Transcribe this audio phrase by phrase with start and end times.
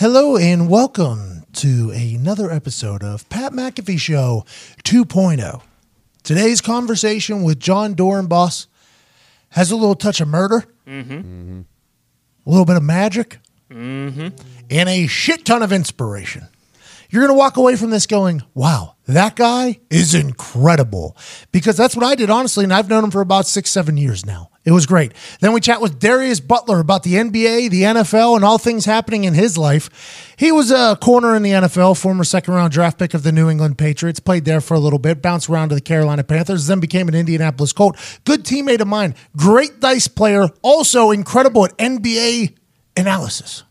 [0.00, 4.44] Hello and welcome to another episode of Pat McAfee Show
[4.84, 5.60] 2.0.
[6.22, 8.68] Today's conversation with Jon Dorenbos
[9.48, 11.62] has a little touch of murder, mm-hmm.
[12.46, 14.28] a little bit of magic, mm-hmm.
[14.70, 16.46] and a shit ton of inspiration.
[17.10, 21.16] You're going to walk away from this going, wow, that guy is incredible.
[21.50, 24.24] Because that's what I did, honestly, and I've known him for about six, seven years
[24.24, 24.50] now.
[24.68, 25.14] It was great.
[25.40, 29.24] Then we chat with Darius Butler about the NBA, the NFL, and all things happening
[29.24, 30.34] in his life.
[30.36, 33.48] He was a corner in the NFL, former second round draft pick of the New
[33.48, 36.80] England Patriots, played there for a little bit, bounced around to the Carolina Panthers, then
[36.80, 37.96] became an Indianapolis Colt.
[38.26, 42.54] Good teammate of mine, great dice player, also incredible at NBA
[42.94, 43.64] analysis.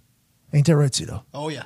[0.51, 1.21] Ain't that right, Zito?
[1.31, 1.65] Oh yeah.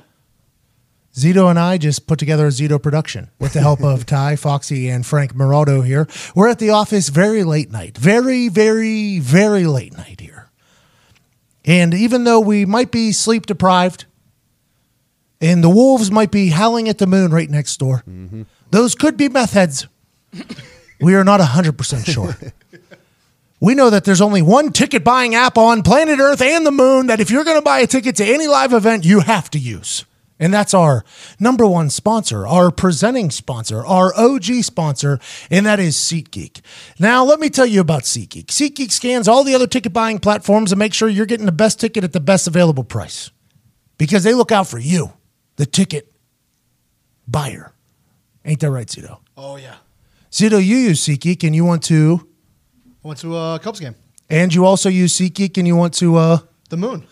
[1.14, 4.88] Zito and I just put together a Zito production with the help of Ty, Foxy,
[4.88, 6.08] and Frank Morado here.
[6.34, 7.98] We're at the office very late night.
[7.98, 10.50] Very, very, very late night here.
[11.64, 14.06] And even though we might be sleep deprived
[15.40, 18.42] and the wolves might be howling at the moon right next door, mm-hmm.
[18.70, 19.86] those could be meth heads.
[21.00, 22.36] we are not 100% sure.
[23.62, 27.06] We know that there's only one ticket buying app on planet Earth and the moon
[27.06, 29.58] that if you're going to buy a ticket to any live event, you have to
[29.60, 30.04] use.
[30.42, 31.04] And that's our
[31.38, 35.20] number one sponsor, our presenting sponsor, our OG sponsor,
[35.52, 36.60] and that is SeatGeek.
[36.98, 38.46] Now, let me tell you about SeatGeek.
[38.46, 41.78] SeatGeek scans all the other ticket buying platforms and make sure you're getting the best
[41.78, 43.30] ticket at the best available price
[43.98, 45.12] because they look out for you,
[45.56, 46.12] the ticket
[47.28, 47.72] buyer.
[48.44, 49.18] Ain't that right, Zito?
[49.36, 49.76] Oh yeah.
[50.32, 52.26] Zito, you use SeatGeek and you want to,
[53.04, 53.94] I went to a Cubs game.
[54.28, 57.06] and you also use SeatGeek and you want to, uh, The moon.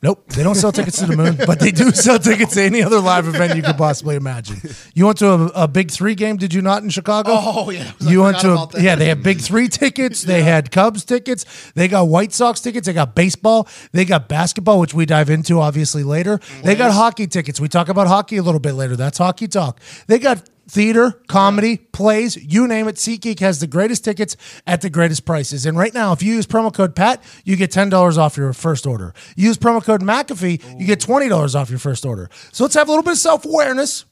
[0.00, 2.84] Nope, they don't sell tickets to the moon, but they do sell tickets to any
[2.84, 4.56] other live event you could possibly imagine.
[4.94, 7.32] You went to a, a big three game, did you not in Chicago?
[7.34, 7.90] Oh, yeah.
[8.00, 8.94] You went to a, yeah.
[8.94, 10.22] They had big three tickets.
[10.22, 11.72] They had Cubs tickets.
[11.72, 12.86] They got White Sox tickets.
[12.86, 13.66] They got baseball.
[13.90, 16.38] They got basketball, which we dive into obviously later.
[16.62, 17.60] They got hockey tickets.
[17.60, 18.94] We talk about hockey a little bit later.
[18.94, 19.80] That's hockey talk.
[20.06, 22.96] They got theater, comedy, plays, you name it.
[22.96, 25.66] SeatGeek has the greatest tickets at the greatest prices.
[25.66, 28.86] And right now, if you use promo code PAT, you get $10 off your first
[28.86, 29.14] order.
[29.34, 32.28] Use promo code McAfee, you get $20 off your first order.
[32.52, 34.04] So let's have a little bit of self awareness.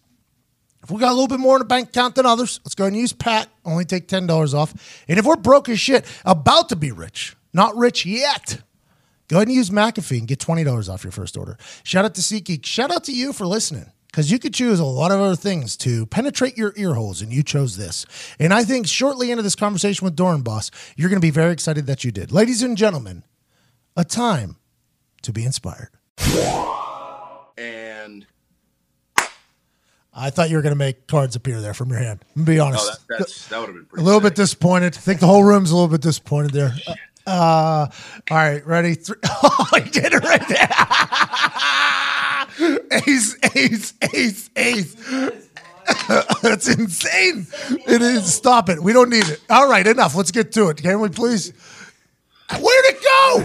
[0.83, 2.85] If we got a little bit more in the bank account than others, let's go
[2.85, 3.49] ahead and use Pat.
[3.65, 4.73] Only take $10 off.
[5.09, 8.63] And if we're broke as shit, about to be rich, not rich yet,
[9.27, 11.59] go ahead and use McAfee and get $20 off your first order.
[11.83, 12.65] Shout out to SeatGeek.
[12.65, 15.77] Shout out to you for listening because you could choose a lot of other things
[15.77, 18.07] to penetrate your ear holes, and you chose this.
[18.39, 21.85] And I think shortly into this conversation with Dorenbos, you're going to be very excited
[21.85, 22.33] that you did.
[22.33, 23.25] Ladies and gentlemen,
[23.95, 24.57] a time
[25.21, 25.91] to be inspired.
[27.59, 28.27] and
[30.15, 32.25] I thought you were going to make cards appear there from your hand.
[32.43, 32.89] Be honest.
[32.91, 34.95] oh, that, that would have been a little bit disappointed.
[34.97, 36.73] I think the whole room's a little bit disappointed there.
[36.87, 36.95] Uh,
[37.27, 37.89] Uh,
[38.31, 38.95] all right, ready?
[38.95, 39.17] Three.
[39.43, 40.69] Oh, I did it right there.
[43.07, 44.97] ace, ace, ace, ace.
[46.43, 47.47] That's insane.
[47.87, 48.33] It is.
[48.33, 48.83] Stop it.
[48.83, 49.41] We don't need it.
[49.51, 50.15] All right, enough.
[50.15, 50.79] Let's get to it.
[50.83, 51.53] Can we please?
[52.51, 53.41] Where'd it go?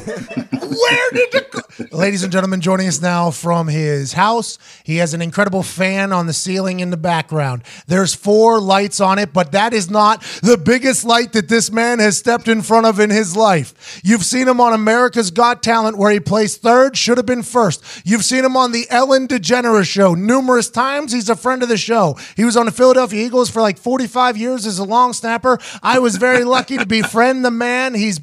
[0.68, 1.62] Where did it go?
[1.92, 4.60] Ladies and gentlemen, joining us now from his house.
[4.84, 7.64] He has an incredible fan on the ceiling in the background.
[7.88, 11.98] There's four lights on it, but that is not the biggest light that this man
[12.00, 14.02] has stepped in front of in his life.
[14.04, 17.84] You've seen him on America's Got Talent, where he placed third, should have been first.
[18.06, 21.12] You've seen him on the Ellen DeGeneres show numerous times.
[21.12, 22.18] He's a friend of the show.
[22.36, 25.58] He was on the Philadelphia Eagles for like 45 years as a long snapper.
[25.82, 27.96] I was very lucky to befriend the man.
[27.96, 28.20] He's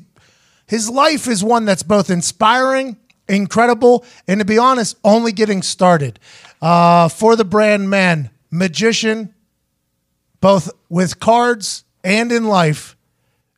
[0.69, 2.97] his life is one that's both inspiring,
[3.29, 6.21] incredible, and to be honest, only getting started.
[6.61, 9.34] Uh, for the brand man, magician,
[10.41, 12.97] both with cards and in life,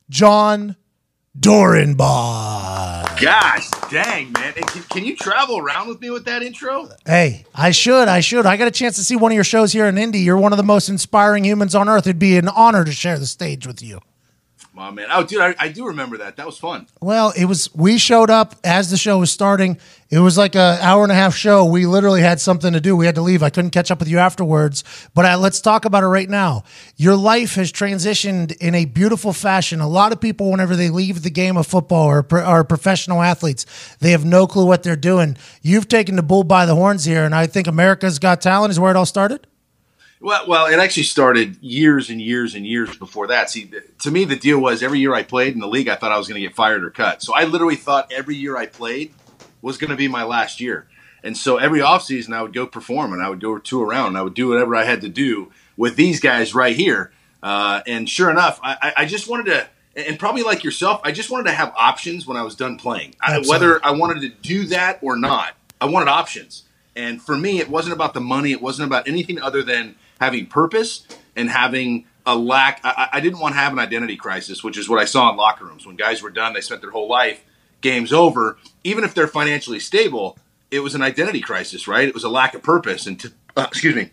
[0.09, 0.75] Jon
[1.37, 3.21] Dorenbos.
[3.21, 4.53] Gosh, dang man!
[4.53, 6.89] Can, can you travel around with me with that intro?
[7.05, 8.45] Hey, I should, I should.
[8.45, 10.19] I got a chance to see one of your shows here in Indy.
[10.19, 12.07] You're one of the most inspiring humans on earth.
[12.07, 14.01] It'd be an honor to share the stage with you.
[14.81, 15.09] My man.
[15.11, 16.37] Oh, dude, I, I do remember that.
[16.37, 16.87] That was fun.
[17.01, 17.69] Well, it was.
[17.75, 19.77] We showed up as the show was starting.
[20.09, 21.65] It was like a hour and a half show.
[21.65, 22.95] We literally had something to do.
[22.95, 23.43] We had to leave.
[23.43, 24.83] I couldn't catch up with you afterwards.
[25.13, 26.63] But uh, let's talk about it right now.
[26.97, 29.81] Your life has transitioned in a beautiful fashion.
[29.81, 33.67] A lot of people, whenever they leave the game of football or are professional athletes,
[33.99, 35.37] they have no clue what they're doing.
[35.61, 38.79] You've taken the bull by the horns here, and I think America's Got Talent is
[38.79, 39.45] where it all started.
[40.21, 43.49] Well, well, it actually started years and years and years before that.
[43.49, 46.11] See, to me, the deal was every year I played in the league, I thought
[46.11, 47.23] I was going to get fired or cut.
[47.23, 49.13] So I literally thought every year I played
[49.63, 50.87] was going to be my last year.
[51.23, 54.17] And so every offseason, I would go perform and I would go tour around and
[54.17, 57.11] I would do whatever I had to do with these guys right here.
[57.41, 61.11] Uh, and sure enough, I, I- I just wanted to, and probably like yourself, I
[61.11, 63.15] just wanted to have options when I was done playing.
[63.21, 66.63] I, whether I wanted to do that or not, I wanted options.
[66.95, 68.51] And for me, it wasn't about the money.
[68.51, 72.79] It wasn't about anything other than having purpose and having a lack.
[72.83, 75.35] I, I didn't want to have an identity crisis, which is what I saw in
[75.35, 76.53] locker rooms when guys were done.
[76.53, 77.43] They spent their whole life.
[77.81, 78.59] Game's over.
[78.83, 80.37] Even if they're financially stable,
[80.69, 82.07] it was an identity crisis, right?
[82.07, 83.07] It was a lack of purpose.
[83.07, 84.11] And to, uh, excuse me.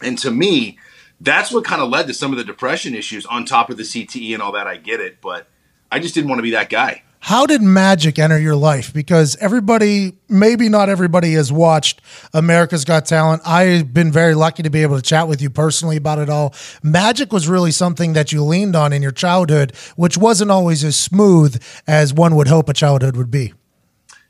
[0.00, 0.78] And to me,
[1.20, 3.82] that's what kind of led to some of the depression issues on top of the
[3.82, 4.68] CTE and all that.
[4.68, 5.48] I get it, but
[5.90, 7.02] I just didn't want to be that guy.
[7.24, 8.92] How did magic enter your life?
[8.92, 12.00] Because everybody, maybe not everybody, has watched
[12.34, 13.42] America's Got Talent.
[13.46, 16.52] I've been very lucky to be able to chat with you personally about it all.
[16.82, 20.98] Magic was really something that you leaned on in your childhood, which wasn't always as
[20.98, 23.54] smooth as one would hope a childhood would be.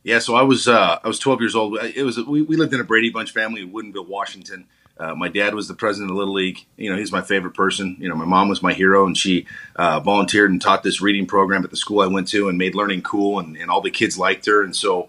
[0.02, 1.78] Yeah, so I was uh, I was 12 years old.
[1.82, 4.66] It was we, we lived in a Brady Bunch family in Woodinville, Washington.
[5.02, 6.64] Uh, my dad was the president of Little League.
[6.76, 7.96] You know, he's my favorite person.
[7.98, 11.26] You know, my mom was my hero, and she uh, volunteered and taught this reading
[11.26, 13.90] program at the school I went to and made learning cool, and, and all the
[13.90, 14.62] kids liked her.
[14.62, 15.08] And so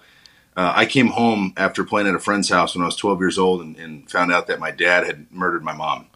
[0.58, 3.38] uh, I came home after playing at a friend's house when I was 12 years
[3.38, 6.08] old and, and found out that my dad had murdered my mom.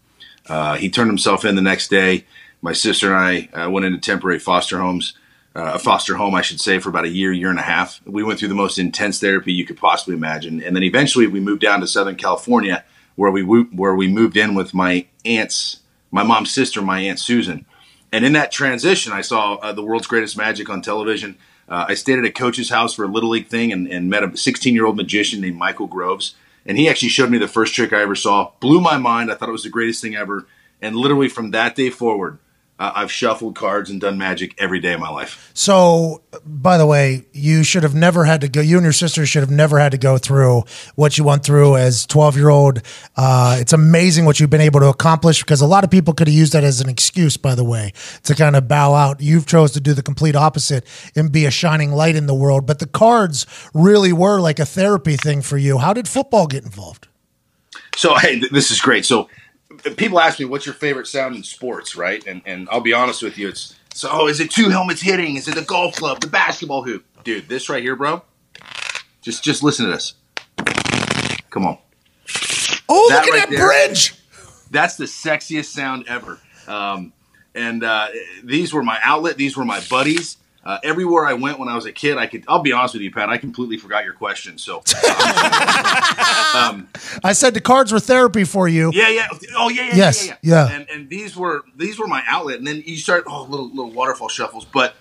[0.47, 2.25] Uh, he turned himself in the next day.
[2.63, 5.13] My sister and I uh, went into temporary foster homes.
[5.55, 7.99] Uh, a foster home, I should say, for about a year, year and a half.
[8.05, 11.39] We went through the most intense therapy you could possibly imagine, and then eventually we
[11.39, 12.83] moved down to Southern California,
[13.17, 15.81] where we where we moved in with my aunt's,
[16.11, 17.65] my mom's sister, my aunt Susan.
[18.13, 21.37] And in that transition, I saw uh, the world's greatest magic on television.
[21.67, 24.23] Uh, I stayed at a coach's house for a little league thing and, and met
[24.23, 26.35] a 16 year old magician named Michael Groves.
[26.65, 28.51] And he actually showed me the first trick I ever saw.
[28.59, 29.31] Blew my mind.
[29.31, 30.45] I thought it was the greatest thing ever.
[30.81, 32.37] And literally from that day forward,
[32.79, 35.49] I've shuffled cards and done magic every day of my life.
[35.55, 38.61] So, by the way, you should have never had to go.
[38.61, 40.63] You and your sister should have never had to go through
[40.93, 42.83] what you went through as twelve year old.
[43.15, 46.27] Uh, it's amazing what you've been able to accomplish because a lot of people could
[46.27, 47.35] have used that as an excuse.
[47.35, 47.93] By the way,
[48.23, 49.21] to kind of bow out.
[49.21, 50.85] You've chose to do the complete opposite
[51.15, 52.67] and be a shining light in the world.
[52.67, 55.79] But the cards really were like a therapy thing for you.
[55.79, 57.07] How did football get involved?
[57.95, 59.05] So, hey, th- this is great.
[59.05, 59.27] So
[59.97, 62.25] people ask me what's your favorite sound in sports, right?
[62.25, 65.35] And and I'll be honest with you, it's so oh, is it two helmets hitting?
[65.35, 67.05] Is it the golf club, the basketball hoop?
[67.23, 68.21] Dude, this right here, bro.
[69.21, 70.13] Just just listen to this.
[71.49, 71.77] Come on.
[72.89, 74.15] Oh, that look at right that there, bridge.
[74.71, 76.39] That's the sexiest sound ever.
[76.67, 77.13] Um,
[77.55, 78.09] and uh,
[78.43, 79.37] these were my outlet.
[79.37, 80.37] These were my buddies.
[80.63, 82.43] Uh, everywhere I went when I was a kid, I could.
[82.47, 83.29] I'll be honest with you, Pat.
[83.29, 84.57] I completely forgot your question.
[84.57, 84.77] So,
[86.53, 86.89] um,
[87.23, 88.91] I said the cards were therapy for you.
[88.93, 89.27] Yeah, yeah.
[89.55, 89.95] Oh, yeah, yeah.
[89.95, 90.67] Yes, yeah, yeah.
[90.69, 90.75] yeah.
[90.75, 92.57] And, and these were these were my outlet.
[92.57, 94.95] And then you start oh little little waterfall shuffles, but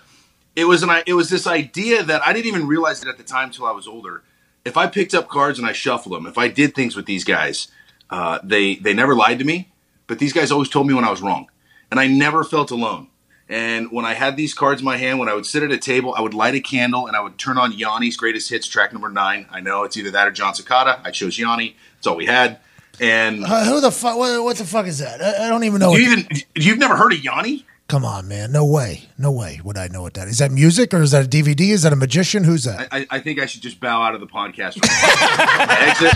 [0.54, 3.24] it was an it was this idea that I didn't even realize it at the
[3.24, 4.22] time until I was older.
[4.64, 7.24] If I picked up cards and I shuffled them, if I did things with these
[7.24, 7.68] guys,
[8.10, 9.72] uh, they they never lied to me,
[10.06, 11.50] but these guys always told me when I was wrong,
[11.90, 13.08] and I never felt alone.
[13.48, 15.78] And when I had these cards in my hand, when I would sit at a
[15.78, 18.92] table, I would light a candle and I would turn on Yanni's greatest hits, track
[18.92, 19.46] number nine.
[19.50, 21.00] I know it's either that or Jon Secada.
[21.04, 21.76] I chose Yanni.
[21.96, 22.58] That's all we had.
[23.00, 24.16] And uh, who the fuck?
[24.16, 25.22] What, what, the fuck is that?
[25.22, 25.94] I, I don't even know.
[25.94, 27.66] You even you've never heard of Yanni?
[27.88, 28.50] Come on, man.
[28.50, 29.02] No way.
[29.16, 30.34] No way would I know what that is.
[30.34, 31.70] Is that music or is that a DVD?
[31.70, 32.42] Is that a magician?
[32.42, 32.88] Who's that?
[32.90, 34.76] I, I think I should just bow out of the podcast.
[34.82, 36.12] exit.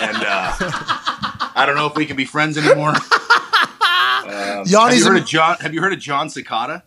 [0.00, 0.54] And uh,
[1.56, 2.92] I don't know if we can be friends anymore.
[4.24, 5.56] Um, have you heard of John?
[5.58, 6.82] Have you heard of Jon Secada?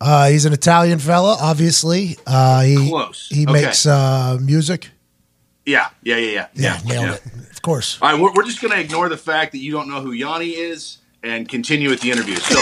[0.00, 2.16] Uh, he's an Italian fella, obviously.
[2.26, 3.28] Uh, he, Close.
[3.30, 3.52] He okay.
[3.52, 4.90] makes uh, music.
[5.64, 6.46] Yeah, yeah, yeah, yeah.
[6.54, 7.14] Yeah, nailed yeah.
[7.14, 7.50] it.
[7.50, 7.98] Of course.
[8.02, 10.12] All right, we're, we're just going to ignore the fact that you don't know who
[10.12, 12.36] Yanni is and continue with the interview.
[12.36, 12.60] So,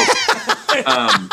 [0.86, 1.30] um,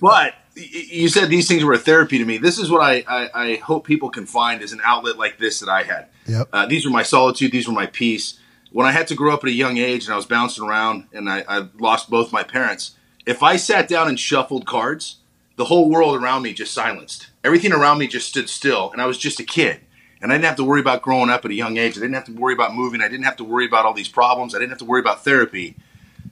[0.00, 2.38] but you said these things were a therapy to me.
[2.38, 5.60] This is what I, I, I hope people can find as an outlet like this
[5.60, 6.08] that I had.
[6.26, 6.48] Yep.
[6.52, 7.52] Uh, these were my solitude.
[7.52, 8.39] These were my peace
[8.72, 11.06] when I had to grow up at a young age and I was bouncing around
[11.12, 12.96] and I, I, lost both my parents,
[13.26, 15.16] if I sat down and shuffled cards,
[15.56, 17.28] the whole world around me just silenced.
[17.44, 19.80] Everything around me just stood still, and I was just a kid.
[20.22, 21.96] And I didn't have to worry about growing up at a young age.
[21.96, 23.00] I didn't have to worry about moving.
[23.00, 24.54] I didn't have to worry about all these problems.
[24.54, 25.76] I didn't have to worry about therapy.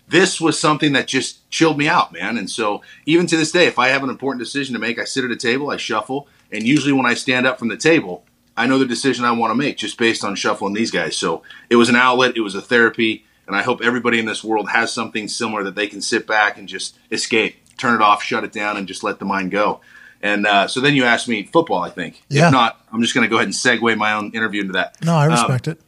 [0.08, 2.38] This was something that just chilled me out, man.
[2.38, 5.04] And so, even to this day, if I have an important decision to make, I
[5.04, 8.24] sit at a table, I shuffle, and usually when I stand up from the table,
[8.58, 11.16] I know the decision I want to make just based on shuffling these guys.
[11.16, 14.42] So it was an outlet, it was a therapy, and I hope everybody in this
[14.42, 18.20] world has something similar that they can sit back and just escape, turn it off,
[18.20, 19.80] shut it down, and just let the mind go.
[20.20, 22.20] And uh, so then you asked me football, I think.
[22.28, 22.48] Yeah.
[22.48, 24.96] If not, I'm just going to go ahead and segue my own interview into that.
[25.04, 25.80] No, I respect um, it.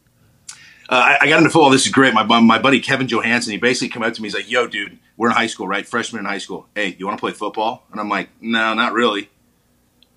[0.88, 1.70] Uh, I, I, got into football.
[1.70, 2.14] This is great.
[2.14, 4.26] My, my buddy Kevin Johansson, he basically come up to me.
[4.26, 5.86] He's like, "Yo, dude, we're in high school, right?
[5.86, 6.66] Freshman in high school.
[6.74, 9.30] Hey, you want to play football?" And I'm like, "No, not really.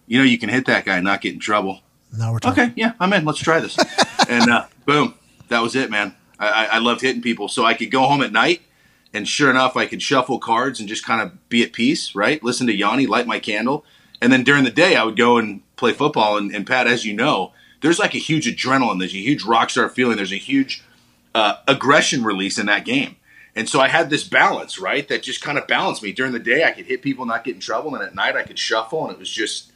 [0.07, 1.81] You know, you can hit that guy and not get in trouble."
[2.17, 2.63] Now we're talking.
[2.63, 3.25] Okay, yeah, I'm in.
[3.25, 3.77] Let's try this.
[4.29, 5.15] and uh, boom,
[5.49, 6.15] that was it, man.
[6.39, 8.61] I, I, loved hitting people, so I could go home at night,
[9.13, 12.43] and sure enough, I could shuffle cards and just kind of be at peace, right?
[12.43, 13.85] Listen to Yanni, light my candle,
[14.21, 16.37] and then during the day, I would go and play football.
[16.37, 19.69] And, and Pat, as you know, there's like a huge adrenaline, there's a huge rock
[19.69, 20.83] star feeling, there's a huge
[21.35, 23.15] uh, aggression release in that game.
[23.55, 25.07] And so I had this balance, right?
[25.07, 26.11] That just kind of balanced me.
[26.11, 28.43] During the day, I could hit people, not get in trouble, and at night, I
[28.43, 29.72] could shuffle, and it was just.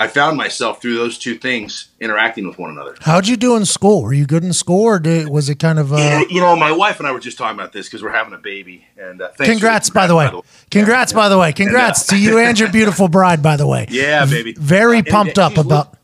[0.00, 2.96] I found myself through those two things interacting with one another.
[3.00, 4.02] How'd you do in school?
[4.02, 5.92] Were you good in school, or did, was it kind of?
[5.92, 8.34] Uh, you know, my wife and I were just talking about this because we're having
[8.34, 8.86] a baby.
[8.98, 10.30] And uh, thanks congrats, by the way.
[10.70, 11.50] Congrats, Yeah, by the way.
[11.50, 13.86] Uh, Congrats to you and your beautiful bride, by the way.
[13.94, 14.52] Yeah, baby.
[14.58, 15.96] Very And pumped up li- about.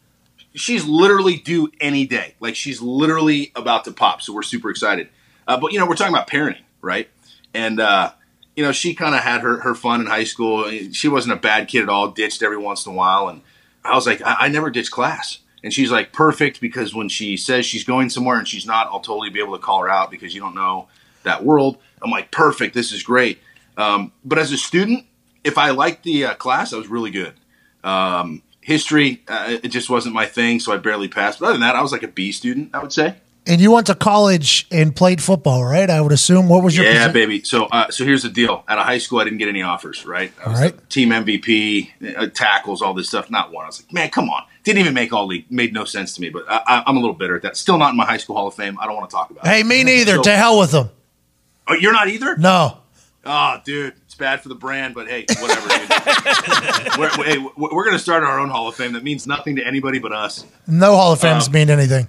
[0.54, 2.35] she's literally due any day.
[2.38, 4.23] Like she's literally about to pop.
[4.23, 5.09] So we're super excited.
[5.49, 7.09] Uh, but you know, we're talking about parenting, right?
[7.52, 8.12] And uh,
[8.54, 10.70] you know, she kind of had her her fun in high school.
[10.92, 12.12] She wasn't a bad kid at all.
[12.12, 13.40] Ditched every once in a while, and
[13.85, 15.39] I was like, I, I never ditch class.
[15.63, 19.01] And she's like, perfect because when she says she's going somewhere and she's not, I'll
[19.01, 20.89] totally be able to call her out because you don't know
[21.23, 21.77] that world.
[22.03, 22.75] I'm like, perfect.
[22.75, 23.39] This is great.
[23.77, 25.05] Um, but as a student,
[25.45, 27.35] if I liked the uh, class, I was really good.
[27.85, 31.41] Um, history, uh, it just wasn't my thing, so I barely passed.
[31.41, 33.17] But other than that, I was like a B student, I would say.
[33.47, 35.88] And you went to college and played football, right?
[35.88, 36.49] I would assume.
[36.49, 37.42] What was your Yeah, posi- baby.
[37.42, 38.62] So, uh, so here's the deal.
[38.68, 40.04] Out of high school, I didn't get any offers.
[40.04, 40.30] Right.
[40.44, 40.90] I was All right.
[40.90, 43.30] Team MVP, uh, tackles, all this stuff.
[43.30, 43.64] Not one.
[43.64, 44.42] I was like, man, come on.
[44.62, 45.50] Didn't even make all league.
[45.50, 46.28] Made no sense to me.
[46.28, 47.56] But I, I'm a little bitter at that.
[47.56, 48.78] Still not in my high school Hall of Fame.
[48.78, 49.47] I don't want to talk about.
[49.47, 49.49] it.
[49.49, 50.16] Hey, me neither.
[50.16, 50.90] So- to hell with them.
[51.66, 52.37] Oh, you're not either.
[52.37, 52.76] No.
[53.25, 55.68] Oh, dude, it's bad for the brand, but hey, whatever.
[55.68, 56.99] dude.
[56.99, 59.62] we're, hey, we're we're gonna start our own Hall of Fame that means nothing to
[59.66, 60.44] anybody but us.
[60.66, 62.09] No Hall of Fames Um, mean anything.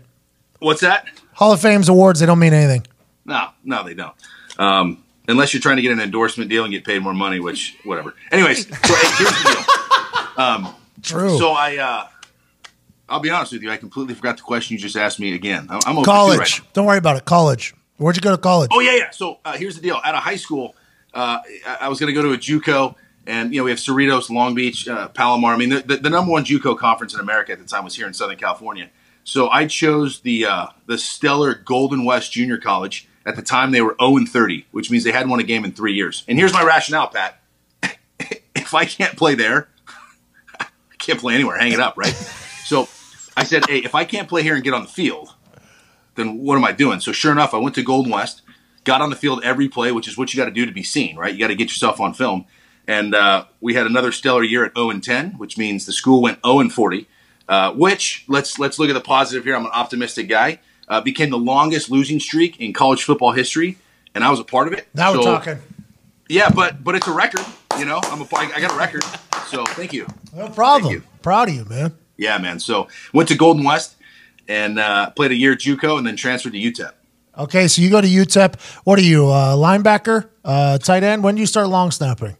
[0.61, 1.07] What's that?
[1.33, 2.85] Hall of Fame's awards, they don't mean anything.
[3.25, 4.13] No, no, they don't.
[4.59, 7.77] Um, unless you're trying to get an endorsement deal and get paid more money, which
[7.83, 8.13] whatever.
[8.31, 10.43] Anyways, so hey, here's the deal.
[10.45, 11.35] Um, True.
[11.39, 12.07] So I, uh,
[13.09, 15.65] I'll be honest with you, I completely forgot the question you just asked me again.
[15.69, 16.39] I'm, I'm over college.
[16.39, 16.73] right.
[16.73, 17.25] Don't worry about it.
[17.25, 17.73] College.
[17.97, 18.69] Where'd you go to college?
[18.71, 19.09] Oh yeah, yeah.
[19.09, 19.99] So uh, here's the deal.
[20.03, 20.75] Out of high school,
[21.13, 23.79] uh, I, I was going to go to a JUCO, and you know we have
[23.79, 25.53] Cerritos, Long Beach, uh, Palomar.
[25.53, 27.95] I mean, the, the, the number one JUCO conference in America at the time was
[27.95, 28.89] here in Southern California.
[29.31, 33.07] So I chose the uh, the stellar Golden West Junior College.
[33.25, 35.63] At the time, they were 0 and 30, which means they hadn't won a game
[35.63, 36.25] in three years.
[36.27, 37.39] And here's my rationale, Pat.
[38.53, 39.69] if I can't play there,
[40.59, 40.65] I
[40.97, 41.57] can't play anywhere.
[41.57, 42.11] Hang it up, right?
[42.11, 42.89] so
[43.37, 45.33] I said, hey, if I can't play here and get on the field,
[46.15, 46.99] then what am I doing?
[46.99, 48.41] So sure enough, I went to Golden West,
[48.83, 50.83] got on the field every play, which is what you got to do to be
[50.83, 51.33] seen, right?
[51.33, 52.47] You got to get yourself on film.
[52.85, 56.21] And uh, we had another stellar year at 0 and 10, which means the school
[56.21, 57.07] went 0 and 40.
[57.47, 59.55] Uh, which let's let's look at the positive here.
[59.55, 60.59] I'm an optimistic guy.
[60.87, 63.77] Uh, became the longest losing streak in college football history,
[64.13, 64.87] and I was a part of it.
[64.93, 65.57] now we're talking.
[66.27, 67.45] Yeah, but but it's a record.
[67.77, 69.03] You know, I'm a I got a record.
[69.47, 70.07] So thank you.
[70.33, 70.93] No problem.
[70.93, 71.03] you.
[71.21, 71.93] Proud of you, man.
[72.17, 72.59] Yeah, man.
[72.59, 73.95] So went to Golden West
[74.47, 76.91] and uh, played a year at JUCO, and then transferred to UTEP.
[77.37, 78.59] Okay, so you go to UTEP.
[78.83, 81.23] What are you, uh, linebacker, uh, tight end?
[81.23, 82.35] When do you start long snapping?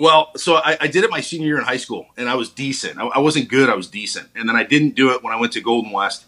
[0.00, 2.48] Well, so I, I did it my senior year in high school, and I was
[2.48, 2.98] decent.
[2.98, 4.28] I, I wasn't good, I was decent.
[4.34, 6.24] And then I didn't do it when I went to Golden West.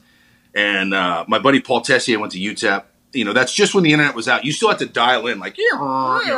[0.54, 2.84] And uh, my buddy Paul Tessier went to UTEP.
[3.14, 4.44] You know, that's just when the internet was out.
[4.44, 5.78] You still had to dial in, like, you know,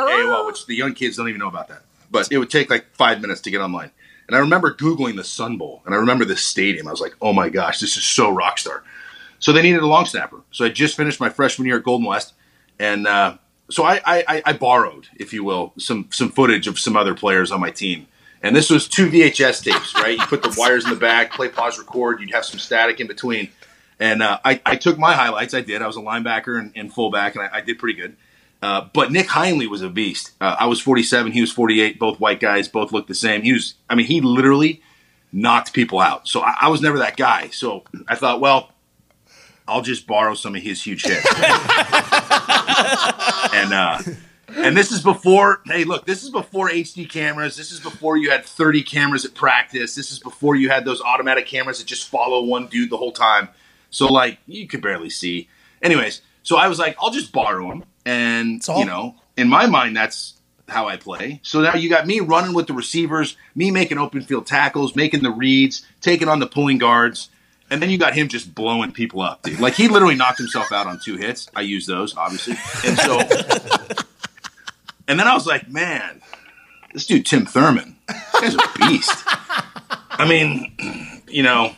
[0.07, 1.81] AOL, which the young kids don't even know about that.
[2.09, 3.91] But it would take like five minutes to get online.
[4.27, 6.87] And I remember Googling the Sun Bowl, and I remember this stadium.
[6.87, 8.81] I was like, oh my gosh, this is so rock star.
[9.39, 10.39] So they needed a long snapper.
[10.51, 12.33] So I just finished my freshman year at Golden West,
[12.79, 13.37] and uh,
[13.69, 17.51] so I, I, I borrowed, if you will, some some footage of some other players
[17.51, 18.07] on my team.
[18.41, 20.19] And this was two VHS tapes, right?
[20.19, 22.19] You put the wires in the back, play, pause, record.
[22.19, 23.49] You'd have some static in between.
[23.99, 25.55] And uh, I, I took my highlights.
[25.55, 25.81] I did.
[25.81, 28.17] I was a linebacker and, and fullback, and I, I did pretty good.
[28.61, 30.31] Uh, but Nick Heinley was a beast.
[30.39, 31.31] Uh, I was 47.
[31.31, 31.97] He was 48.
[31.97, 32.67] Both white guys.
[32.67, 33.41] Both looked the same.
[33.41, 33.75] He was.
[33.89, 34.81] I mean, he literally
[35.31, 36.27] knocked people out.
[36.27, 37.49] So I, I was never that guy.
[37.49, 38.71] So I thought, well,
[39.67, 41.25] I'll just borrow some of his huge hits.
[43.53, 43.99] and uh,
[44.49, 45.61] and this is before.
[45.65, 47.55] Hey, look, this is before HD cameras.
[47.55, 49.95] This is before you had 30 cameras at practice.
[49.95, 53.11] This is before you had those automatic cameras that just follow one dude the whole
[53.11, 53.49] time.
[53.89, 55.49] So like you could barely see.
[55.81, 59.95] Anyways, so I was like, I'll just borrow them, and you know, in my mind,
[59.95, 60.35] that's
[60.67, 61.39] how I play.
[61.43, 65.23] So now you got me running with the receivers, me making open field tackles, making
[65.23, 67.29] the reads, taking on the pulling guards.
[67.69, 69.59] And then you got him just blowing people up, dude.
[69.59, 71.49] Like he literally knocked himself out on two hits.
[71.55, 72.55] I use those, obviously.
[72.87, 73.19] And so,
[75.07, 76.21] and then I was like, man,
[76.93, 79.23] this dude Tim Thurman, this guy's a beast.
[80.17, 81.75] I mean, you know,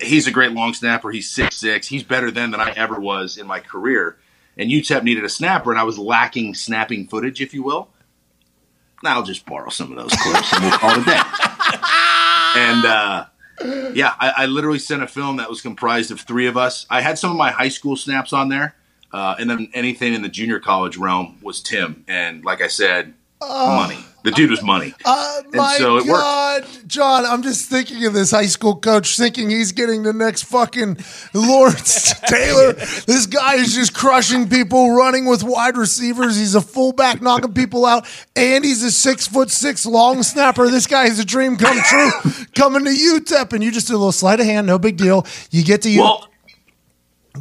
[0.00, 1.10] he's a great long snapper.
[1.10, 1.86] He's six six.
[1.86, 4.18] He's better than than I ever was in my career.
[4.56, 7.88] And UTEP needed a snapper, and I was lacking snapping footage, if you will.
[9.02, 11.20] Now I'll just borrow some of those clips, and we'll call it a day.
[12.56, 13.26] And uh,
[13.62, 16.86] yeah, I, I literally sent a film that was comprised of three of us.
[16.90, 18.74] I had some of my high school snaps on there,
[19.12, 22.04] uh, and then anything in the junior college realm was Tim.
[22.08, 23.14] And like I said,
[23.48, 23.98] money.
[24.22, 24.94] The dude was money.
[25.04, 26.22] Uh, And my so it worked.
[26.22, 30.44] God, Jon, I'm just thinking of this high school coach thinking he's getting the next
[30.44, 30.96] fucking
[31.34, 32.72] Lawrence Taylor.
[32.72, 36.38] This guy is just crushing people, running with wide receivers.
[36.38, 40.68] He's a fullback, knocking people out, and he's a six foot six long snapper.
[40.70, 42.10] This guy is a dream come true.
[42.54, 45.26] Coming to UTEP, and you just do a little sleight of hand, no big deal.
[45.50, 46.00] You get to you.
[46.00, 46.28] Well,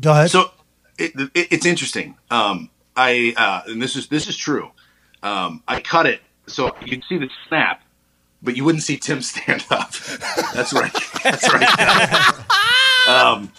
[0.01, 0.31] Go ahead.
[0.31, 0.51] so
[0.97, 2.17] it, it, it's interesting.
[2.29, 4.71] Um, I uh, and this is this is true.
[5.23, 7.81] Um, I cut it so you'd see the snap,
[8.41, 9.91] but you wouldn't see Tim stand up.
[10.53, 10.93] That's right.
[11.23, 13.07] That's right.
[13.07, 13.51] um,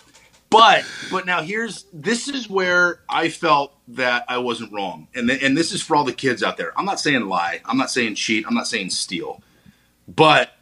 [0.50, 5.42] but but now here's this is where I felt that I wasn't wrong, and th-
[5.42, 6.78] and this is for all the kids out there.
[6.78, 7.60] I'm not saying lie.
[7.64, 8.46] I'm not saying cheat.
[8.46, 9.42] I'm not saying steal,
[10.06, 10.52] but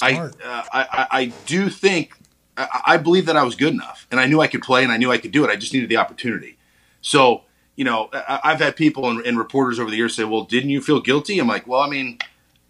[0.00, 2.14] I, uh, I, I I do think
[2.56, 4.92] I, I believe that I was good enough, and I knew I could play, and
[4.92, 5.50] I knew I could do it.
[5.50, 6.56] I just needed the opportunity.
[7.02, 7.42] So
[7.76, 10.80] you know, I've had people and, and reporters over the years say, "Well, didn't you
[10.80, 12.18] feel guilty?" I'm like, "Well, I mean,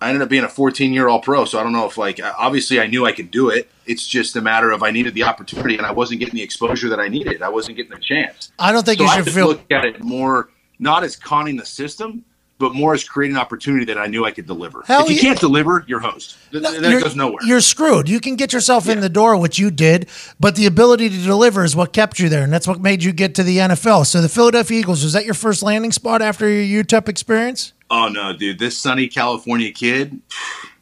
[0.01, 2.21] I ended up being a 14 year All Pro, so I don't know if like
[2.39, 3.71] obviously I knew I could do it.
[3.87, 6.89] It's just a matter of I needed the opportunity, and I wasn't getting the exposure
[6.89, 7.43] that I needed.
[7.43, 8.53] I wasn't getting the chance.
[8.59, 9.49] I don't think So you should feel.
[9.49, 12.25] look at it more not as conning the system,
[12.63, 14.83] but more as creating an opportunity that I knew I could deliver.
[14.87, 15.23] Hell if you yeah.
[15.23, 16.37] can't deliver, you're host.
[16.53, 17.41] Th- th- that you're, goes nowhere.
[17.45, 18.09] You're screwed.
[18.09, 21.65] You can get yourself in the door, which you did, but the ability to deliver
[21.65, 24.07] is what kept you there, and that's what made you get to the NFL.
[24.07, 27.73] So the Philadelphia Eagles was that your first landing spot after your UTEP experience?
[27.91, 28.61] Oh no, dude!
[28.61, 30.21] This sunny California kid.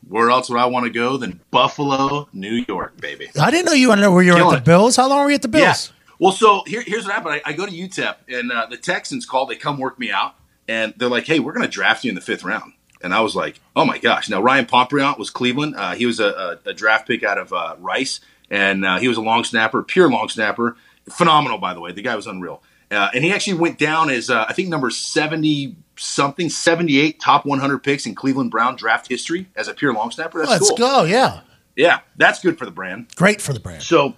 [0.06, 3.30] Where else would I want to go than Buffalo, New York, baby?
[3.40, 4.60] I didn't know you wanted to know where you were at the.
[4.60, 4.96] Bills.
[4.96, 5.92] How long were you at the Bills?
[5.92, 5.96] Yeah.
[6.18, 7.40] Well, so here, here's what happened.
[7.46, 9.46] I, I go to UTEP, and uh, the Texans call.
[9.46, 10.34] They come work me out,
[10.70, 12.72] and they're like, "Hey, we're going to draft you in the fifth round."
[13.02, 15.74] And I was like, "Oh my gosh!" Now Ryan Pontbriand was Cleveland.
[15.76, 19.08] Uh, he was a, a, a draft pick out of uh, Rice, and uh, he
[19.08, 20.76] was a long snapper, pure long snapper,
[21.10, 21.92] phenomenal by the way.
[21.92, 24.90] The guy was unreal, uh, and he actually went down as uh, I think number
[24.90, 29.74] seventy something, seventy eight top one hundred picks in Cleveland Brown draft history as a
[29.74, 30.40] pure long snapper.
[30.40, 30.78] That's Let's cool.
[30.78, 31.04] go.
[31.04, 31.40] Yeah.
[31.76, 33.14] Yeah, that's good for the brand.
[33.16, 33.82] Great for the brand.
[33.82, 34.14] So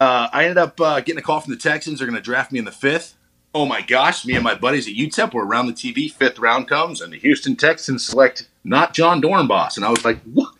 [0.00, 1.98] uh, I ended up uh, getting a call from the Texans.
[1.98, 3.16] They're going to draft me in the fifth.
[3.54, 6.10] Oh my gosh, me and my buddies at UTEP were around the TV.
[6.10, 9.76] Fifth round comes, and the Houston Texans select not Jon Dorenbos.
[9.76, 10.54] And I was like, what?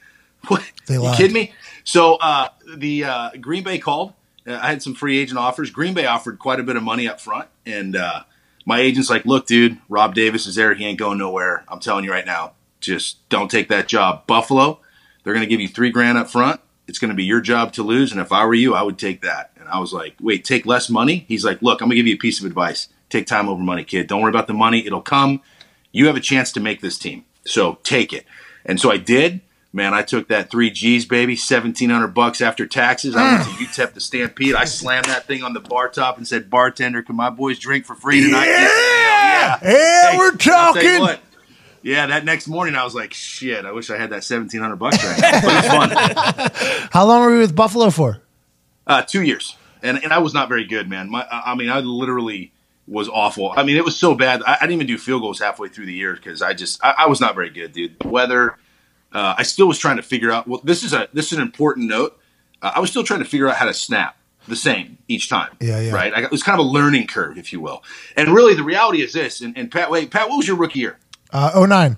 [0.49, 0.65] What?
[0.87, 1.17] They you lied.
[1.17, 1.53] kidding me?
[1.85, 4.15] So uh, the uh, Green Bay called.
[4.47, 5.71] Uh, I had some free agent offers.
[5.71, 7.49] Green Bay offered quite a bit of money up front.
[7.67, 8.25] And uh,
[8.65, 10.75] my agent's like, look, dude, Rob Davis is there.
[10.75, 11.65] He ain't going nowhere.
[11.69, 14.27] I'm telling you right now, just don't take that job.
[14.27, 14.81] Buffalo,
[15.23, 16.61] they're going to give you three grand up front.
[16.89, 18.13] It's going to be your job to lose.
[18.13, 19.50] And if I were you, I would take that.
[19.71, 21.25] I was like, wait, take less money?
[21.29, 22.89] He's like, look, I'm going to give you a piece of advice.
[23.09, 24.07] Take time over money, kid.
[24.07, 24.87] Don't worry about the money.
[24.87, 25.43] It'll come.
[25.93, 27.25] You have a chance to make this team.
[27.45, 28.25] So take it.
[28.65, 29.41] And so I did.
[29.73, 33.15] Man, I took that three G's, baby, seventeen hundred bucks after taxes.
[33.15, 34.57] I went to UTEP the Stampede.
[34.57, 37.87] I slammed that thing on the bar top and said, "Bartender, can my boys drink
[37.87, 39.59] for free tonight?" Yeah!
[39.63, 41.23] Yeah, we're I'll tell you talking.
[41.83, 44.77] Yeah, that next morning I was like, "Shit, I wish I had that seventeen hundred
[44.77, 46.89] bucks right now." But it's fun.
[46.93, 48.21] How long were you with Buffalo for?
[48.89, 51.11] Uh, two years, and and I was not very good, man.
[51.11, 52.53] My, I mean, I literally
[52.87, 53.53] was awful.
[53.57, 54.43] I mean, it was so bad.
[54.47, 56.95] I, I didn't even do field goals halfway through the year because I just I,
[56.99, 57.99] I was not very good, dude.
[58.01, 58.57] The weather.
[59.13, 60.47] Uh, I still was trying to figure out.
[60.47, 62.19] Well, this is a this is an important note.
[62.63, 64.17] Uh, I was still trying to figure out how to snap
[64.49, 65.57] the same each time.
[65.61, 65.93] Yeah, yeah.
[65.93, 66.13] Right.
[66.15, 67.83] I it was kind of a learning curve, if you will.
[68.17, 69.41] And really, the reality is this.
[69.41, 70.99] And, and Pat, wait, Pat, what was your rookie year?
[71.33, 71.97] Uh, 09.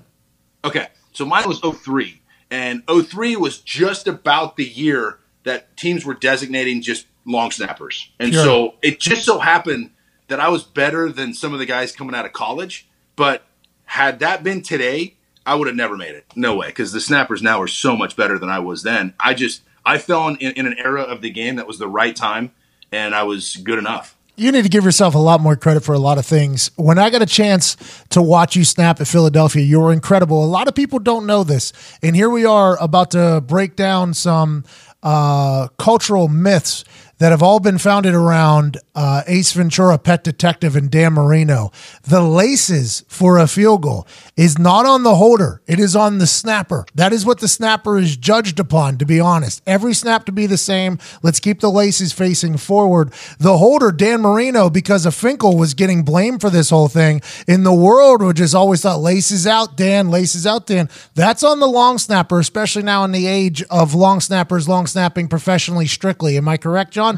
[0.65, 2.21] Okay, so mine was 03.
[2.51, 8.11] And 03 was just about the year that teams were designating just long snappers.
[8.19, 8.45] And Sure.
[8.45, 9.91] so it just so happened
[10.29, 12.87] that I was better than some of the guys coming out of college.
[13.17, 13.45] But
[13.85, 16.25] had that been today, I would have never made it.
[16.35, 19.15] No way, because the snappers now are so much better than I was then.
[19.21, 22.15] I just, I fell in, in an era of the game that was the right
[22.15, 22.53] time,
[22.91, 24.17] and I was good enough.
[24.35, 26.71] You need to give yourself a lot more credit for a lot of things.
[26.77, 27.77] When I got a chance
[28.11, 30.43] to watch you snap at Philadelphia, you were incredible.
[30.43, 31.73] A lot of people don't know this.
[32.03, 34.65] And here we are about to break down some
[35.03, 36.85] uh, cultural myths
[37.23, 41.71] that have all been founded around uh, Ace Ventura, Pet Detective, and Dan Marino.
[42.03, 46.27] The laces for a field goal is not on the holder, it is on the
[46.27, 46.85] snapper.
[46.97, 49.63] That is what the snapper is judged upon, to be honest.
[49.69, 50.99] Every snap to be the same.
[51.23, 53.13] Let's keep the laces facing forward.
[53.39, 57.21] The holder, Dan Marino, because of Finkle, was getting blamed for this whole thing.
[57.47, 60.89] In the world, we just always thought laces out, Dan, laces out, Dan.
[61.15, 65.29] That's on the long snapper, especially now in the age of long snappers, long snapping
[65.29, 66.37] professionally strictly.
[66.37, 67.12] Am I correct, Jon?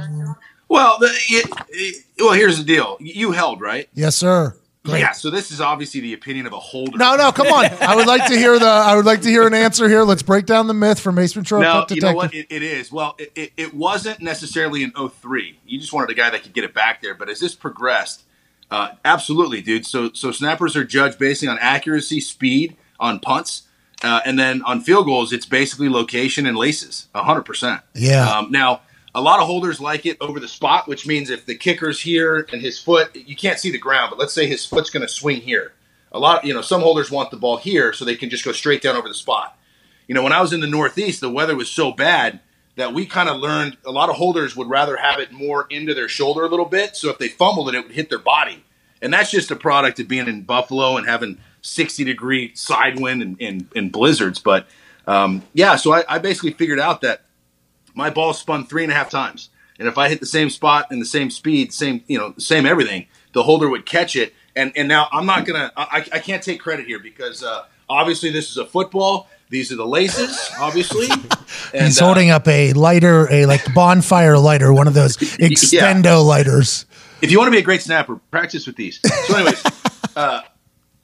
[0.69, 2.97] Well, the, it, it- well, here's the deal.
[3.01, 3.89] You held, right?
[3.95, 4.55] Yes, sir.
[4.85, 5.01] Great.
[5.01, 6.99] Yeah, so this is obviously the opinion of a holder.
[6.99, 7.65] No, no, come on.
[7.81, 8.67] I would like to hear the.
[8.67, 10.03] I would like to hear an answer here.
[10.03, 12.35] Let's break down the myth from Mace Ventura, No, you know what?
[12.35, 12.93] It, it is.
[12.93, 15.59] Well, it, it, it wasn't necessarily an 03.
[15.67, 17.15] You just wanted a guy that could get it back there.
[17.15, 18.25] But as this progressed,
[18.71, 19.87] uh, absolutely, dude.
[19.87, 23.63] So so snappers are judged based on accuracy, speed, on punts.
[24.03, 27.81] Uh, and then on field goals, it's basically location and laces, hundred percent.
[27.95, 28.29] Yeah.
[28.29, 28.83] Um, now,
[29.15, 32.47] a lot of holders like it over the spot, which means if the kicker's here
[32.53, 35.13] and his foot, you can't see the ground, but let's say his foot's going to
[35.13, 35.73] swing here.
[36.11, 38.53] A lot, you know, some holders want the ball here so they can just go
[38.53, 39.59] straight down over the spot.
[40.09, 42.41] You know, when I was in the Northeast, the weather was so bad
[42.77, 45.95] that we kind of learned a lot of holders would rather have it more into
[45.95, 46.97] their shoulder a little bit.
[46.97, 48.65] So if they fumbled it, it would hit their body.
[49.01, 53.23] And that's just a product of being in Buffalo and having 60 degree side wind
[53.23, 54.39] and, and, and blizzards.
[54.41, 54.67] But
[55.07, 57.23] um, yeah, so I, I basically figured out that
[57.95, 59.51] my ball spun three and a half times.
[59.79, 62.67] And if I hit the same spot and the same speed, same, you know, same
[62.67, 64.35] everything, the holder would catch it.
[64.55, 67.65] And, and now I'm not going to, I, I can't take credit here because uh,
[67.89, 69.29] obviously this is a football.
[69.51, 71.09] These are the laces, obviously.
[71.73, 76.25] And, He's uh, holding up a lighter, a like bonfire lighter, one of those extendo
[76.25, 76.87] lighters.
[77.21, 79.01] if you want to be a great snapper, practice with these.
[79.27, 79.63] So, anyways,
[80.17, 80.43] uh,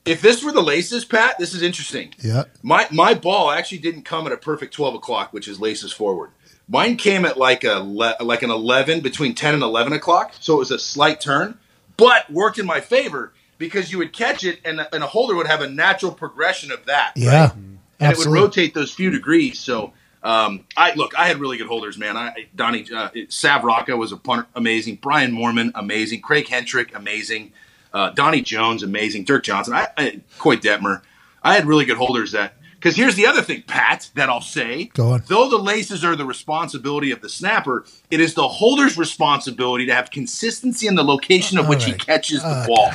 [0.05, 2.15] if this were the laces, Pat, this is interesting.
[2.19, 2.45] Yeah.
[2.63, 6.31] My my ball actually didn't come at a perfect twelve o'clock, which is laces forward.
[6.71, 10.55] Mine came at like a le- like an eleven between ten and eleven o'clock, so
[10.55, 11.59] it was a slight turn,
[11.97, 15.49] but worked in my favor because you would catch it, and, and a holder would
[15.49, 17.13] have a natural progression of that.
[17.17, 17.43] Yeah.
[17.43, 17.53] right?
[18.01, 19.59] and it would rotate those few degrees.
[19.59, 22.17] So, um, I look, I had really good holders, man.
[22.17, 24.97] I Donnie uh, Sav Rocca was a punter, amazing.
[24.97, 26.23] Brian Moorman, amazing.
[26.23, 27.53] Craig Hentrich, amazing.
[27.93, 29.25] Uh, Donnie Jones, amazing.
[29.25, 31.03] Dirk Johnson, I, I Koy Detmer.
[31.43, 32.55] I had really good holders that.
[32.81, 34.87] Because here's the other thing, Pat, that I'll say.
[34.95, 35.23] Go on.
[35.27, 39.95] Though the laces are the responsibility of the snapper, it is the holder's responsibility to
[39.95, 42.07] have consistency in the location of which he right.
[42.07, 42.91] catches the uh, ball.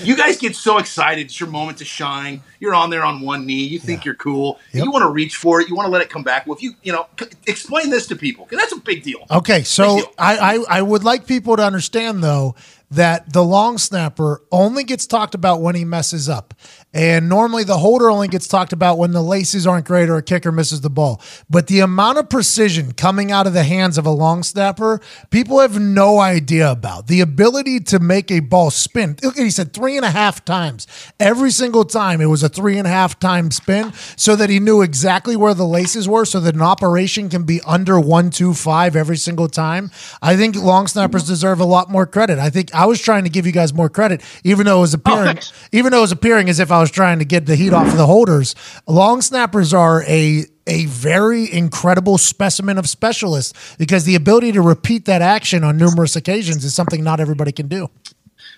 [0.02, 1.26] you guys get so excited.
[1.26, 2.42] It's your moment to shine.
[2.60, 3.64] You're on there on one knee.
[3.64, 4.60] You think you're cool.
[4.74, 4.84] Yep.
[4.84, 5.68] You want to reach for it.
[5.68, 6.46] You want to let it come back.
[6.46, 9.26] Well, if you, you know, c- explain this to people because that's a big deal.
[9.30, 10.12] Okay, so deal.
[10.18, 12.54] I, I I would like people to understand though
[12.92, 16.54] that the long snapper only gets talked about when he messes up.
[16.94, 20.22] And normally the holder only gets talked about when the laces aren't great or a
[20.22, 21.22] kicker misses the ball.
[21.48, 25.00] But the amount of precision coming out of the hands of a long snapper,
[25.30, 27.06] people have no idea about.
[27.06, 29.16] The ability to make a ball spin.
[29.22, 30.86] Look, he said three and a half times.
[31.18, 34.60] Every single time it was a three and a half time spin so that he
[34.60, 38.52] knew exactly where the laces were so that an operation can be under one, two,
[38.52, 39.90] five every single time.
[40.20, 42.38] I think long snappers deserve a lot more credit.
[42.38, 44.94] I think I was trying to give you guys more credit, even though it was
[44.94, 45.52] oh, appearing, thanks.
[45.70, 47.86] even though it was appearing as if I was trying to get the heat off
[47.86, 48.56] of the holders.
[48.88, 55.04] Long snappers are a a very incredible specimen of specialists because the ability to repeat
[55.04, 57.88] that action on numerous occasions is something not everybody can do.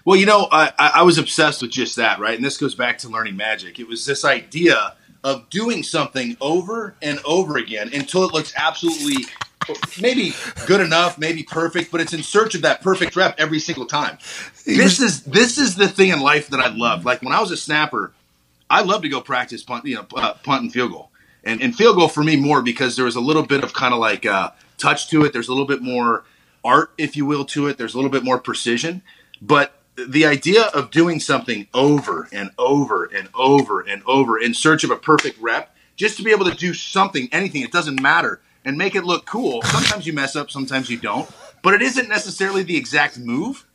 [0.07, 2.35] Well, you know, I, I I was obsessed with just that, right?
[2.35, 3.79] And this goes back to learning magic.
[3.79, 9.27] It was this idea of doing something over and over again until it looks absolutely
[10.00, 10.33] maybe
[10.66, 14.18] good enough, maybe perfect, but it's in search of that perfect rep every single time.
[14.66, 17.05] This is this is the thing in life that I love.
[17.05, 18.12] Like when I was a snapper,
[18.68, 21.11] I love to go practice punt, you know, uh, punt and field goal,
[21.42, 23.94] and and field goal for me more because there was a little bit of kind
[23.94, 25.33] of like uh, touch to it.
[25.33, 26.24] There's a little bit more
[26.64, 27.79] art, if you will, to it.
[27.79, 29.03] There's a little bit more precision,
[29.42, 34.83] but the idea of doing something over and over and over and over in search
[34.85, 38.40] of a perfect rep, just to be able to do something, anything, it doesn't matter,
[38.64, 39.62] and make it look cool.
[39.62, 41.31] Sometimes you mess up, sometimes you don't,
[41.62, 43.66] but it isn't necessarily the exact move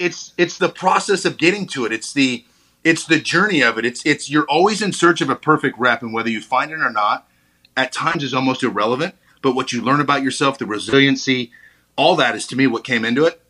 [0.00, 1.92] it's it's the process of getting to it.
[1.92, 2.44] It's the
[2.82, 3.84] it's the journey of it.
[3.84, 6.80] It's it's you're always in search of a perfect rep, and whether you find it
[6.80, 7.28] or not,
[7.76, 9.14] at times is almost irrelevant.
[9.42, 11.52] But what you learn about yourself, the resiliency,
[11.96, 13.42] all that is to me what came into it.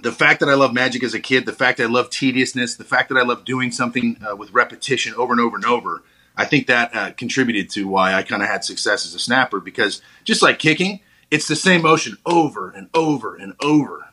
[0.00, 2.76] The fact that I love magic as a kid, the fact that I love tediousness,
[2.76, 6.04] the fact that I love doing something uh, with repetition over and over and over,
[6.38, 9.60] I think that uh, contributed to why I kind of had success as a snapper.
[9.60, 14.07] Because just like kicking, it's the same motion over and over and over.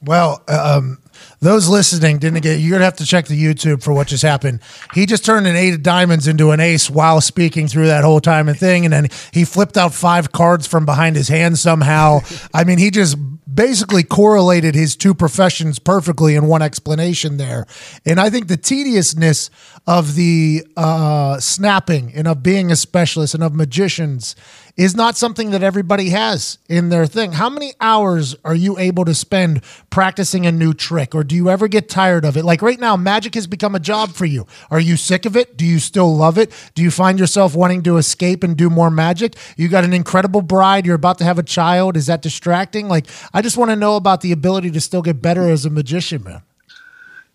[0.00, 0.98] Well, um,
[1.40, 2.60] those listening didn't get.
[2.60, 4.60] You're gonna have to check the YouTube for what just happened.
[4.94, 8.20] He just turned an eight of diamonds into an ace while speaking through that whole
[8.20, 12.20] time and thing, and then he flipped out five cards from behind his hand somehow.
[12.54, 13.16] I mean, he just
[13.52, 17.66] basically correlated his two professions perfectly in one explanation there.
[18.06, 19.50] And I think the tediousness
[19.86, 24.36] of the uh, snapping and of being a specialist and of magicians
[24.78, 27.32] is not something that everybody has in their thing.
[27.32, 29.60] How many hours are you able to spend
[29.90, 32.44] practicing a new trick or do you ever get tired of it?
[32.44, 34.46] Like right now, magic has become a job for you.
[34.70, 35.56] Are you sick of it?
[35.56, 36.52] Do you still love it?
[36.76, 39.34] Do you find yourself wanting to escape and do more magic?
[39.56, 41.96] You got an incredible bride, you're about to have a child.
[41.96, 42.86] Is that distracting?
[42.88, 45.70] Like, I just want to know about the ability to still get better as a
[45.70, 46.42] magician, man.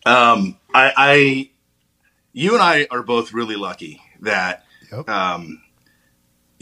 [0.06, 1.50] Um, I, I,
[2.32, 5.10] you and I are both really lucky that, Yep.
[5.10, 5.63] um,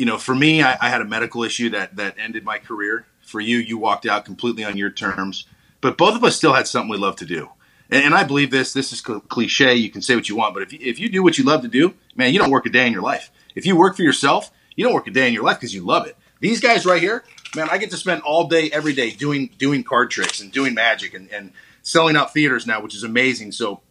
[0.02, 3.06] you know, for me, I, I had a medical issue that that ended my career.
[3.22, 5.46] For you, you walked out completely on your terms,
[5.80, 7.50] but both of us still had something we love to do.
[7.92, 8.74] And, and I believe this.
[8.74, 9.76] This is cl- cliche.
[9.76, 11.62] You can say what you want, but if you, if you do what you love
[11.62, 13.30] to do, man, you don't work a day in your life.
[13.54, 15.86] If you work for yourself, you don't work a day in your life because you
[15.86, 16.18] love it.
[16.40, 17.24] These guys right here,
[17.56, 20.74] man, I get to spend all day, every day doing doing card tricks and doing
[20.74, 21.52] magic and, and
[21.84, 23.52] selling out theaters now, which is amazing.
[23.52, 23.82] So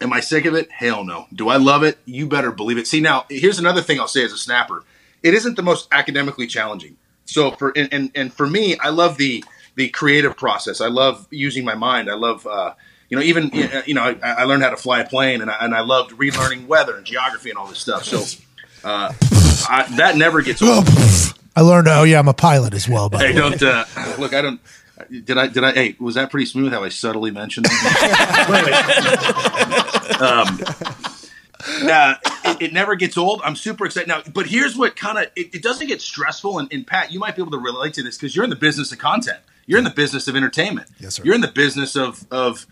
[0.00, 0.72] Am I sick of it?
[0.72, 1.26] Hell no.
[1.32, 1.98] Do I love it?
[2.04, 2.86] You better believe it.
[2.88, 4.82] See, now here's another thing I'll say as a snapper.
[5.24, 6.96] It isn't the most academically challenging.
[7.24, 9.42] So for and and, and for me, I love the
[9.74, 10.80] the creative process.
[10.80, 12.08] I love using my mind.
[12.10, 12.74] I love uh,
[13.08, 13.50] you know even
[13.86, 16.12] you know I, I learned how to fly a plane and I, and I loved
[16.12, 18.04] relearning weather and geography and all this stuff.
[18.04, 18.22] So
[18.84, 19.12] uh,
[19.68, 20.86] I, that never gets old.
[21.56, 21.88] I learned.
[21.88, 23.08] Oh yeah, I'm a pilot as well.
[23.08, 23.50] By Hey, the way.
[23.56, 23.84] don't uh,
[24.18, 24.34] look.
[24.34, 24.60] I don't.
[25.10, 25.46] Did I?
[25.48, 25.72] Did I?
[25.72, 26.72] Hey, was that pretty smooth?
[26.72, 27.74] How I subtly mentioned that?
[30.20, 30.58] um,
[31.66, 33.40] uh, it, it never gets old.
[33.44, 34.22] I'm super excited now.
[34.32, 36.58] But here's what kind of it, it doesn't get stressful.
[36.58, 38.56] And, and Pat, you might be able to relate to this because you're in the
[38.56, 39.38] business of content.
[39.66, 40.88] You're in the business of entertainment.
[40.98, 41.22] Yes, sir.
[41.24, 42.66] You're in the business of of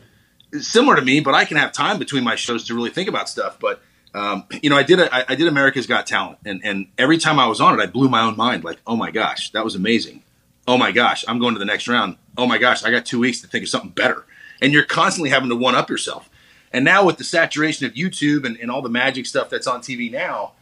[0.61, 3.28] similar to me, but I can have time between my shows to really think about
[3.28, 3.59] stuff.
[3.59, 3.81] But
[4.14, 7.18] um, you know, I did a, I, I did America's Got Talent, and and every
[7.18, 8.64] time I was on it, I blew my own mind.
[8.64, 10.22] Like, oh my gosh, that was amazing.
[10.66, 12.16] Oh my gosh, I'm going to the next round.
[12.37, 14.24] Oh my gosh, I got two weeks to think of something better.
[14.61, 16.31] And you're constantly having to one up yourself.
[16.72, 19.80] And now with the saturation of YouTube and, and all the magic stuff that's on
[19.80, 20.52] TV now,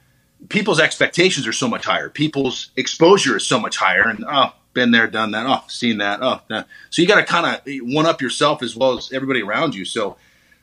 [0.49, 2.09] people's expectations are so much higher.
[2.09, 4.03] People's exposure is so much higher.
[4.03, 5.47] And oh, been there, done that.
[5.47, 6.21] Oh, seen that.
[6.23, 6.67] Oh, that.
[6.91, 9.85] so you got to kind of one up yourself as well as everybody around you.
[9.85, 10.17] So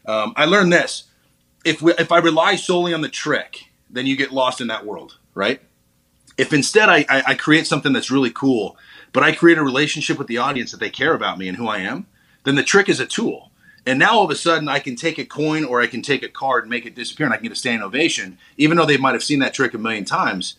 [0.05, 1.05] um, I learned this:
[1.65, 4.85] if we, if I rely solely on the trick, then you get lost in that
[4.85, 5.61] world, right?
[6.37, 8.77] If instead I, I, I create something that's really cool,
[9.11, 11.67] but I create a relationship with the audience that they care about me and who
[11.67, 12.05] I am,
[12.43, 13.51] then the trick is a tool.
[13.87, 16.21] And now all of a sudden I can take a coin or I can take
[16.21, 18.85] a card and make it disappear and I can get a standing ovation, even though
[18.85, 20.55] they might have seen that trick a million times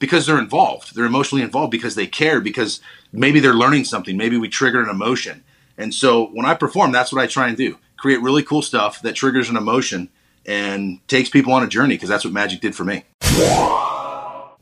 [0.00, 0.94] because they're involved.
[0.94, 2.80] They're emotionally involved because they care, because
[3.12, 4.16] maybe they're learning something.
[4.16, 5.44] Maybe we trigger an emotion.
[5.78, 9.00] And so when I perform, that's what I try and do create really cool stuff
[9.02, 10.08] that triggers an emotion
[10.44, 13.04] and takes people on a journey because that's what magic did for me.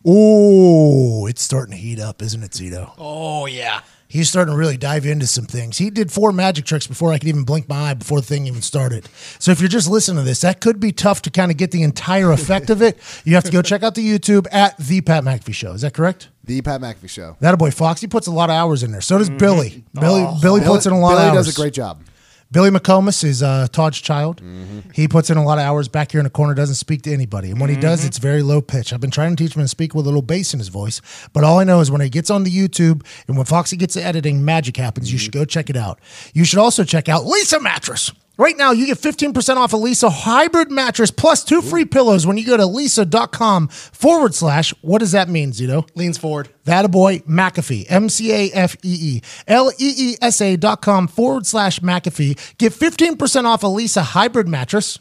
[0.06, 2.92] Ooh, it's starting to heat up, isn't it, Zito?
[2.98, 3.80] Oh yeah.
[4.10, 5.78] He's starting to really dive into some things.
[5.78, 8.48] He did four magic tricks before I could even blink my eye before the thing
[8.48, 9.08] even started.
[9.38, 11.70] So if you're just listening to this, that could be tough to kind of get
[11.70, 12.98] the entire effect of it.
[13.24, 15.74] You have to go check out the YouTube at the Pat McAfee Show.
[15.74, 16.28] Is that correct?
[16.42, 17.36] The Pat McAfee Show.
[17.38, 19.00] That boy Foxy puts a lot of hours in there.
[19.00, 19.38] So does mm-hmm.
[19.38, 19.84] Billy.
[19.94, 21.46] Billy Billy puts in a lot Billy of hours.
[21.46, 22.02] does a great job.
[22.52, 24.42] Billy McComas is uh, Todd's child.
[24.42, 24.90] Mm-hmm.
[24.92, 27.12] He puts in a lot of hours back here in the corner, doesn't speak to
[27.12, 27.50] anybody.
[27.50, 28.08] And when he does, mm-hmm.
[28.08, 28.92] it's very low pitch.
[28.92, 31.00] I've been trying to teach him to speak with a little bass in his voice,
[31.32, 33.94] but all I know is when he gets on the YouTube and when Foxy gets
[33.94, 35.12] to editing, magic happens.
[35.12, 35.24] You mm-hmm.
[35.24, 36.00] should go check it out.
[36.34, 38.12] You should also check out Leesa Mattress.
[38.40, 42.38] Right now, you get 15% off a Leesa hybrid mattress plus two free pillows when
[42.38, 44.72] you go to leesa.com forward slash.
[44.80, 45.86] What does that mean, Zito?
[45.94, 46.48] Leans forward.
[46.64, 50.56] That a boy, McAfee, M C A F E E, L E E S A
[50.56, 52.56] dot com forward slash McAfee.
[52.56, 54.98] Get 15% off a Leesa hybrid mattress.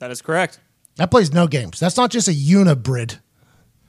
[0.00, 0.58] That is correct.
[0.96, 1.78] That plays no games.
[1.78, 3.20] That's not just a unibrid,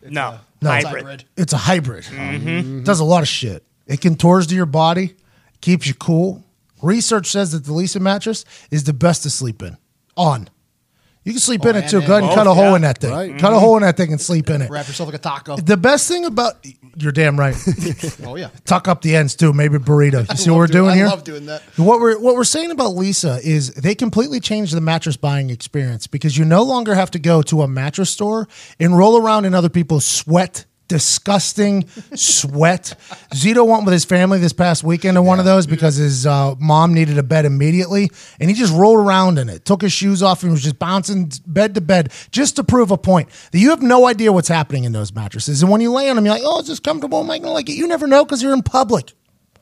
[0.03, 1.03] No, No, it's hybrid.
[1.05, 1.25] Hybrid.
[1.37, 2.05] it's a hybrid.
[2.11, 3.65] It does a lot of shit.
[3.87, 5.15] It contours to your body,
[5.61, 6.43] keeps you cool.
[6.81, 9.77] Research says that the Leesa mattress is the best to sleep in.
[10.17, 10.49] On.
[11.25, 12.01] You can sleep oh, in it too.
[12.01, 12.75] Go ahead and Both, cut a hole yeah.
[12.75, 13.11] in that thing.
[13.11, 13.31] Right.
[13.39, 13.59] Cut a mm-hmm.
[13.59, 14.69] hole in that thing and sleep in it.
[14.69, 15.55] Wrap yourself like a taco.
[15.57, 16.63] The best thing about
[16.97, 17.55] you're damn right.
[18.23, 18.49] Oh yeah.
[18.65, 19.51] Tuck up the ends too.
[19.51, 20.29] Maybe burrito.
[20.29, 21.07] You see what we're doing- doing I here?
[21.07, 21.63] love doing that.
[21.77, 26.05] What we're what we're saying about Leesa is they completely changed the mattress buying experience
[26.05, 28.47] because you no longer have to go to a mattress store
[28.79, 30.65] and roll around in other people's sweat.
[30.87, 32.93] Disgusting sweat.
[33.33, 36.55] Zito went with his family this past weekend to one of those because his uh,
[36.59, 40.21] mom needed a bed immediately, and he just rolled around in it, took his shoes
[40.21, 43.71] off, and was just bouncing bed to bed just to prove a point that you
[43.71, 45.63] have no idea what's happening in those mattresses.
[45.63, 47.19] And when you lay on them, you're like, "Oh, is this comfortable?
[47.19, 49.13] Am I gonna like it?" You never know because you're in public.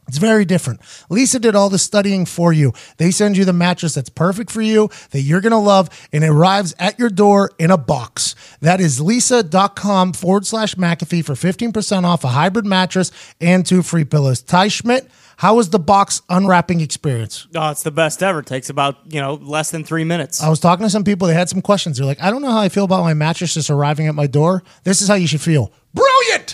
[0.07, 0.81] It's very different.
[1.09, 2.73] Leesa did all the studying for you.
[2.97, 6.23] They send you the mattress that's perfect for you, that you're going to love, and
[6.23, 8.35] it arrives at your door in a box.
[8.59, 14.03] That is leesa.com forward slash McAfee for 15% off a hybrid mattress and two free
[14.03, 14.41] pillows.
[14.41, 17.47] Ty Schmidt, how was the box unwrapping experience?
[17.55, 18.41] Oh, it's the best ever.
[18.41, 20.41] takes about you know less than three minutes.
[20.41, 21.97] I was talking to some people, they had some questions.
[21.97, 24.27] They're like, I don't know how I feel about my mattress just arriving at my
[24.27, 24.63] door.
[24.83, 25.71] This is how you should feel.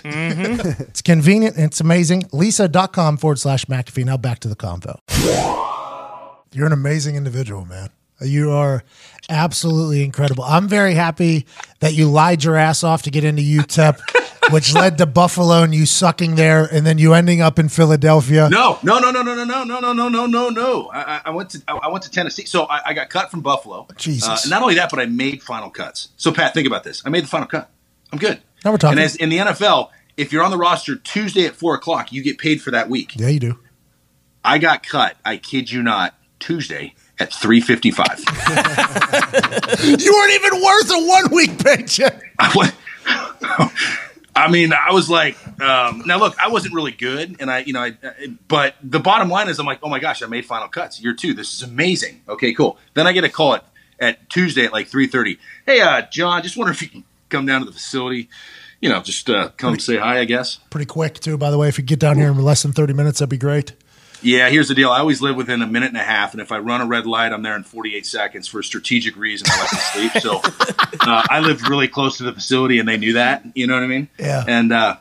[0.02, 0.80] Brilliant!
[0.80, 2.24] it's convenient and it's amazing.
[2.24, 4.06] Leesa.com forward slash McAfee.
[4.06, 5.00] Now back to the convo.
[6.52, 7.90] You're an amazing individual, man.
[8.22, 8.84] You are
[9.30, 10.44] absolutely incredible.
[10.44, 11.46] I'm very happy
[11.80, 15.74] that you lied your ass off to get into UTEP, which led to Buffalo and
[15.74, 18.50] you sucking there, and then you ending up in Philadelphia.
[18.50, 20.90] No, no, no, no, no, no, no, no, no, no, no, no, no.
[20.92, 23.40] I, I- went to I I went to Tennessee, so I, I got cut from
[23.42, 23.88] Buffalo.
[23.96, 24.28] Jesus.
[24.28, 26.10] Uh, not only that, but I made final cuts.
[26.18, 27.02] So Pat, think about this.
[27.06, 27.70] I made the final cut.
[28.12, 28.42] I'm good.
[28.64, 28.98] Now we're talking.
[28.98, 32.22] And as in the NFL, if you're on the roster Tuesday at four o'clock, you
[32.22, 33.16] get paid for that week.
[33.16, 33.60] Yeah, you do.
[34.44, 35.18] I got cut.
[35.26, 36.16] I kid you not.
[36.40, 38.20] Tuesday at three fifty-five.
[39.80, 42.22] You weren't even worth a one week paycheck.
[42.38, 42.76] I went,
[44.36, 47.74] I mean, I was like, um, now look, I wasn't really good, and I, you
[47.74, 47.98] know, I,
[48.48, 51.14] but the bottom line is, I'm like, oh my gosh, I made final cuts year
[51.14, 51.34] two.
[51.34, 52.22] This is amazing.
[52.28, 52.78] Okay, cool.
[52.94, 53.66] Then I get a call at,
[54.00, 55.40] at Tuesday at like three thirty.
[55.66, 58.30] Hey, uh, Jon, just wonder if you can come down to the facility.
[58.82, 60.58] You know, just uh, come say hi, I guess.
[60.70, 61.68] Pretty quick too, by the way.
[61.68, 63.74] If you get down here in less than thirty minutes, that'd be great.
[64.22, 64.90] Yeah, here's the deal.
[64.90, 67.06] I always live within a minute and a half, and if I run a red
[67.06, 69.48] light, I'm there in 48 seconds for a strategic reason.
[69.50, 70.42] I like to sleep, so
[71.00, 73.46] uh, I lived really close to the facility, and they knew that.
[73.56, 74.10] You know what I mean?
[74.18, 74.44] Yeah.
[74.46, 74.98] And uh,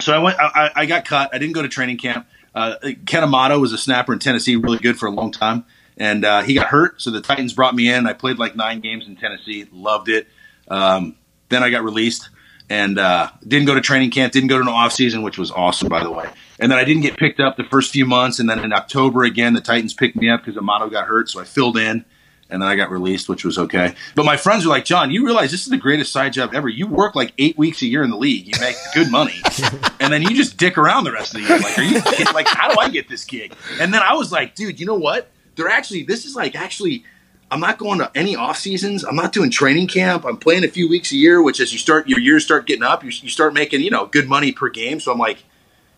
[0.00, 0.38] so I went.
[0.38, 1.30] I, I got cut.
[1.32, 2.26] I didn't go to training camp.
[2.54, 5.64] Uh, Ken Amato was a snapper in Tennessee, really good for a long time,
[5.96, 7.02] and uh, he got hurt.
[7.02, 8.06] So the Titans brought me in.
[8.06, 10.28] I played like nine games in Tennessee, loved it.
[10.68, 11.16] Um,
[11.54, 12.28] then I got released
[12.70, 15.50] and uh, didn't go to training camp, didn't go to an off season, which was
[15.50, 16.28] awesome, by the way.
[16.58, 19.24] And then I didn't get picked up the first few months, and then in October
[19.24, 22.04] again, the Titans picked me up because Amato got hurt, so I filled in,
[22.48, 23.94] and then I got released, which was okay.
[24.14, 26.68] But my friends were like, "Jon, you realize this is the greatest side job ever?
[26.68, 29.42] You work like eight weeks a year in the league, you make good money,
[30.00, 31.58] and then you just dick around the rest of the year.
[31.58, 32.32] Like, are you kidding?
[32.34, 34.94] like, how do I get this gig?" And then I was like, "Dude, you know
[34.94, 35.28] what?
[35.56, 37.04] They're actually this is like actually."
[37.50, 39.04] I'm not going to any off seasons.
[39.04, 40.24] I'm not doing training camp.
[40.24, 42.82] I'm playing a few weeks a year, which as you start your years start getting
[42.82, 45.00] up, you, you start making you know good money per game.
[45.00, 45.44] So I'm like,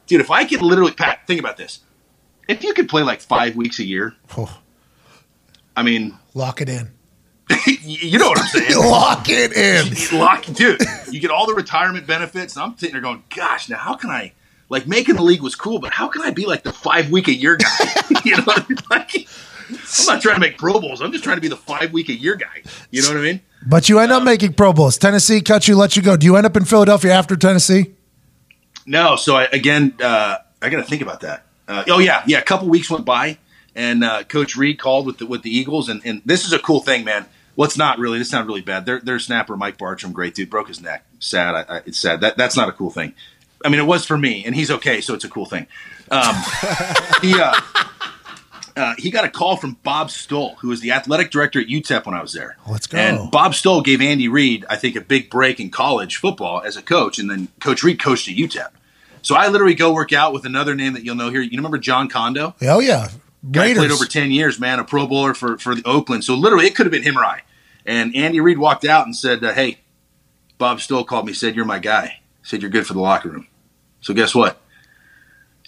[0.06, 1.80] dude, if I could literally, Pat, think about this.
[2.48, 4.60] If you could play like five weeks a year, Oh,
[5.76, 6.92] I mean, lock it in.
[7.82, 8.76] you know what I'm saying.
[8.76, 10.18] Lock it in.
[10.18, 10.80] Lock, dude,
[11.10, 14.10] you get all the retirement benefits, and I'm sitting there going, gosh, now how can
[14.10, 14.32] I?
[14.68, 17.28] Like making the league was cool, but how can I be like the five week
[17.28, 17.68] a year guy?
[18.24, 18.78] you know, what I mean?
[18.90, 19.28] like
[19.70, 21.00] I'm not trying to make Pro Bowls.
[21.00, 22.62] I'm just trying to be the five week a year guy.
[22.90, 23.40] You know what I mean?
[23.66, 24.96] But you end up making Pro Bowls.
[24.96, 26.16] Tennessee cut you, let you go.
[26.16, 27.94] Do you end up in Philadelphia after Tennessee?
[28.86, 29.16] No.
[29.16, 31.44] So I, again, uh, I got to think about that.
[31.68, 32.38] Uh, oh yeah, yeah.
[32.38, 33.38] A couple weeks went by,
[33.74, 36.58] and uh, Coach Reid called with the, with the Eagles, and, and this is a
[36.58, 37.26] cool thing, man.
[37.56, 38.18] Well, it's not really.
[38.18, 38.86] This not really bad.
[38.86, 41.04] Their their snapper, Mike Bartrum, great dude, broke his neck.
[41.18, 41.54] Sad.
[41.54, 42.20] I, I, it's sad.
[42.20, 43.14] That that's not a cool thing.
[43.64, 45.66] I mean, it was for me, and he's okay, so it's a cool thing.
[46.10, 46.36] Um,
[47.22, 47.58] he uh,
[48.76, 52.04] uh, he got a call from Bob Stull, who was the athletic director at UTEP
[52.06, 52.56] when I was there.
[52.68, 52.98] Let's go.
[52.98, 56.76] And Bob Stull gave Andy Reid, I think, a big break in college football as
[56.76, 58.68] a coach, and then Coach Reid coached at UTEP.
[59.22, 61.40] So I literally go work out with another name that you'll know here.
[61.40, 62.54] You remember Jon Condo?
[62.62, 63.08] Oh yeah,
[63.50, 63.78] Guy Raiders.
[63.78, 66.24] played over 10 years, man, a Pro Bowler for, for the Oakland.
[66.24, 67.42] So literally, it could have been him or I.
[67.84, 69.80] And Andy Reid walked out and said, uh, Hey,
[70.58, 72.20] Bob Stull called me, said, You're my guy.
[72.42, 73.46] Said, You're good for the locker room.
[74.00, 74.60] So guess what?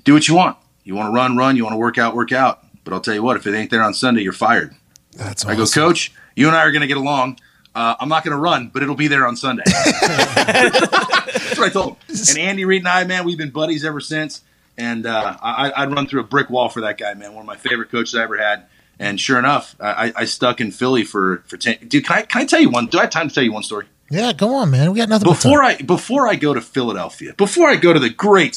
[0.05, 0.57] Do what you want.
[0.85, 1.57] You want to run, run.
[1.57, 2.65] You want to work out, work out.
[2.89, 4.75] But I'll tell you what, if it ain't there on Sunday, you're fired.
[5.15, 5.67] That's I go.
[5.67, 7.39] Coach, you and I are going to get along.
[7.75, 9.65] Uh, I'm not going to run, but it'll be there on Sunday.
[9.67, 12.17] That's what I told him.
[12.31, 14.43] And Andy Reid and I, man, we've been buddies ever since.
[14.79, 17.35] And uh, I, I'd run through a brick wall for that guy, man.
[17.35, 18.65] One of my favorite coaches I ever had.
[18.99, 21.77] And sure enough, I, I stuck in Philly for for ten.
[21.87, 22.87] Dude, can I can I tell you one?
[22.87, 23.87] Do I have time to tell you one story?
[24.11, 24.91] Yeah, go on, man.
[24.93, 25.63] We got nothing Before.
[25.63, 28.57] I before I go to Philadelphia, before I go to the great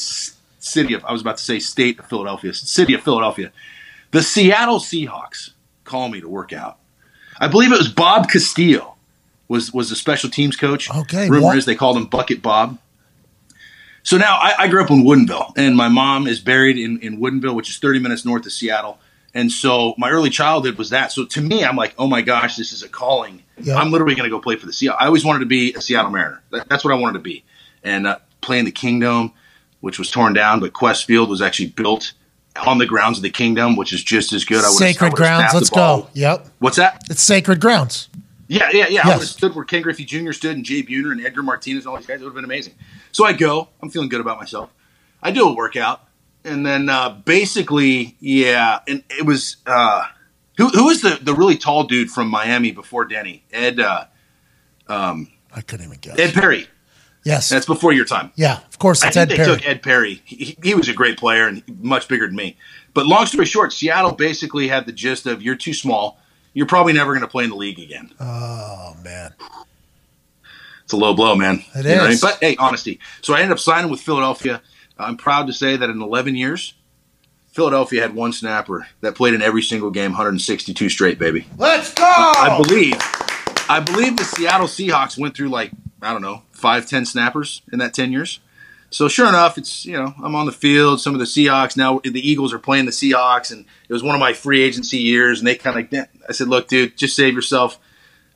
[0.58, 3.52] city of I was about to say state of Philadelphia, city of Philadelphia,
[4.12, 5.50] the Seattle Seahawks
[5.84, 6.78] call me to work out.
[7.40, 8.94] I believe it was Bob Castillo
[9.48, 10.90] was was the special teams coach.
[10.90, 12.78] Okay, rumor what- is they called him Bucket Bob.
[14.04, 17.18] So now I, I grew up in Woodinville, and my mom is buried in, in
[17.20, 18.98] Woodinville, which is 30 minutes north of Seattle.
[19.32, 21.12] And so my early childhood was that.
[21.12, 23.42] So to me, I'm like, oh my gosh, this is a calling.
[23.58, 23.76] Yeah.
[23.76, 24.98] I'm literally going to go play for the Seattle.
[25.00, 26.42] I always wanted to be a Seattle Mariner.
[26.50, 27.44] That, that's what I wanted to be.
[27.84, 29.32] And uh, playing the Kingdome,
[29.80, 32.12] which was torn down, but Qwest Field was actually built
[32.66, 34.64] on the grounds of the Kingdome, which is just as good.
[34.64, 35.54] I Sacred grounds.
[35.54, 36.08] Let's go.
[36.14, 37.02] Yep, What's that?
[37.10, 38.08] it's sacred grounds.
[38.48, 39.02] Yeah, yeah, yeah.
[39.04, 39.06] I Yes.
[39.06, 40.32] would have stood where Ken Griffey Jr.
[40.32, 42.20] stood and Jay Buhner and Edgar Martinez and all these guys.
[42.20, 42.74] It would have been amazing.
[43.10, 43.68] So I go.
[43.82, 44.70] I'm feeling good about myself.
[45.22, 46.02] I do a workout.
[46.44, 50.06] And then uh, basically, yeah, and it was uh,
[50.58, 53.42] who who was the, the really tall dude from Miami before Denney?
[53.52, 54.06] Ed uh,
[54.88, 56.18] I couldn't even guess.
[56.18, 56.66] Ed Perry.
[57.24, 58.32] Yes, That's before your time.
[58.36, 59.56] yeah, of course I it's think Ed they Perry.
[59.56, 60.22] took Ed Perry.
[60.24, 62.56] He, he was a great player and much bigger than me.
[62.94, 66.18] But long story short, Seattle basically had the gist of you're too small.
[66.54, 68.10] You're probably never going to play in the league again.
[68.20, 69.32] oh man,
[70.84, 71.64] It's a low blow, man.
[71.74, 72.18] It You what I mean?
[72.20, 73.00] But hey, honesty.
[73.22, 74.60] So I ended up signing with Philadelphia.
[74.98, 76.74] I'm proud to say that in 11 years,
[77.52, 81.46] Philadelphia had one snapper that played in every single game, 162 straight, baby.
[81.58, 82.04] let's go.
[82.04, 82.94] I believe,
[83.70, 85.70] I believe the Seattle Seahawks went through like
[86.02, 88.40] I don't know five, ten snappers in that 10 years.
[88.90, 91.00] So sure enough, it's you know I'm on the field.
[91.00, 94.14] Some of the Seahawks now the Eagles are playing the Seahawks, and it was one
[94.14, 95.38] of my free agency years.
[95.40, 97.78] And they kind of I said, look, dude, just save yourself.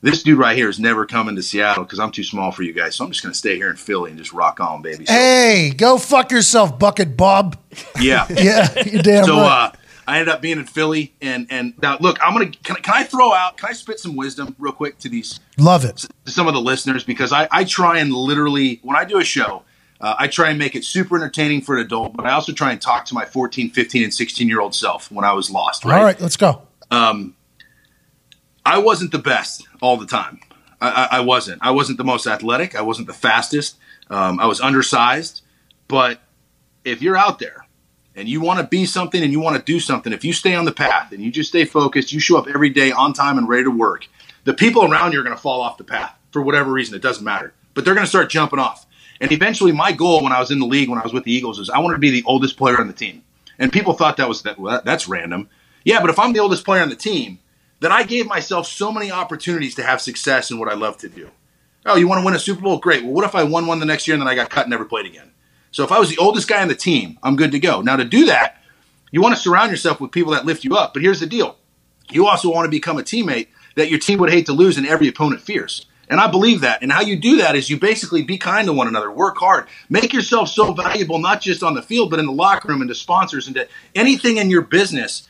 [0.01, 2.73] This dude right here is never coming to Seattle because I'm too small for you
[2.73, 2.95] guys.
[2.95, 5.05] So I'm just going to stay here in Philly and just rock on, baby.
[5.07, 7.59] So, Hey, go fuck yourself, Bucket Bob.
[8.01, 8.27] yeah.
[8.31, 9.73] Yeah, you're damn So right.
[9.75, 9.77] uh,
[10.07, 12.95] I ended up being in Philly, and and now look, I'm gonna can, I- can
[12.95, 16.07] I throw out can I spit some wisdom real quick to these Love it.
[16.25, 19.25] to some of the listeners because I, I try and literally when I do a
[19.25, 19.63] show,
[20.01, 22.71] uh, I try and make it super entertaining for an adult, but I also try
[22.73, 25.85] and talk to my 14, 15, and 16 year old self when I was lost.
[25.85, 25.99] Right?
[25.99, 26.63] All right, let's go.
[26.91, 27.35] Um,
[28.65, 30.41] I wasn't the best all the time.
[30.81, 31.63] I, I, I wasn't.
[31.63, 32.75] I wasn't the most athletic.
[32.75, 33.77] I wasn't the fastest.
[34.11, 35.43] Um, I was undersized.
[35.89, 36.21] But
[36.85, 37.66] if you're out there
[38.17, 40.55] and you want to be something and you want to do something, if you stay
[40.55, 43.39] on the path and you just stay focused, you show up every day on time
[43.39, 44.09] and ready to work,
[44.45, 46.95] the people around you are going to fall off the path for whatever reason.
[46.95, 47.53] It doesn't matter.
[47.75, 48.87] But they're going to start jumping off.
[49.21, 51.33] And eventually, my goal when I was in the league, when I was with the
[51.33, 53.23] Eagles, is I wanted to be the oldest player on the team.
[53.59, 55.49] And people thought that was that, well, that that's random.
[55.85, 57.39] Yeah, but if I'm the oldest player on the team,
[57.81, 61.09] then I gave myself so many opportunities to have success in what I love to
[61.09, 61.31] do.
[61.85, 62.79] Oh, you want to win a Super Bowl?
[62.79, 63.05] Great.
[63.05, 64.71] Well, what if I won one the next year and then I got cut and
[64.71, 65.31] never played again?
[65.77, 67.83] So if I was the oldest guy on the team, I'm good to go.
[67.83, 68.63] Now to do that,
[69.11, 70.95] you want to surround yourself with people that lift you up.
[70.95, 71.59] But here's the deal:
[72.11, 74.87] you also want to become a teammate that your team would hate to lose and
[74.87, 75.85] every opponent fears.
[76.09, 76.81] And I believe that.
[76.81, 79.67] And how you do that is you basically be kind to one another, work hard,
[79.91, 82.89] make yourself so valuable, not just on the field, but in the locker room and
[82.89, 85.29] to sponsors and to anything in your business.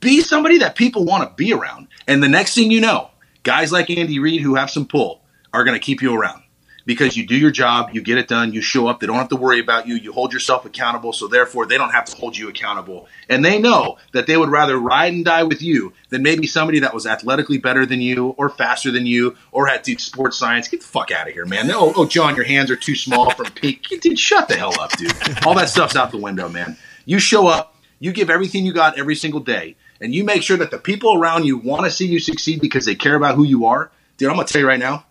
[0.00, 1.86] Be somebody that people want to be around.
[2.08, 3.10] And the next thing you know,
[3.44, 5.22] guys like Andy Reid who have some pull
[5.52, 6.42] are going to keep you around
[6.86, 9.28] because you do your job, you get it done, you show up, they don't have
[9.28, 12.36] to worry about you, you hold yourself accountable, so therefore they don't have to hold
[12.36, 13.06] you accountable.
[13.28, 16.80] And they know that they would rather ride and die with you than maybe somebody
[16.80, 20.68] that was athletically better than you or faster than you or had dude, sports science.
[20.68, 21.70] Get the fuck out of here, man.
[21.70, 23.86] Oh, oh, Jon, your hands are too small from peak.
[24.00, 25.12] Dude, shut the hell up, dude.
[25.46, 26.76] All that stuff's out the window, man.
[27.06, 30.56] You show up, you give everything you got every single day, and you make sure
[30.56, 33.44] that the people around you want to see you succeed because they care about who
[33.44, 33.90] you are.
[34.16, 35.06] Dude, I'm gonna tell you right now,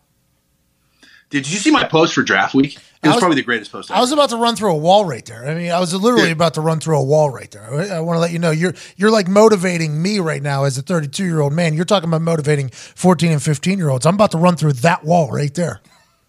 [1.41, 2.75] did you see my post for draft week?
[2.75, 3.89] It was, was- probably the greatest post.
[3.91, 5.45] I was about to run through a wall right there.
[5.45, 6.33] I mean, I was literally Yeah.
[6.33, 7.63] about to run through a wall right there.
[7.73, 10.77] I, I want to let you know you're you're like motivating me right now as
[10.77, 11.73] a 32 year old man.
[11.73, 14.05] You're talking about motivating 14 and 15 year olds.
[14.05, 15.81] I'm about to run through that wall right there.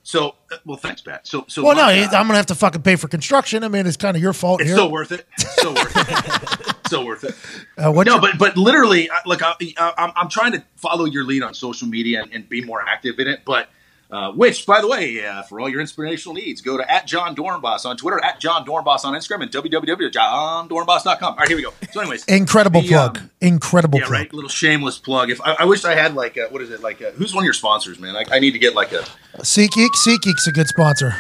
[0.03, 0.77] so uh, well.
[0.79, 1.27] Thanks, Pat.
[1.27, 3.63] So so Well, no, I'm gonna have to fucking pay for construction.
[3.63, 4.77] I mean, it's kind of your fault it's here.
[4.79, 5.27] so worth it.
[5.39, 6.77] So worth it.
[6.89, 7.35] so worth it.
[7.79, 11.25] Uh, no, your- but but literally, look, I, I, I'm I'm trying to follow your
[11.25, 13.43] lead on social media and, and be more active in it.
[13.45, 13.69] But
[14.11, 17.35] uh, which, by the way, uh, for all your inspirational needs, go to at Jon
[17.35, 21.33] Dorenbos on Twitter, at Jon Dorenbos on Instagram, and www.jondorenbos.com.
[21.33, 21.73] All right, here we go.
[21.93, 23.19] So, anyways, incredible the, plug.
[23.19, 24.13] um, incredible yeah, plug.
[24.19, 24.33] right.
[24.33, 25.31] Little shameless plug.
[25.31, 27.01] If I, I wish I had like a, what is it like?
[27.01, 28.15] A, who's one of your sponsors, man?
[28.17, 29.05] I, I need to get like a
[29.39, 31.15] SeatGeek, SeatGeek's a good sponsor.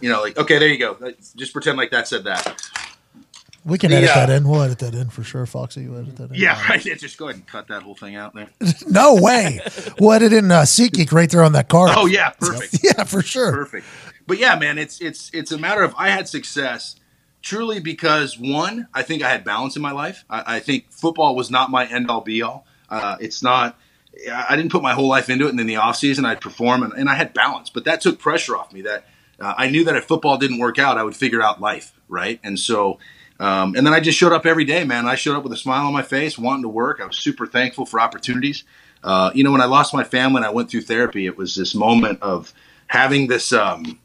[0.00, 0.96] you know like okay, there you go.
[1.36, 2.60] Just pretend like that said that.
[3.64, 4.48] We can The, edit that in.
[4.48, 5.44] We'll edit that in for sure.
[5.44, 6.36] Foxy, you edit that in.
[6.36, 6.84] Yeah, right.
[6.84, 8.48] Yeah, just go ahead and cut that whole thing out there.
[8.88, 9.60] No way.
[10.00, 11.90] we'll edit in uh, SeatGeek right there on that card.
[11.94, 12.78] Oh yeah, perfect.
[12.82, 13.52] yeah, for sure.
[13.52, 13.86] perfect.
[14.26, 16.96] But yeah, man, it's it's it's a matter of I had success
[17.42, 20.24] truly because one, I think I had balance in my life.
[20.28, 22.66] I, I think football was not my end all be all.
[22.88, 23.78] Uh, it's not.
[24.30, 26.40] I I didn't put my whole life into it, and in the off season, I'd
[26.40, 27.70] perform, and, and I had balance.
[27.70, 28.82] But that took pressure off me.
[28.82, 29.04] That
[29.38, 32.40] uh, I knew that if football didn't work out, I would figure out life, right?
[32.42, 32.98] And so.
[33.40, 35.08] Um, and then I just showed up every day, man.
[35.08, 37.00] I showed up with a smile on my face, wanting to work.
[37.00, 38.64] I was super thankful for opportunities.
[39.02, 41.54] Uh, you know, when I lost my family and I went through therapy, it was
[41.54, 42.52] this moment of
[42.86, 43.98] having this um,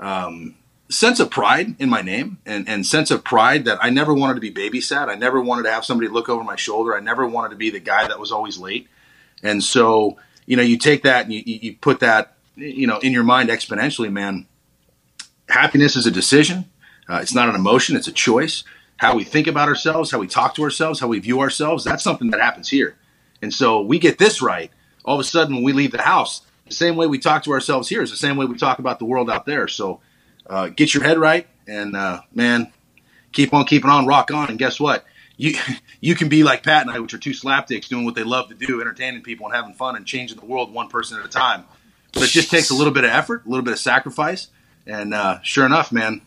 [0.00, 0.56] um,
[0.88, 4.34] sense of pride in my name and, and sense of pride that I never wanted
[4.34, 5.08] to be babysat.
[5.08, 6.96] I never wanted to have somebody look over my shoulder.
[6.96, 8.88] I never wanted to be the guy that was always late.
[9.44, 12.98] And so, you know, you take that and you, you you put that, you know,
[12.98, 14.46] in your mind exponentially, man.
[15.48, 16.68] Happiness is a decision.
[17.08, 17.96] Uh, it's not an emotion.
[17.96, 18.64] It's a choice.
[18.96, 21.84] How we think about ourselves, how we talk to ourselves, how we view ourselves.
[21.84, 22.96] That's something that happens here.
[23.42, 24.70] And so we get this right.
[25.04, 27.52] All of a sudden, when we leave the house, the same way we talk to
[27.52, 29.68] ourselves here is the same way we talk about the world out there.
[29.68, 30.00] So
[30.48, 32.72] uh, get your head right, and uh, man,
[33.32, 34.48] keep on keeping on, rock on.
[34.48, 35.04] And guess what?
[35.36, 35.54] You
[36.00, 38.48] you can be like Pat and I, which are two slapdicks doing what they love
[38.48, 41.28] to do, entertaining people and having fun and changing the world one person at a
[41.28, 41.64] time.
[42.12, 44.48] But it just takes a little bit of effort, a little bit of sacrifice,
[44.86, 46.22] and uh, sure enough, man,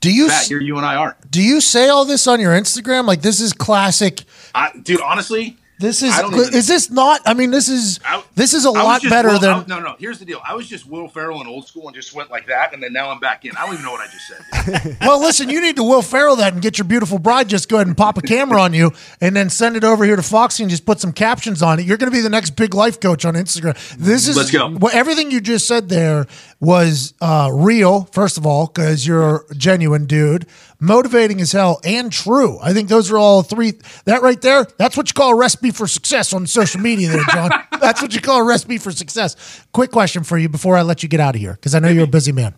[0.00, 1.16] Do you Pat, here you and I are.
[1.30, 3.06] do you say all this on your Instagram?
[3.06, 4.24] Like this is classic.
[4.54, 7.20] I, dude, honestly, This is don't even- is this not?
[7.24, 9.50] I mean, this is I- this is a I was lot better Will- than.
[9.50, 9.94] I- no, no.
[9.98, 10.40] Here's the deal.
[10.46, 12.92] I was just Will Ferrell in old school and just went like that, and then
[12.92, 13.56] now I'm back in.
[13.56, 14.96] I don't even know what I just said.
[15.00, 17.48] well, listen, you need to Will Ferrell that and get your beautiful bride.
[17.48, 20.16] Just go ahead and pop a camera on you, and then send it over here
[20.16, 21.86] to Foxy and just put some captions on it.
[21.86, 23.76] You're going to be the next big life coach on Instagram.
[23.98, 24.68] This is Let's go.
[24.70, 26.26] Well, everything you just said there
[26.60, 28.04] was uh, real.
[28.12, 30.46] First of all, because you're a genuine dude,
[30.80, 32.58] motivating as hell, and true.
[32.60, 33.74] I think those are all three.
[34.04, 37.24] That right there, that's what you call a recipe for success on social media, there,
[37.30, 37.50] Jon.
[37.80, 39.64] that's what you call a recipe for success.
[39.72, 41.88] Quick question for you before I let you get out of here, because I know
[41.88, 42.54] you're a busy man.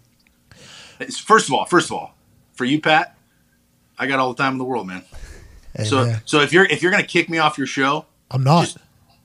[1.25, 2.15] First of all, first of all,
[2.53, 3.17] for you, Pat,
[3.99, 5.03] I got all the time in the world, man.
[5.85, 6.23] So man.
[6.25, 8.65] so if you're if you're gonna kick me off your show, I'm not.
[8.65, 8.79] just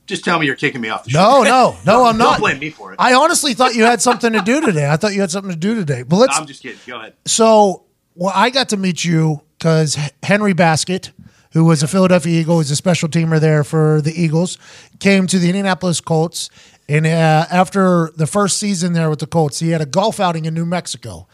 [0.05, 1.19] just tell me you're kicking me off the show.
[1.19, 2.39] no, no, no, I'm Don't not.
[2.39, 2.97] blame me for it.
[2.99, 4.89] I honestly thought you had something to do today.
[4.89, 6.03] I thought you had something to do today.
[6.03, 6.79] But let's I'm just kidding.
[6.85, 7.13] Go ahead.
[7.25, 7.83] So,
[8.15, 11.11] well, I got to meet you because Hank Baskett,
[11.53, 14.57] who was a Philadelphia Eagle, was a special teamer there for the Eagles,
[14.99, 16.49] came to the Indianapolis Colts.
[16.87, 20.45] And uh, after the first season there with the Colts, he had a golf outing
[20.45, 21.27] in New Mexico.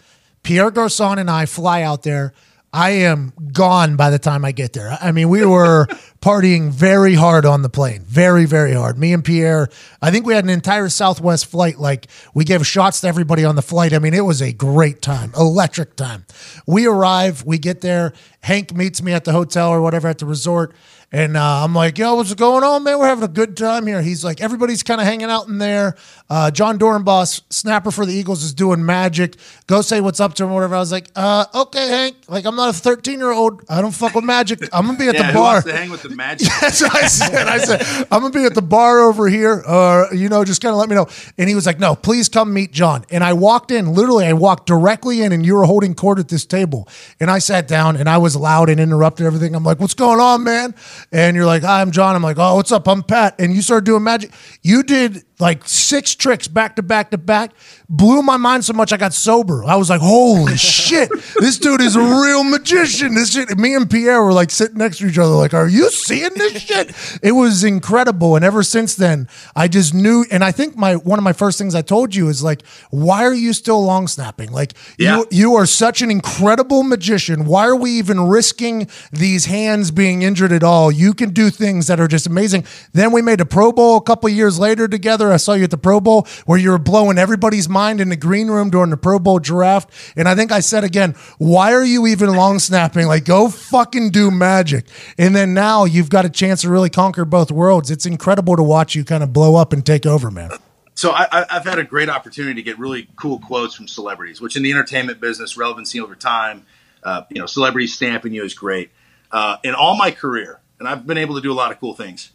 [0.44, 2.34] Pierre Garcon and I fly out there.
[2.74, 4.98] I am gone by the time I get there.
[5.02, 5.88] I mean, we were
[6.22, 8.98] partying very hard on the plane, very, very hard.
[8.98, 9.68] Me and Pierre,
[10.02, 11.80] I think we had an entire Southwest flight.
[11.80, 13.94] Like, we gave shots to everybody on the flight.
[13.94, 16.26] I mean, it was a great time, electric time.
[16.66, 18.14] We arrive, we get there.
[18.42, 20.74] Hank meets me at the hotel or whatever at the resort.
[21.14, 22.98] And uh, I'm like, yo, what's going on, man?
[22.98, 24.02] We're having a good time here.
[24.02, 25.98] He's like, everybody's kind of hanging out in there.
[26.30, 29.36] Uh, Jon Dorenbos, snapper for the Eagles, is doing magic.
[29.68, 30.76] Go say what's up to him or whatever.
[30.76, 32.16] I was like, uh, okay, Hank.
[32.30, 33.62] Like, I'm not a 13 year old.
[33.68, 34.62] I don't fuck with magic.
[34.72, 35.54] I'm going to be at Yeah, the who bar.
[35.56, 36.48] wants to hang with the magic?
[36.62, 37.48] That's what I said.
[37.48, 40.72] I said, I'm gonna be at the bar over here, or you know, just kind
[40.72, 41.08] of let me know.
[41.38, 43.04] And he was like, No, please come meet Jon.
[43.10, 46.30] And I walked in, literally, I walked directly in, and you were holding court at
[46.30, 46.88] this table.
[47.20, 49.54] And I sat down, and I was loud and interrupted everything.
[49.54, 50.74] I'm like, What's going on, man?
[51.12, 52.16] And you're like, Hi, I'm Jon.
[52.16, 52.88] I'm like, Oh, what's up?
[52.88, 53.36] I'm Pat.
[53.40, 54.32] And you start doing magic.
[54.62, 57.52] You did like six tricks back to back to back.
[57.90, 59.66] Blew my mind so much I got sober.
[59.66, 63.16] I was like, holy shit, this dude is a real magician.
[63.16, 63.58] This shit.
[63.58, 66.62] Me and Pierre were like sitting next to each other, like, are you seeing this
[66.62, 67.20] shit?
[67.22, 68.38] It was incredible.
[68.38, 70.26] And ever since then, I just knew.
[70.32, 73.26] And I think my one of my first things I told you is like, why
[73.26, 74.52] are you still long snapping?
[74.52, 75.18] Like, Yeah.
[75.18, 77.46] you you are such an incredible magician.
[77.46, 80.92] Why are we even risking these hands being injured at all?
[80.92, 82.64] You can do things that are just amazing.
[82.94, 85.31] Then we made a Pro Bowl a couple years later together.
[85.32, 88.16] I saw you at the Pro Bowl where you were blowing everybody's mind in the
[88.16, 89.90] green room during the Pro Bowl draft.
[90.16, 93.08] And I think I said again, why are you even long snapping?
[93.08, 94.86] Like, go fucking do magic.
[95.18, 97.92] And then now you've got a chance to really conquer both worlds.
[97.92, 100.52] It's incredible to watch you kind of blow up and take over, man.
[100.94, 104.56] So I, I've had a great opportunity to get really cool quotes from celebrities, which
[104.56, 106.66] in the entertainment business, relevancy over time,
[107.04, 108.92] uh, you know, celebrities stamping you is great.
[109.32, 111.94] Uh, in all my career, and I've been able to do a lot of cool
[111.94, 112.32] things.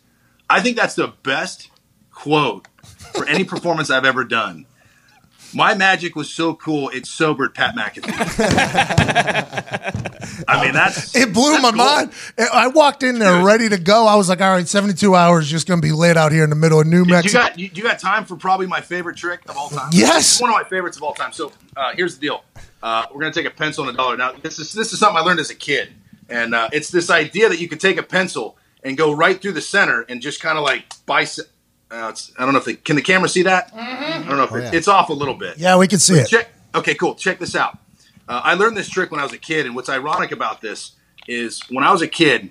[0.49, 1.71] I think that's the best
[2.11, 2.67] quote
[3.15, 4.67] for any performance I've ever done.
[5.55, 8.13] My magic was so cool, it sobered Pat McAfee.
[10.49, 11.79] I mean, that's It blew that's my cool.
[11.79, 12.13] mind.
[12.53, 13.45] I walked in there Dude.
[13.47, 14.07] ready to go.
[14.07, 16.51] I was like, all right, 72 hours just going to be laid out here in
[16.51, 17.39] the middle of New You Mexico.
[17.39, 19.91] got you, you got time for probably my favorite trick of all time.
[19.93, 20.33] Yes.
[20.33, 21.33] It's one of my favorites of all time.
[21.33, 22.45] So uh, here's the deal:
[22.83, 24.17] uh, we're gonna take a pencil and a dollar.
[24.17, 25.91] Now this is this is something I learned as a kid,
[26.29, 29.53] and uh, it's this idea that you could take a pencil and go right through
[29.53, 31.47] the center and just kind of like bicep.
[31.91, 33.71] Uh, it's, I don't know if they can the camera see that.
[33.75, 35.59] I don't know if it, it's off a little bit.
[35.59, 36.29] yeah, we can see it.
[36.29, 36.51] Check.
[36.75, 37.15] Okay, cool.
[37.15, 37.79] Check this out.
[38.29, 40.93] Uh, I learned this trick when I was a kid, and what's ironic about this
[41.29, 42.51] is when I was a kid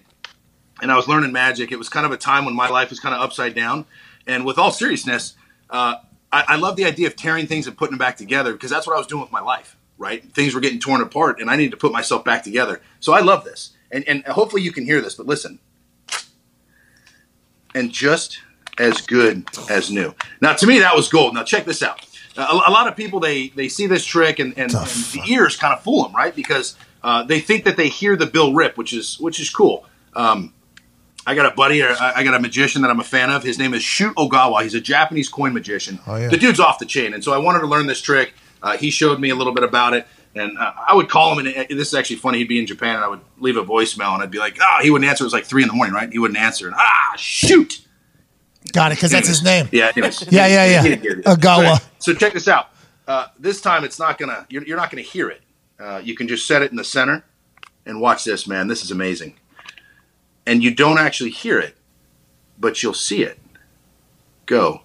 [0.82, 3.00] and I was learning magic, it was kind of a time when my life was
[3.00, 3.86] kind of upside down.
[4.28, 5.36] And with all seriousness,
[5.70, 5.96] uh,
[6.32, 8.88] I, I love the idea of tearing things and putting them back together because that's
[8.88, 9.78] what I was doing with my life.
[9.98, 10.24] Right?
[10.34, 12.82] Things were getting torn apart, and I needed to put myself back together.
[13.00, 15.16] So I love this, and and hopefully you can hear this.
[15.16, 15.60] But listen,
[17.74, 18.42] and just
[18.78, 20.14] as good as new.
[20.42, 21.34] Now, to me, that was gold.
[21.34, 22.06] Now, check this out.
[22.38, 25.56] A, a lot of people they they see this trick and, and, and the ears
[25.56, 26.36] kind of fool them, right?
[26.36, 29.86] Because uh, they think that they hear the bill rip, which is which is cool.
[30.14, 30.54] Um,
[31.28, 33.44] I got a buddy, or I I got a magician that I'm a fan of.
[33.44, 34.64] His name is Shoot Ogawa.
[34.64, 36.00] He's a Japanese coin magician.
[36.06, 36.28] Oh, yeah.
[36.28, 38.34] The dude's off the chain, and so I wanted to learn this trick.
[38.62, 41.46] Uh, he showed me a little bit about it, and uh, I would call him.
[41.46, 42.40] And uh, this is actually funny.
[42.40, 44.80] He'd be in Japan, and I would leave a voicemail, and I'd be like, "Ah,"
[44.82, 45.24] he wouldn't answer.
[45.24, 46.12] It was like three in the morning, right?
[46.12, 47.85] He wouldn't answer, and ah, shoot.
[48.72, 49.70] Got it, because that's his name.
[49.72, 50.28] Yeah, anyways.
[50.32, 50.84] Yeah, yeah, yeah.
[50.84, 51.26] He didn't hear it.
[51.26, 51.84] Ogawa.
[52.00, 52.70] So, check this out.
[53.08, 54.46] Uh, this time it's not gonna.
[54.50, 55.42] You're, you're not gonna hear it.
[55.80, 57.24] Uh, you can just set it in the center,
[57.86, 58.68] and watch this, man.
[58.68, 59.38] This is amazing.
[60.46, 61.76] And you don't actually hear it,
[62.60, 63.40] but you'll see it
[64.46, 64.82] go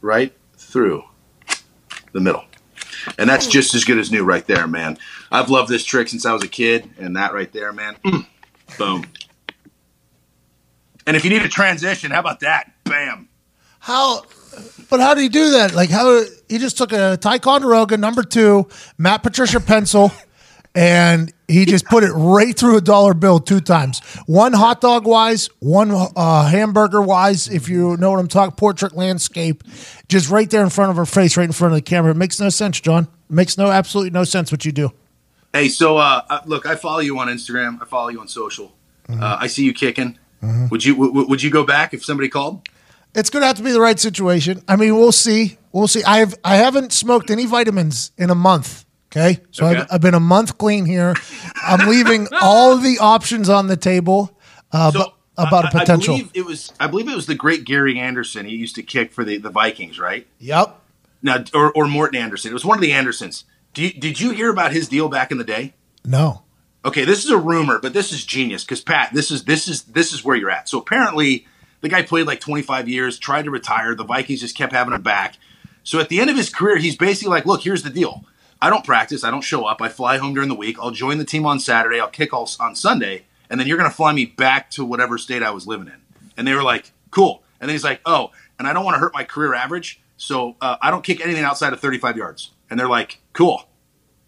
[0.00, 1.04] right through
[2.12, 2.44] the middle.
[3.18, 4.98] And that's just as good as new right there, man.
[5.30, 7.96] I've loved this trick since I was a kid, and that right there, man.
[8.78, 9.04] boom.
[11.06, 12.71] And if you need a transition, how about that?
[12.92, 13.28] Bam.
[13.80, 14.22] How,
[14.90, 15.74] but how did he do that?
[15.74, 18.68] Like, how he just took a Ticonderoga number two,
[18.98, 20.12] Matt Patricia pencil,
[20.74, 24.00] and he just put it right through a dollar bill two times.
[24.26, 28.94] One hot dog wise, one uh, hamburger wise, if you know what I'm talking, portrait
[28.94, 29.64] landscape,
[30.08, 32.10] just right there in front of her face, right in front of the camera.
[32.10, 33.04] It makes no sense, Jon.
[33.04, 34.92] It makes no absolutely no sense what you do.
[35.52, 37.80] Hey, so uh, uh, look, I follow you on Instagram.
[37.82, 38.74] I follow you on social.
[39.08, 40.18] Uh, I see you kicking.
[40.70, 42.66] Would you w- would you go back if somebody called?
[43.14, 44.62] It's going to have to be the right situation.
[44.68, 45.58] I mean, we'll see.
[45.72, 46.02] We'll see.
[46.04, 48.84] I've I haven't smoked any vitamins in a month.
[49.14, 49.80] Okay, so Okay.
[49.80, 51.14] I've, I've been a month clean here.
[51.62, 54.38] I'm leaving all the options on the table.
[54.72, 55.10] uh, So, bu-
[55.42, 56.14] about I- a potential.
[56.14, 56.72] I believe it was.
[56.80, 58.46] I believe it was the great Gary Anderson.
[58.46, 60.26] He used to kick for the, the Vikings, right?
[60.38, 60.78] yep.
[61.24, 62.50] Now, or, or Morten Andersen.
[62.50, 63.44] It was one of the Andersons.
[63.74, 65.74] Do you, did you hear about his deal back in the day?
[66.04, 66.42] No.
[66.84, 69.82] Okay, this is a rumor, but this is genius because Pat, this is this is
[69.84, 70.68] this is where you're at.
[70.68, 71.46] So apparently,
[71.82, 73.94] the guy played like 25 years, tried to retire.
[73.94, 75.36] The Vikings just kept having him back.
[75.84, 78.24] So at the end of his career, he's basically like, "Look, here's the deal.
[78.60, 79.24] I don't practice.
[79.24, 79.82] I don't show up.
[79.82, 80.78] I fly home during the week.
[80.80, 82.00] I'll join the team on Saturday.
[82.00, 85.18] I'll kick all on Sunday, and then you're going to fly me back to whatever
[85.18, 86.00] state I was living in."
[86.36, 89.00] And they were like, "Cool." And then he's like, "Oh, and I don't want to
[89.00, 92.78] hurt my career average, so uh, I don't kick anything outside of 35 yards." And
[92.78, 93.64] they're like, "Cool."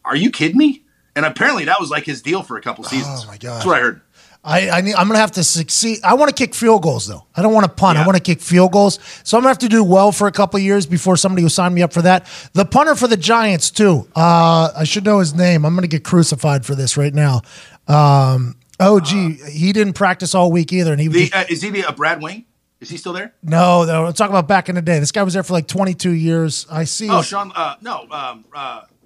[0.04, 0.82] Are you kidding me?
[1.16, 3.22] And apparently that was like his deal for a couple seasons.
[3.24, 3.54] Oh, my God.
[3.54, 4.00] That's what I heard.
[4.46, 6.00] I, I need, I'm gonna have to succeed.
[6.04, 7.24] I want to kick field goals though.
[7.34, 7.96] I don't want to punt.
[7.98, 8.98] I want to kick field goals.
[9.24, 11.50] So I'm gonna have to do well for a couple of years before somebody will
[11.50, 12.26] sign me up for that.
[12.52, 14.06] The punter for the Giants too.
[14.14, 15.64] Uh, I should know his name.
[15.64, 17.40] I'm gonna get crucified for this right now.
[17.88, 21.62] Um, oh gee, he didn't practice all week either, and he The, just, uh, is
[21.62, 22.44] he the uh, Brad Wing?
[22.80, 23.32] Is he still there?
[23.42, 23.84] no.
[23.84, 24.98] No, I'm talking about back in the day.
[24.98, 26.66] This guy was there for like 22 years.
[26.70, 27.08] I see.
[27.08, 27.50] Oh, Sean.
[27.54, 28.06] Uh, no.
[28.10, 28.44] Um,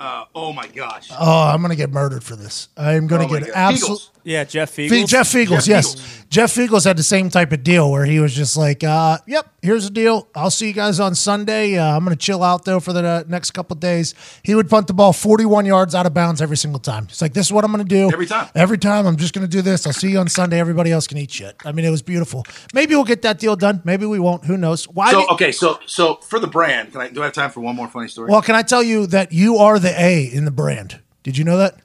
[0.00, 1.10] uh, oh my gosh.
[1.18, 2.68] oh, I'm gonna get murdered for this.
[2.76, 4.04] I'm gonna Oh get absolutely.
[4.24, 5.94] Yeah, Jeff Fe- Jeff Feagles, Jeff yes.
[5.94, 6.28] Feagles.
[6.28, 9.46] Jeff Feagles had the same type of deal where he was just like, uh, "Yep,
[9.62, 10.28] here's the deal.
[10.34, 11.78] I'll see you guys on Sunday.
[11.78, 14.54] Uh, I'm going to chill out though for the uh, next couple of days." He
[14.54, 17.06] would punt the ball 41 yards out of bounds every single time.
[17.06, 18.48] He's like, "This is what I'm going to do Every time.
[18.54, 19.86] Every time, I'm just going to do this.
[19.86, 20.60] I'll see you on Sunday.
[20.60, 22.44] Everybody else can eat shit." I mean, it was beautiful.
[22.74, 23.80] Maybe we'll get that deal done.
[23.84, 24.44] Maybe we won't.
[24.44, 24.84] Who knows?
[24.88, 25.10] Why?
[25.10, 27.74] So okay, so so for the brand, can I do I have time for one
[27.76, 28.30] more funny story?
[28.30, 31.00] well, can I tell you that you are the A in the brand?
[31.22, 31.76] Did you know that?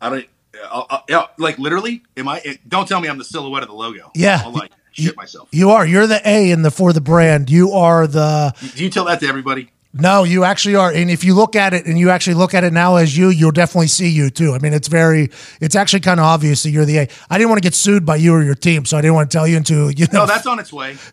[0.00, 0.26] I don't.
[0.70, 2.40] I'll, I'll, yeah, like literally, am I?
[2.44, 4.10] It, don't tell me I'm the silhouette of the logo.
[4.14, 4.42] Yeah.
[4.44, 5.48] I'll like shit myself.
[5.52, 5.86] You are.
[5.86, 7.50] You're the A in the for the brand.
[7.50, 8.54] You are the.
[8.74, 9.70] Do you tell that to everybody?
[9.94, 10.92] No, you actually are.
[10.92, 13.30] And if you look at it and you actually look at it now as you,
[13.30, 14.52] you'll definitely see you too.
[14.52, 15.30] I mean, it's very,
[15.60, 17.08] it's actually kind of obvious that you're the A.
[17.30, 19.30] I didn't want to get sued by you or your team, so I didn't want
[19.30, 20.20] to tell you until, you know.
[20.20, 20.96] No, that's on its way.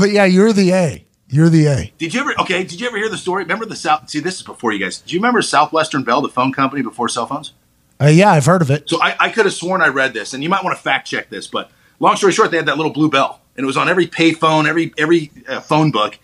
[0.00, 1.04] but yeah, you're the A.
[1.34, 1.92] You're the A.
[1.98, 2.32] Did you ever?
[2.42, 3.42] Okay, did you ever hear the story?
[3.42, 4.08] Remember the South?
[4.08, 5.00] See, this is before you guys.
[5.00, 7.54] Do you remember Southwestern Bell, the phone company before cell phones?
[8.00, 8.88] Uh, yeah, I've heard of it.
[8.88, 11.08] So I, I could have sworn I read this, and you might want to fact
[11.08, 11.48] check this.
[11.48, 14.06] But long story short, they had that little blue bell, and it was on every
[14.06, 16.20] payphone, every every uh, phone book.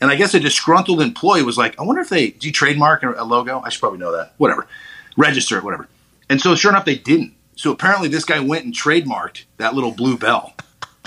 [0.00, 3.02] And I guess a disgruntled employee was like, "I wonder if they do you trademark
[3.02, 3.60] a a logo?
[3.60, 4.32] I should probably know that.
[4.38, 4.66] Whatever,
[5.18, 5.90] register it, whatever."
[6.30, 7.34] And so sure enough, they didn't.
[7.54, 10.54] So apparently, this guy went and trademarked that little blue bell,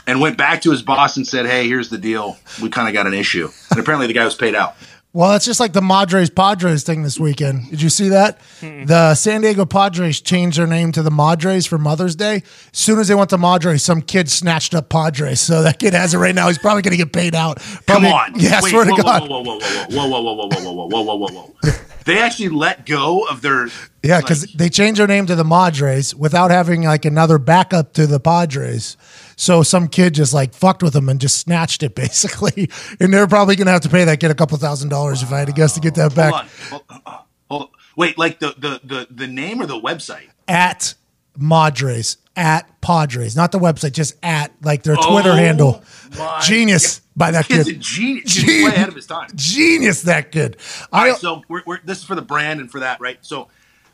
[0.08, 2.38] and went back to his boss and said, "Hey, here's the deal.
[2.62, 4.76] We kind of got an issue." And apparently, the guy was paid out.
[5.14, 7.72] Well, it's just like the Madres Padres thing this weekend.
[7.72, 8.40] Did you see that?
[8.62, 12.44] The San Diego Padres changed their name to the Madres for Mother's Day.
[12.72, 15.40] As soon as they went to Madres, some kid snatched up Padres.
[15.40, 16.50] So that kid has it right now.
[16.50, 17.58] He's probably going to get paid out.
[17.88, 18.34] Come on.
[18.40, 19.28] Yeah, Wait, swear to God.
[19.28, 21.72] Whoa, whoa, whoa, whoa, whoa, whoa, whoa, whoa, whoa, whoa, whoa, whoa, whoa, whoa.
[22.06, 23.70] They actually let go of their.
[24.04, 27.94] Yeah, because like- they changed their name to the Madres without having like another backup
[27.94, 28.98] to the Padres.
[29.40, 32.70] So some kid just like fucked with them and just snatched it basically.
[33.00, 35.32] And they're probably going to have to pay that kid a couple thousand dollars if
[35.32, 36.34] I had to guess to get that back.
[36.34, 36.50] Hold on.
[36.70, 37.18] Hold, uh,
[37.50, 37.68] hold on.
[37.96, 40.28] Wait, like the, the, the, the name or the website?
[40.48, 40.96] At
[41.38, 45.84] Madres, at Padres, not the website, just at like their Twitter Oh handle.
[46.18, 47.68] my Genius by that kid.
[47.68, 48.34] a genius.
[48.36, 49.30] He's way ahead of his time.
[49.36, 50.58] Genius, that kid.
[50.92, 53.18] All I, right, so we're, we're, this is for the brand and for that, right?
[53.22, 53.48] So,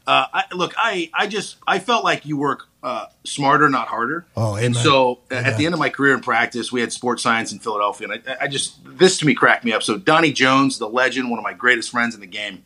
[0.05, 4.25] uh, I, look, I, I just I felt like you work uh, smarter, not harder.
[4.35, 4.83] Oh, and amen.
[4.83, 7.59] so uh, at the end of my career in practice, we had sports science in
[7.59, 9.81] Philadelphia, and I, I just this to me cracked me up.
[9.83, 12.63] So Donnie Jones, the legend, one of my greatest friends in the game.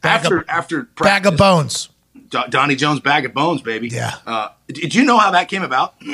[0.00, 1.88] Bag after of- after bag of bones.
[2.28, 3.88] Do- Donnie Jones, bag of bones, baby.
[3.88, 4.14] Yeah.
[4.26, 5.94] Uh, did you know how that came about?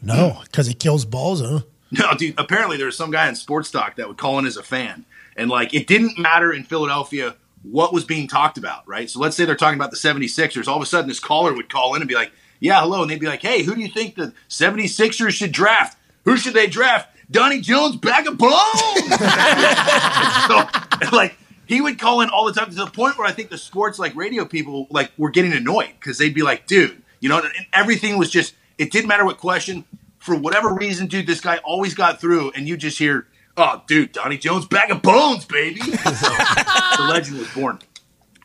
[0.00, 1.60] No, because he kills balls, huh?
[1.90, 2.34] No, dude.
[2.38, 5.04] Apparently, there was some guy in sports talk that would call in as a fan,
[5.36, 9.10] and like it didn't matter in Philadelphia what was being talked about, right?
[9.10, 10.66] So let's say they're talking about the 76ers.
[10.68, 13.10] All of a sudden, this caller would call in and be like, "Yeah, hello," and
[13.10, 15.98] they'd be like, "Hey, who do you think the 76ers should draft?
[16.24, 17.08] Who should they draft?
[17.30, 18.52] Donnie Jones, bag of bones."
[20.46, 21.36] so, like.
[21.66, 23.98] He would call in all the time to the point where I think the sports
[23.98, 27.52] like radio people like were getting annoyed because they'd be like, "Dude, you know," and
[27.74, 29.84] everything was just it didn't matter what question
[30.18, 34.12] for whatever reason, dude, this guy always got through, and you just hear, "Oh, dude,
[34.12, 37.78] Donnie Jones, bag of bones, baby." So, the legend was born.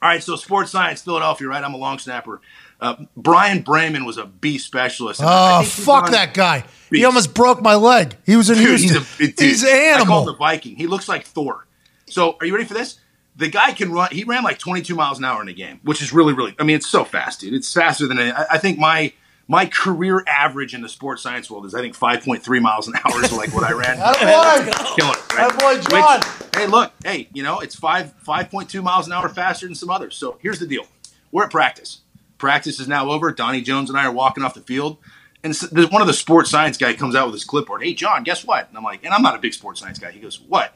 [0.02, 1.64] All right, so sports science, Philadelphia, right?
[1.64, 2.42] I'm a long snapper.
[2.84, 5.22] Uh, Bryan Braman was a B specialist.
[5.24, 6.66] Oh, fuck that guy.
[6.90, 8.16] He almost broke my leg.
[8.26, 9.26] He was in Dude, he's Houston.
[9.26, 10.20] a, dude, he's an I call animal.
[10.20, 10.76] him the Viking.
[10.76, 11.66] He looks like Thor.
[12.08, 13.00] So, are you ready for this?
[13.38, 14.10] The guy can run.
[14.12, 16.56] He ran like 22 miles an hour in a game, which is really, really.
[16.60, 17.54] I mean, it's so fast, dude.
[17.54, 19.14] It's faster than I, I think my
[19.48, 23.24] my career average in the sports science world is I think 5.3 miles an hour
[23.24, 23.98] is like what I ran.
[23.98, 24.96] Attaboy.
[24.98, 25.52] Killing it, right?
[25.52, 26.20] Attaboy, Jon.
[26.20, 29.90] Which, hey, look, hey, you know, it's five 5.2 miles an hour faster than some
[29.90, 30.16] others.
[30.16, 30.86] So here's the deal:
[31.32, 32.02] we're at practice.
[32.44, 33.32] Practice is now over.
[33.32, 34.98] Donnie Jones and I are walking off the field.
[35.46, 37.82] And one of the sports science guy comes out with his clipboard.
[37.82, 38.68] Hey, Jon, guess what?
[38.68, 40.12] And I'm like, and I'm not a big sports science guy.
[40.12, 40.76] He goes, what?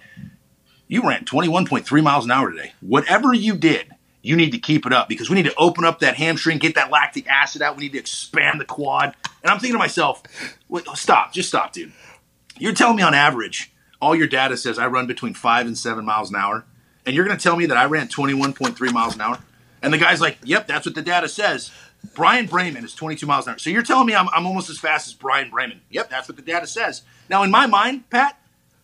[0.88, 2.72] You ran 21.3 miles an hour today.
[2.80, 3.92] Whatever you did,
[4.22, 6.76] you need to keep it up because we need to open up that hamstring, get
[6.76, 7.76] that lactic acid out.
[7.76, 9.14] We need to expand the quad.
[9.44, 10.24] And I'm thinking to myself,
[10.96, 11.92] stop, just stop, dude.
[12.58, 16.06] You're telling me on average, all your data says I run between five and seven
[16.06, 16.64] miles an hour,
[17.06, 19.40] and you're going to tell me that I ran 21.3 miles an hour?
[19.88, 21.72] And the guy's like, yep, that's what the data says.
[22.14, 23.58] Bryan Braman is 22 miles an hour.
[23.58, 25.80] So you're telling me I'm, I'm almost as fast as Bryan Braman?
[25.92, 27.04] Yep, that's what the data says.
[27.30, 28.38] Now, in my mind, Pat,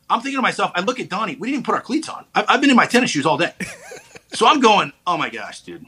[0.10, 2.24] I'm thinking to myself, I look at Donnie, we didn't even put our cleats on.
[2.34, 3.52] I've, I've been in my tennis shoes all day.
[4.34, 5.86] so I'm going, oh my gosh, dude.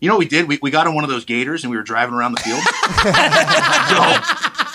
[0.00, 0.48] You know what we did?
[0.48, 2.62] We, we got on one of those gators and we were driving around the field.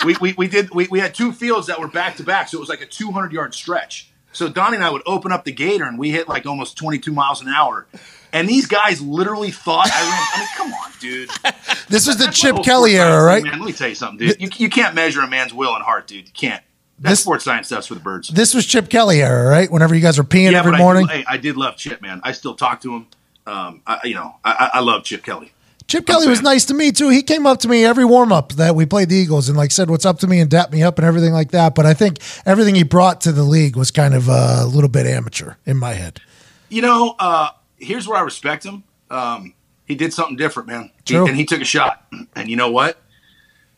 [0.00, 2.48] so we, we, we did we, we had two fields that were back to back,
[2.48, 4.10] so it was like a 200 yard stretch.
[4.32, 7.12] So Donnie and I would open up the gator and we hit like almost 22
[7.12, 7.86] miles an hour.
[8.32, 10.28] And these guys literally thought I ran.
[10.34, 11.30] I mean, come on, dude.
[11.88, 13.42] This was the That's Chip Kelly era, right?
[13.42, 14.40] thing, Man, let me tell you something, dude.
[14.40, 16.26] You, you can't measure a man's will and heart, dude.
[16.28, 16.62] You can't.
[17.00, 18.28] That's This- sports science stuff's for the birds.
[18.28, 19.68] This was Chip Kelly era, right?
[19.68, 21.08] Whenever you guys were peeing every morning.
[21.10, 22.20] I, hey, I did love Chip, man.
[22.22, 23.06] I still talk to him.
[23.46, 25.50] Um, I, you know, I, I I love Chip Kelly.
[25.88, 27.08] Chip Kelly was nice to me too.
[27.08, 29.72] He came up to me every warm up that we played the Eagles and like
[29.72, 31.74] said what's up to me and dapped me up and everything like that.
[31.74, 34.88] But I think everything he brought to the league was kind of uh, a little
[34.90, 36.20] bit amateur in my head.
[36.68, 37.48] You know, uh,
[37.80, 38.84] here's where I respect him.
[39.10, 39.54] Um,
[39.86, 40.90] he did something different, man.
[41.04, 42.06] He- and he took a shot.
[42.36, 42.98] And you know what?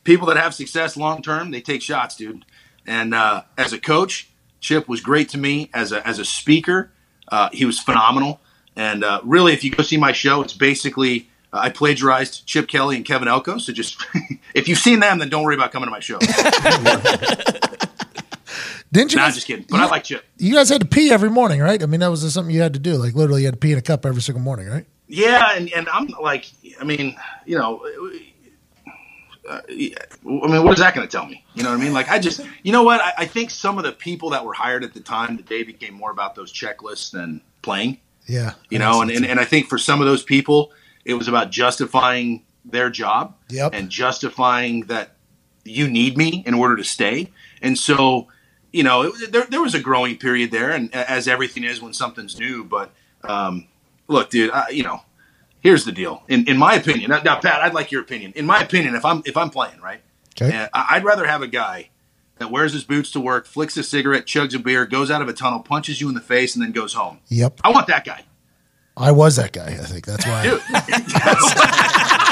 [0.04, 2.44] People that have success long term, they take shots, dude.
[2.86, 4.28] And uh, as a coach,
[4.60, 5.70] Chip was great to me.
[5.72, 6.90] As a as a speaker,
[7.28, 8.40] uh, he was phenomenal.
[8.76, 12.66] And uh, really, if you go see my show, it's basically uh, I plagiarized Chip
[12.68, 13.58] Kelly and Kevin Elko.
[13.58, 14.04] So just
[14.54, 16.18] if you've seen them, then don't worry about coming to my show.
[18.92, 19.18] Didn't you?
[19.18, 19.64] nah, guys, just kidding.
[19.68, 20.24] But I like Chip.
[20.36, 21.82] you guys had to pee every morning, right?
[21.82, 22.94] I mean, that was something you had to do.
[22.94, 24.84] Like literally, you had to pee in a cup every single morning, right?
[25.08, 27.16] Yeah, and, and I'm like, I mean,
[27.46, 27.82] you know,
[29.48, 29.72] uh, I
[30.26, 31.44] mean, what is that going to tell me?
[31.54, 31.92] You know what I mean?
[31.92, 33.00] Like, I just, you know what?
[33.00, 35.64] I, I think some of the people that were hired at the time, the day
[35.64, 37.98] became more about those checklists than playing.
[38.26, 38.54] Yeah.
[38.70, 40.72] You know, and, and and I think for some of those people,
[41.04, 43.74] it was about justifying their job Yep.
[43.74, 45.16] and justifying that
[45.64, 47.32] you need me in order to stay.
[47.60, 48.28] And so,
[48.72, 51.92] you know, it, there there was a growing period there, and as everything is when
[51.92, 52.64] something's new.
[52.64, 52.90] But
[53.24, 53.66] um,
[54.08, 55.02] look, dude, I, you know,
[55.60, 56.22] here's the deal.
[56.28, 58.32] In in my opinion, now, now, Pat, I'd like your opinion.
[58.34, 60.00] In my opinion, if I'm if I'm playing right,
[60.40, 60.68] Okay.
[60.72, 61.90] I- I'd rather have a guy
[62.38, 65.28] that wears his boots to work, flicks a cigarette, chugs a beer, goes out of
[65.28, 67.18] a tunnel, punches you in the face, and then goes home.
[67.28, 67.60] Yep.
[67.62, 68.24] I want that guy,
[68.96, 69.66] I was that guy.
[69.66, 70.42] I think that's why.
[70.44, 70.60] dude.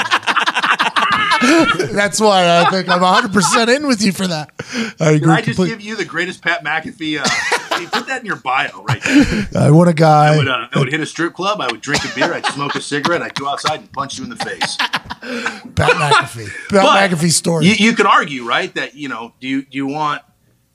[1.91, 4.51] that's why I think I'm 100 percent in with you for that.
[4.99, 5.31] I agree.
[5.31, 7.19] I just complete- give you the greatest Pat McAfee?
[7.19, 9.47] Uh, hey, put that in your bio right there.
[9.55, 10.33] I want a guy.
[10.33, 11.61] I would, uh, I would hit a strip club.
[11.61, 12.33] I would drink a beer.
[12.33, 13.21] I'd smoke a cigarette.
[13.21, 14.77] I'd go outside and punch you in the face.
[14.77, 16.49] Pat McAfee.
[16.69, 17.65] Pat McAfee story.
[17.65, 20.21] You, you could argue, right, that you know, do you do you want,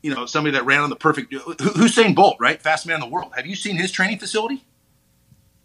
[0.03, 3.09] you know, somebody that ran on the perfect Usain Bolt, right, fast man in the
[3.09, 3.33] world?
[3.37, 4.65] Have you seen his training facility?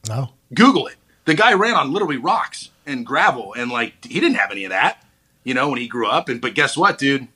[0.07, 0.29] no.
[0.53, 0.95] Google it.
[1.25, 4.69] The guy ran on literally rocks and gravel, and like he didn't have any of
[4.71, 5.03] that,
[5.43, 6.29] you know, when he grew up.
[6.29, 7.27] And but guess what, dude?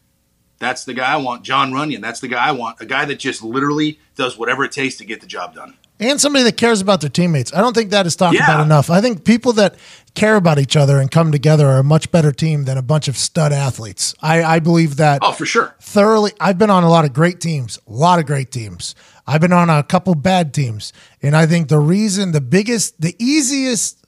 [0.58, 2.02] That's the guy I want, Jon Runyan.
[2.02, 5.06] That's the guy I want, a guy that just literally does whatever it takes to
[5.06, 5.76] get the job done.
[5.98, 7.54] and somebody that cares about their teammates.
[7.54, 8.44] I don't think that is talked Yeah.
[8.44, 8.90] about enough.
[8.90, 9.76] I think people that
[10.14, 13.08] care about each other and come together are a much better team than a bunch
[13.08, 14.14] of stud athletes.
[14.22, 15.74] I, I believe that Oh, for sure.
[15.82, 16.34] thoroughly.
[16.40, 18.94] I've been on a lot of great teams, a lot of great teams.
[19.26, 20.92] I've been on a couple bad teams.
[21.22, 24.05] And I think the reason, the biggest, the easiest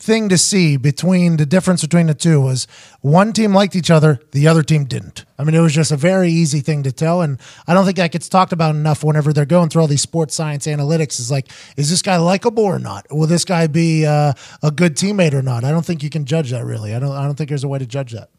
[0.00, 2.66] thing to see between the difference between the two was
[3.00, 5.24] one team liked each other, the other team didn't.
[5.38, 7.20] I mean, it was just a very easy thing to tell.
[7.20, 10.02] And I don't think that gets talked about enough whenever they're going through all these
[10.02, 11.18] sports science analytics.
[11.18, 13.06] Is like, is this guy likable or not?
[13.10, 15.64] Will this guy be uh, a good teammate or not?
[15.64, 16.94] I don't think you can judge that really.
[16.94, 18.30] I don't, I don't think there's a way to judge that.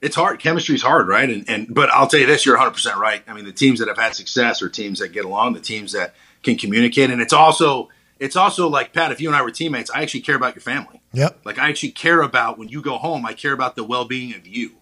[0.00, 0.40] it's hard.
[0.40, 1.28] Chemistry's hard, right?
[1.28, 3.22] And and but I'll tell you this, you're 100 percent right.
[3.26, 5.92] I mean, the teams that have had success are teams that get along, the teams
[5.92, 9.12] that can communicate, and it's also it's also like Pat.
[9.12, 11.00] If you and I were teammates, I actually care about your family.
[11.12, 11.40] Yep.
[11.44, 13.24] Like I actually care about when you go home.
[13.24, 14.72] I care about the well being of you.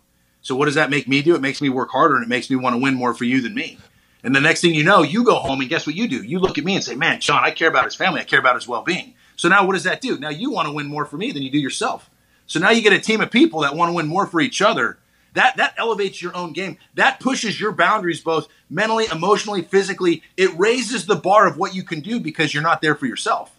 [0.40, 1.34] So what does that make me do?
[1.34, 3.40] It makes me work harder, and it makes me want to win more for you
[3.40, 3.78] than me.
[4.22, 6.22] And the next thing you know, you go home, and guess what you do?
[6.22, 8.20] You look at me and say, "Man, Sean, I care about his family.
[8.20, 10.18] I care about his well being." So now, what does that do?
[10.18, 12.10] Now you want to win more for me than you do yourself.
[12.46, 14.62] So now you get a team of people that want to win more for each
[14.62, 14.98] other.
[15.34, 16.78] That that elevates your own game.
[16.94, 20.22] That pushes your boundaries both mentally, emotionally, physically.
[20.36, 23.50] It raises the bar of what you can do because you're not there for yourself.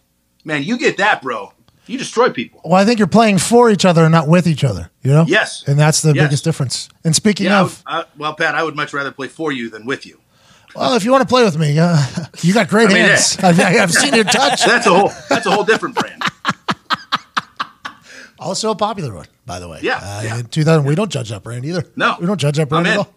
[0.44, 1.52] Man, you get that, bro.
[1.86, 2.60] You destroy people.
[2.64, 4.90] Well, I think you're playing for each other and not with each other.
[5.02, 5.24] You know.
[5.26, 5.64] Yes.
[5.66, 6.26] And that's the Yes.
[6.26, 6.88] biggest difference.
[7.02, 9.52] And speaking Yeah, I of, would- I- well, Pat, I would much rather play for
[9.52, 10.20] you than with you.
[10.76, 11.98] well, if you want to play with me, uh,
[12.42, 13.38] you got great I mean, hands.
[13.42, 14.64] I've, I've seen your touch.
[14.66, 16.22] That's a whole that's a whole different brand.
[18.40, 19.26] Also a popular one.
[19.46, 19.80] by the way.
[19.82, 20.38] Yeah, Uh, yeah.
[20.38, 21.84] In 2000, we don't judge that brand either.
[21.96, 22.16] No.
[22.20, 23.12] we don't judge that brand at all.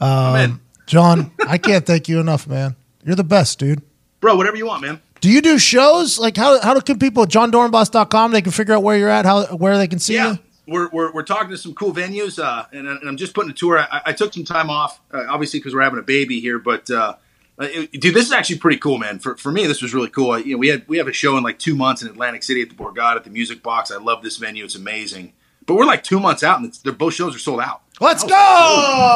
[0.00, 0.60] I'm in.
[0.86, 2.76] Jon, I can't thank you enough, man.
[3.04, 3.82] You're the best, dude.
[4.20, 5.00] Bro, whatever you want, man.
[5.20, 6.18] Do you do shows?
[6.18, 9.44] Like how how can people at jondorenbos.com they can figure out where you're at, how
[9.56, 10.32] where they can see Yeah.
[10.32, 10.38] you?
[10.68, 13.54] We're, we're, we're talking to some cool venues, uh, and, and I'm just putting a
[13.54, 13.80] tour.
[13.80, 16.60] I, I took some time off, uh, obviously, because we're having a baby here.
[16.60, 17.16] But uh,
[17.60, 19.18] uh, it- dude, this is actually pretty cool, man.
[19.18, 20.30] For, for me, this was really cool.
[20.30, 22.44] I, you know, we had we have a show in like two months in Atlantic
[22.44, 23.90] City at the Borgata at the Music Box.
[23.90, 25.32] I love this venue; it's amazing.
[25.66, 27.81] But we're like two months out, and it's, they're both shows are sold out.
[28.02, 28.30] Let's go.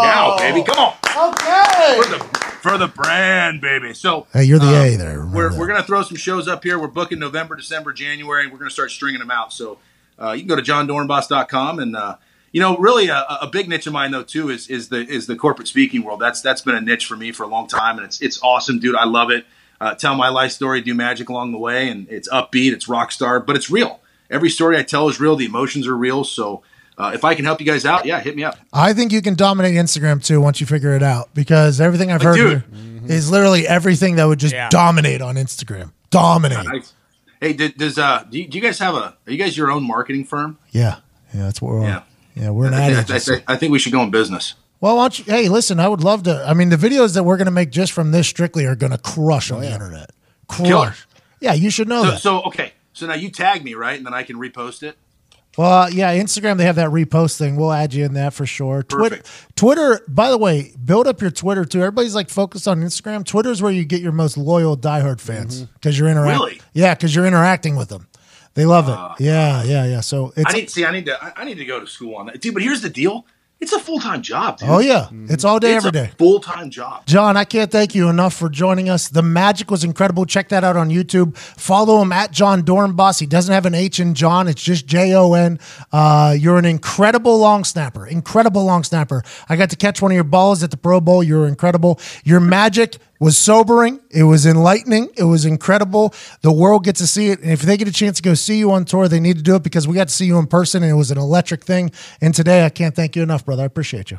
[0.04, 0.94] Yeah, baby, come on
[1.32, 2.00] Okay.
[2.02, 3.92] for the for the brand, baby.
[3.94, 5.26] So Hey, you're the um, A there.
[5.26, 5.58] We're, that.
[5.58, 6.78] we're gonna throw some shows up here.
[6.78, 9.52] We're booking November, December, January, and we're gonna start stringing them out.
[9.52, 9.78] So
[10.22, 12.16] uh, you can go to jondorenbos.com and uh,
[12.52, 15.26] you know, really a, a big niche of mine though too is is the is
[15.26, 16.20] the corporate speaking world.
[16.20, 18.78] That's that's been a niche for me for a long time, and it's it's awesome,
[18.78, 18.94] dude.
[18.94, 19.46] I love it.
[19.80, 23.10] Uh, tell my life story, do magic along the way, and it's upbeat, it's rock
[23.12, 24.00] star, but it's real.
[24.30, 25.36] Every story I tell is real.
[25.36, 26.24] The emotions are real.
[26.24, 26.62] So
[26.98, 28.58] uh, if I can help you guys out, yeah, hit me up.
[28.72, 32.22] I think you can dominate Instagram too once you figure it out because everything I've
[32.22, 32.62] heard dude.
[32.72, 34.68] here is literally everything that would just Yeah.
[34.70, 35.92] dominate on Instagram.
[36.10, 36.64] Dominate.
[36.66, 36.92] Nice.
[37.40, 38.98] Hey, did, does uh, do you, do you guys have a?
[39.26, 40.58] Are you guys your own marketing firm?
[40.70, 40.96] Yeah.
[41.34, 41.84] Yeah, that's what we're on.
[41.84, 42.02] Yeah.
[42.34, 43.32] Yeah, we're an I ad think, I, agency.
[43.32, 44.54] think- I think we should go in business.
[44.80, 46.44] Well, why don't you, hey, listen, I would love to.
[46.46, 48.92] I mean, the videos that we're going to make just from this strictly are going
[48.92, 50.10] to crush on the internet.
[50.50, 50.86] Killer.
[50.88, 51.06] Crush.
[51.40, 52.20] Yeah, you should know So, that.
[52.20, 54.96] so okay, so now you tag me right, and then I can repost it.
[55.56, 57.56] Well, uh, yeah, Instagram, they have that repost thing.
[57.56, 58.82] We'll add you in that for sure.
[58.82, 59.22] Twitter,
[59.54, 61.80] Twitter, by the way, build up your Twitter too.
[61.80, 63.24] Everybody's like focused on Instagram.
[63.24, 66.38] Twitter's where you get your most loyal diehard fans because you're interacting.
[66.40, 66.60] Really?
[66.74, 68.06] Yeah, because you're interacting with them.
[68.54, 69.22] They love it.
[69.22, 70.00] Yeah, yeah, yeah.
[70.00, 70.84] So it's I need see.
[70.84, 71.22] I need to.
[71.22, 72.54] I, I need to go to school on that, dude.
[72.54, 73.26] But here's the deal:
[73.58, 74.68] it's a full time job, dude.
[74.68, 76.00] oh yeah, it's all day, every day.
[76.00, 76.16] it's every a day.
[76.18, 77.06] full time job.
[77.06, 79.08] Jon, I can't thank you enough for joining us.
[79.08, 80.26] The magic was incredible.
[80.26, 81.36] Check that out on YouTube.
[81.36, 83.18] Follow him at Jon Dorenbos.
[83.18, 84.46] He doesn't have an H in John.
[84.46, 85.58] It's just J O N.
[85.90, 88.06] Uh, you're an incredible long snapper.
[88.06, 89.22] Incredible long snapper.
[89.48, 91.22] I got to catch one of your balls at the Pro Bowl.
[91.22, 91.98] You're incredible.
[92.24, 94.00] Your magic was sobering.
[94.10, 95.10] It was enlightening.
[95.16, 96.14] It was incredible.
[96.42, 97.40] The world gets to see it.
[97.40, 99.42] And if they get a chance to go see you on tour, they need to
[99.42, 101.64] do it because we got to see you in person and it was an electric
[101.64, 101.90] thing.
[102.20, 103.62] And today, I can't thank you enough, brother.
[103.62, 104.18] I appreciate you.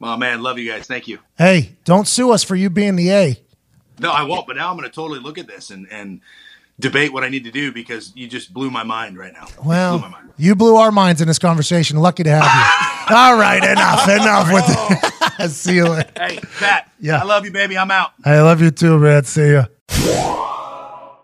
[0.00, 0.86] Oh man, love you guys.
[0.86, 1.18] Thank you.
[1.36, 3.36] Hey, don't sue us for you being the A.
[3.98, 4.46] No, I won't.
[4.46, 6.20] But now I'm going to totally look at this and and
[6.80, 9.46] debate what I need to do because you just blew my mind right now.
[9.46, 10.32] blew my Well, mind.
[10.36, 11.96] you blew our minds in this conversation.
[11.98, 13.14] Lucky to have you.
[13.16, 14.64] All right, enough, enough with
[15.40, 15.48] it.
[15.50, 16.10] See you later.
[16.16, 16.90] Hey, Pat.
[17.00, 17.20] Yeah.
[17.20, 17.76] I love you, baby.
[17.78, 18.12] I'm out.
[18.24, 19.24] I love you too, man.
[19.24, 19.66] See ya.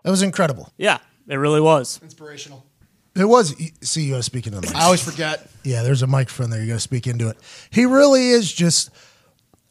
[0.03, 0.71] That was incredible.
[0.77, 1.99] Yeah, it really was.
[2.03, 2.65] Inspirational.
[3.15, 3.55] It was.
[3.81, 4.75] See, you got to speak into the mic.
[4.75, 5.49] I always forget.
[5.63, 6.61] Yeah, there's a microphone there.
[6.61, 7.37] You got to speak into it.
[7.71, 8.89] He really is just.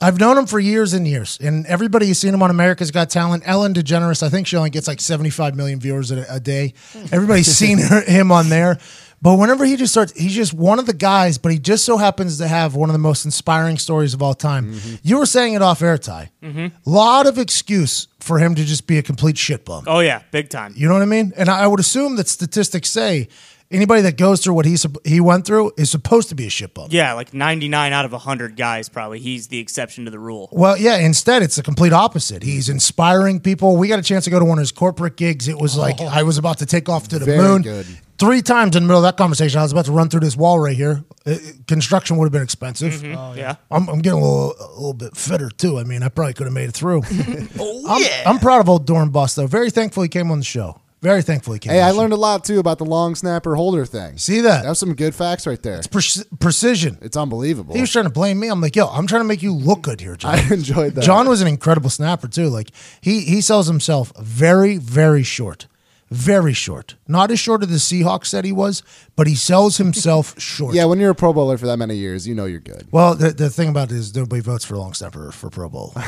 [0.00, 3.10] I've known him for years and years, and everybody who's seen him on America's Got
[3.10, 3.44] Talent.
[3.46, 6.74] Ellen DeGeneres, I think she only gets like 75 million viewers a, a day.
[6.92, 7.06] Hmm.
[7.12, 8.78] Everybody's seen her, him on there,
[9.22, 11.38] but whenever he just starts, he's just one of the guys.
[11.38, 14.34] But he just so happens to have one of the most inspiring stories of all
[14.34, 14.74] time.
[14.74, 14.96] Mm-hmm.
[15.02, 16.30] You were saying it off air, Ty.
[16.42, 16.66] Mm-hmm.
[16.84, 19.84] Lot of excuse for him to just be a complete shit shitbum.
[19.86, 20.74] Oh yeah, big time.
[20.76, 21.32] You know what I mean?
[21.36, 23.28] And I would assume that statistics say
[23.74, 26.88] anybody that goes through what he he went through is supposed to be a shitbum.
[26.90, 29.18] Yeah, like 99 out of 100 guys probably.
[29.18, 30.48] He's the exception to the rule.
[30.52, 30.96] Well, yeah.
[30.96, 32.42] Instead, it's the complete opposite.
[32.42, 33.76] He's inspiring people.
[33.76, 35.48] We got a chance to go to one of his corporate gigs.
[35.48, 37.62] It was like I was about to take off to the Very moon.
[37.62, 37.86] good.
[38.16, 40.36] Three times in the middle of that conversation, I was about to run through this
[40.36, 41.02] wall right here.
[41.26, 41.34] Uh,
[41.66, 43.02] construction would have been expensive.
[43.02, 43.56] yeah.
[43.72, 45.80] I'm, I'm getting a little, a little bit fitter too.
[45.80, 47.02] I mean, I probably could have made it through.
[47.58, 48.22] Oh I'm, yeah.
[48.30, 49.46] I'm proud of old Dorenbos though.
[49.48, 50.80] Very thankful he came on the show.
[51.04, 51.72] Very thankful he came.
[51.74, 54.16] Hey, I learned a lot too about the long snapper holder thing.
[54.16, 54.62] See that?
[54.62, 55.82] That was some good facts right there.
[55.90, 56.96] Pre- precision.
[57.02, 57.74] It's unbelievable.
[57.74, 58.48] He was trying to blame me.
[58.48, 60.34] I'm like, yo, I'm trying to make you look good here, Jon.
[60.34, 61.04] I enjoyed that.
[61.04, 62.48] Jon was an incredible snapper too.
[62.48, 62.70] Like
[63.02, 65.66] he he sells himself very very short,
[66.14, 66.94] very short.
[67.08, 68.82] Not as short as the Seahawks said he was,
[69.16, 70.74] but he sells himself short.
[70.74, 72.86] Yeah, when you're a Pro Bowler for that many years, you know you're good.
[72.90, 75.92] Well, the, the thing about it is nobody votes for long snapper for Pro Bowl.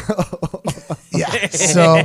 [1.15, 1.19] Oh.
[1.19, 1.49] yeah.
[1.49, 2.03] So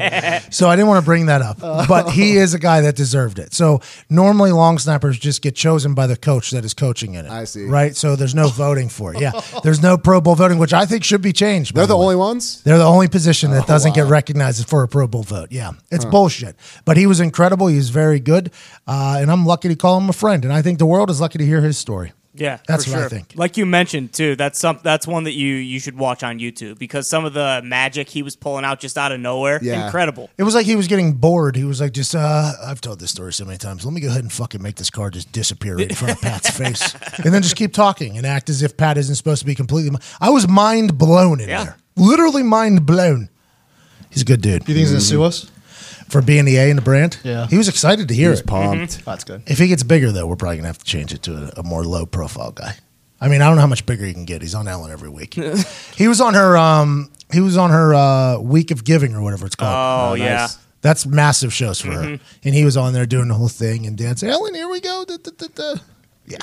[0.52, 2.42] so I didn't want to bring that up, but he oh.
[2.42, 3.54] is a guy that deserved it.
[3.54, 7.32] So normally long snappers just get chosen by the coach that is coaching in it.
[7.32, 7.66] I see.
[7.66, 7.96] Right.
[7.96, 9.22] So there's no voting for it.
[9.22, 9.32] Yeah.
[9.64, 11.76] There's no Pro Bowl voting, which I think should be changed.
[11.76, 12.04] They're the way.
[12.04, 12.64] only ones.
[12.64, 14.12] They're the only position that oh, doesn't get wow.
[14.12, 15.52] recognized for a Pro Bowl vote.
[15.52, 16.56] Yeah, it's bullshit.
[16.86, 17.68] But he was incredible.
[17.68, 18.52] He was very good,
[18.88, 20.44] uh, and I'm lucky to call him a friend.
[20.44, 22.14] And I think the world is lucky to hear his story.
[22.34, 23.34] Yeah, That's for what I think.
[23.36, 26.80] Like you mentioned too, that's some that's one that you you should watch on YouTube
[26.80, 29.84] because some of the magic he was pulling out just out of nowhere, Yeah.
[29.86, 30.30] incredible.
[30.38, 31.58] It was like he was getting bored.
[31.58, 33.84] He was like, just, uh, I've told this story so many times.
[33.84, 36.22] Let me go ahead and fucking make this car just disappear right in front of
[36.22, 36.96] Pat's face.
[37.22, 40.00] And then just keep talking and act as if Pat isn't supposed to be completely.
[40.22, 41.64] I was mind blown in Yeah.
[41.66, 41.78] there.
[41.98, 43.28] Literally mind blown.
[44.10, 44.64] He's a good dude.
[44.64, 45.52] Do you think he's gonna sue us?
[46.12, 47.18] For being the A in the brand.
[47.24, 47.48] Yeah.
[47.48, 48.48] he was excited to hear He was it.
[48.48, 48.94] pumped.
[48.94, 49.04] Mm-hmm.
[49.06, 49.44] That's good.
[49.48, 51.64] If he gets bigger, though, we're probably gonna have to change it to a, a
[51.64, 52.76] more low profile guy.
[53.20, 54.42] I mean, I don't know how much bigger he can get.
[54.42, 55.34] He's on Ellen every week.
[55.96, 56.58] he was on her.
[56.58, 60.12] Um, he was on her uh, week of giving or whatever it's called.
[60.12, 60.36] Oh, yeah.
[60.38, 60.58] nice.
[60.82, 62.20] That's massive shows for her.
[62.44, 64.28] And he was on there doing the whole thing and dancing.
[64.30, 65.06] Ellen, here we go.
[65.08, 65.76] Da, da, da, da.
[66.26, 66.40] Yeah.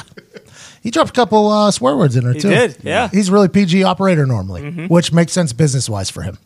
[0.82, 2.48] He dropped a couple uh, swear words in there He too.
[2.50, 3.08] did, yeah.
[3.08, 6.38] He's really PG operator normally, which makes sense business wise for him.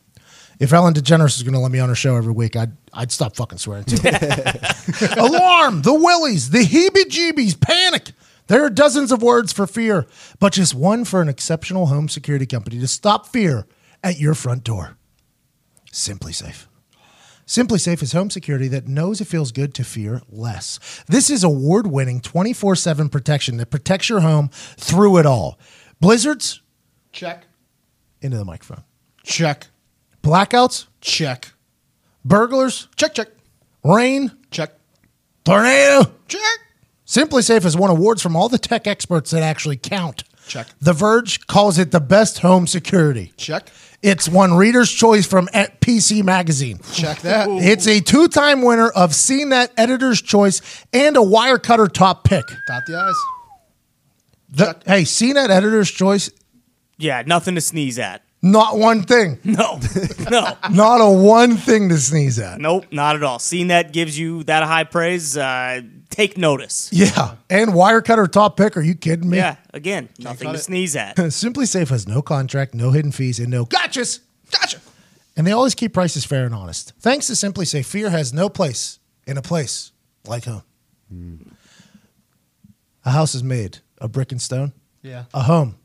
[0.62, 3.10] If Ellen DeGeneres is going to let me on her show every week, I'd I'd
[3.10, 3.96] stop fucking swearing too.
[5.16, 8.12] Alarm, the willies, the heebie-jeebies, panic.
[8.46, 10.06] There are dozens of words for fear,
[10.38, 13.66] but just one for an exceptional home security company to stop fear
[14.04, 14.98] at your front door.
[15.90, 16.66] SimpliSafe.
[17.44, 20.78] Simply Safe is home security that knows it feels good to fear less.
[21.08, 25.58] This is award winning 24 7 protection that protects your home through it all.
[25.98, 26.62] Blizzards,
[27.10, 27.46] Check.
[28.20, 28.84] into the microphone.
[29.24, 29.66] Check.
[30.22, 31.52] Blackouts, Check.
[32.24, 33.14] burglars, Check.
[33.14, 33.28] Check.
[33.84, 34.72] rain, Check.
[35.44, 36.12] tornado.
[36.28, 36.40] Check.
[37.06, 40.24] SimpliSafe has won awards from all the tech experts that actually count.
[40.46, 40.68] Check.
[40.80, 43.32] The Verge calls it the best home security.
[43.36, 43.68] Check.
[44.02, 46.80] It's won Reader's Choice from PC Magazine.
[46.92, 47.48] Check that.
[47.50, 50.60] It's a two time winner of CNET Editor's Choice
[50.92, 52.44] and a Wirecutter top pick.
[52.66, 53.14] Dot the eyes.
[54.48, 56.30] The, hey, CNET Editor's Choice,
[56.98, 58.22] Yeah, nothing to sneeze at.
[58.44, 59.38] Not one thing.
[59.44, 59.78] No,
[60.30, 62.60] no, Not a one thing to sneeze at.
[62.60, 63.38] nope, not at all.
[63.38, 65.36] Seeing that gives you that high praise.
[65.36, 66.88] Uh, take notice.
[66.92, 67.36] Yeah.
[67.48, 68.76] And Wirecutter top pick.
[68.76, 69.36] Are you kidding me?
[69.36, 70.58] Yeah, again, nothing to it.
[70.58, 71.16] sneeze at.
[71.16, 74.20] SimpliSafe has no contract, no hidden fees, and no gotchas.
[74.50, 74.80] Gotcha.
[75.36, 76.92] And they always keep prices fair and honest.
[77.00, 79.92] Thanks to SimpliSafe, fear has no place in a place
[80.26, 80.62] like home.
[83.04, 84.72] A house is made of brick and stone.
[85.02, 85.24] Yeah.
[85.34, 85.76] A home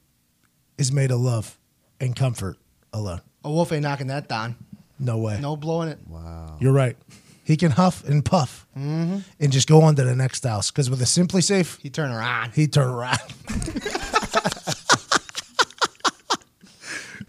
[0.78, 1.57] is made of love
[2.00, 2.58] and comfort
[2.94, 3.22] alone.
[3.44, 4.56] A wolf ain't knocking that down.
[5.00, 5.40] No way.
[5.40, 6.00] No blowing it.
[6.08, 6.58] Wow.
[6.60, 6.98] You're right.
[7.44, 9.20] He can huff and puff mm-hmm.
[9.40, 10.70] and just go on to the next house.
[10.70, 12.54] Because with a SimpliSafe, He turn around.
[12.54, 13.20] he turn around.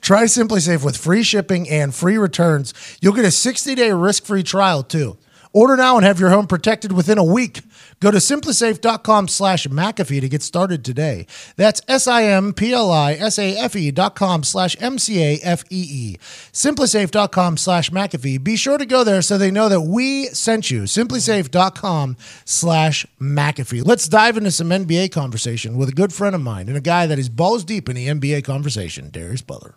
[0.01, 2.73] Try SimpliSafe with free shipping and free returns.
[3.01, 5.19] You'll get a 60 day risk free trial too.
[5.53, 7.61] Order now and have your home protected within a week.
[8.01, 11.27] Go to simplisafe.com slash McAfee to get started today.
[11.57, 16.17] That's S-I-M-P-L-I-S-A-F-E dot com slash M-C-A-F-E-E.
[16.53, 18.45] Simplisafe.com slash McAfee.
[18.45, 20.83] Be sure to go there so they know that we sent you.
[20.83, 23.85] Simplisafe.com slash McAfee.
[23.85, 27.07] Let's dive into some NBA conversation with a good friend of mine and a guy
[27.07, 29.75] that is balls deep in the NBA conversation, Darius Butler.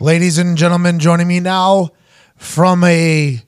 [0.00, 1.90] Ladies and gentlemen, joining me now
[2.36, 3.42] from a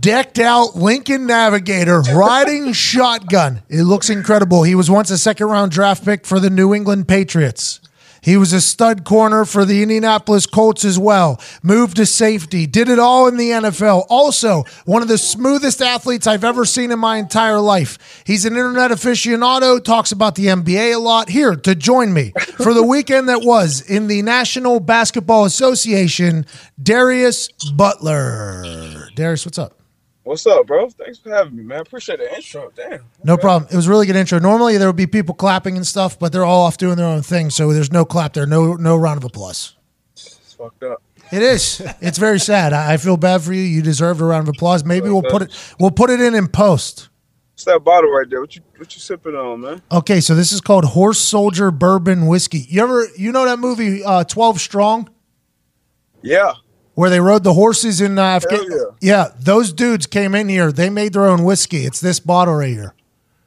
[0.00, 3.62] decked out Lincoln Navigator riding shotgun.
[3.68, 4.62] It looks incredible.
[4.62, 7.80] He was once a second round draft pick for the New England Patriots.
[8.22, 11.40] He was a stud corner for the Indianapolis Colts as well.
[11.60, 14.06] Moved to safety, did it all in the NFL.
[14.08, 18.22] Also, one of the smoothest athletes I've ever seen in my entire life.
[18.24, 21.30] He's an internet aficionado, talks about the NBA a lot.
[21.30, 26.46] Here to join me for the weekend that was in the National Basketball Association,
[26.80, 29.08] Darius Butler.
[29.16, 29.81] Darius, what's up?
[30.24, 30.88] What's up, bro?
[30.88, 31.80] Thanks for having me, man.
[31.80, 32.70] Appreciate the intro.
[32.76, 33.00] Damn.
[33.24, 33.68] No problem.
[33.72, 34.38] It was a really good intro.
[34.38, 37.22] Normally there would be people clapping and stuff, but they're all off doing their own
[37.22, 39.74] thing, so there's no clap there, no no round of applause.
[40.12, 41.02] It's fucked up.
[41.32, 41.82] It is.
[42.00, 42.72] It's very sad.
[42.72, 43.62] I I feel bad for you.
[43.62, 44.84] You deserved a round of applause.
[44.84, 47.08] Maybe we'll put it we'll put it in in post.
[47.54, 48.40] What's that bottle right there?
[48.40, 49.82] What you what you sipping on, man?
[49.90, 52.60] Okay, so this is called Horse Soldier Bourbon Whiskey.
[52.68, 55.10] You ever you know that movie uh, Twelve Strong
[56.22, 56.52] Yeah.
[56.94, 58.70] Where they rode the horses in uh, Afghanistan?
[58.78, 60.72] Hell Yeah, those dudes came in here.
[60.72, 61.84] They made their own whiskey.
[61.84, 62.94] It's this bottle right here.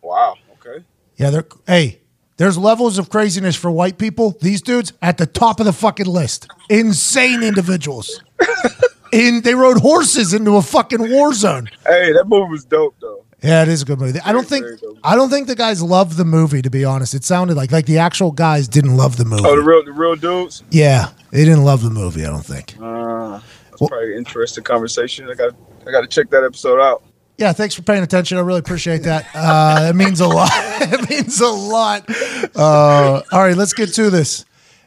[0.02, 0.36] Wow.
[0.60, 0.84] Okay.
[1.18, 2.00] Yeah, they're hey.
[2.38, 4.36] There's levels of craziness for white people.
[4.42, 6.50] These dudes at the top of the fucking list.
[6.70, 8.22] Insane individuals.
[9.14, 11.70] In they rode horses into a fucking war zone.
[11.86, 13.24] Hey, that movie was dope though.
[13.42, 14.20] Yeah, it is a good movie.
[14.22, 14.66] I don't think.
[15.04, 16.62] I don't think the guys loved the movie.
[16.62, 19.44] To be honest, it sounded like like the actual guys didn't love the movie.
[19.46, 20.64] Oh, the real the real dudes.
[20.72, 22.24] yeah, they didn't love the movie.
[22.26, 22.76] I don't think.
[22.82, 25.30] Uh, that's probably an interesting conversation.
[25.30, 25.54] I got
[25.86, 27.04] I got to check that episode out.
[27.38, 28.38] Yeah, thanks for paying attention.
[28.38, 29.28] I really appreciate that.
[29.36, 30.50] Uh, it means a lot.
[30.54, 32.10] it means a lot.
[32.56, 34.46] Uh, all right, let's get to this.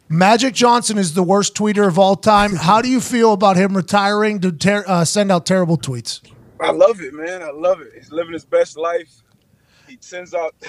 [0.08, 2.56] Magic Johnson is the worst tweeter of all time.
[2.56, 6.22] How do you feel about him retiring to ter- uh, send out terrible tweets?
[6.60, 7.42] I love it, man.
[7.42, 7.92] I love it.
[7.94, 9.22] He's living his best life.
[9.86, 10.54] He sends out.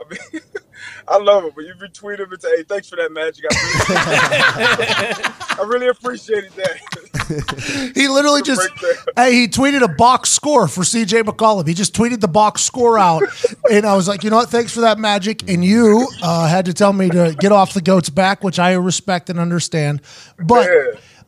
[0.00, 0.42] I mean,
[1.08, 1.54] I love it.
[1.54, 5.24] But you retweet him and say, "Hey, thanks for that magic," I really,
[5.60, 7.92] I really appreciated that.
[7.94, 8.68] He literally just
[9.16, 11.66] hey, he tweeted a box score for CJ McCollum.
[11.66, 13.22] He just tweeted the box score out,
[13.70, 14.50] and I was like, you know what?
[14.50, 15.48] Thanks for that magic.
[15.48, 18.72] And you uh, had to tell me to get off the goat's back, which I
[18.72, 20.02] respect and understand.
[20.38, 20.68] But.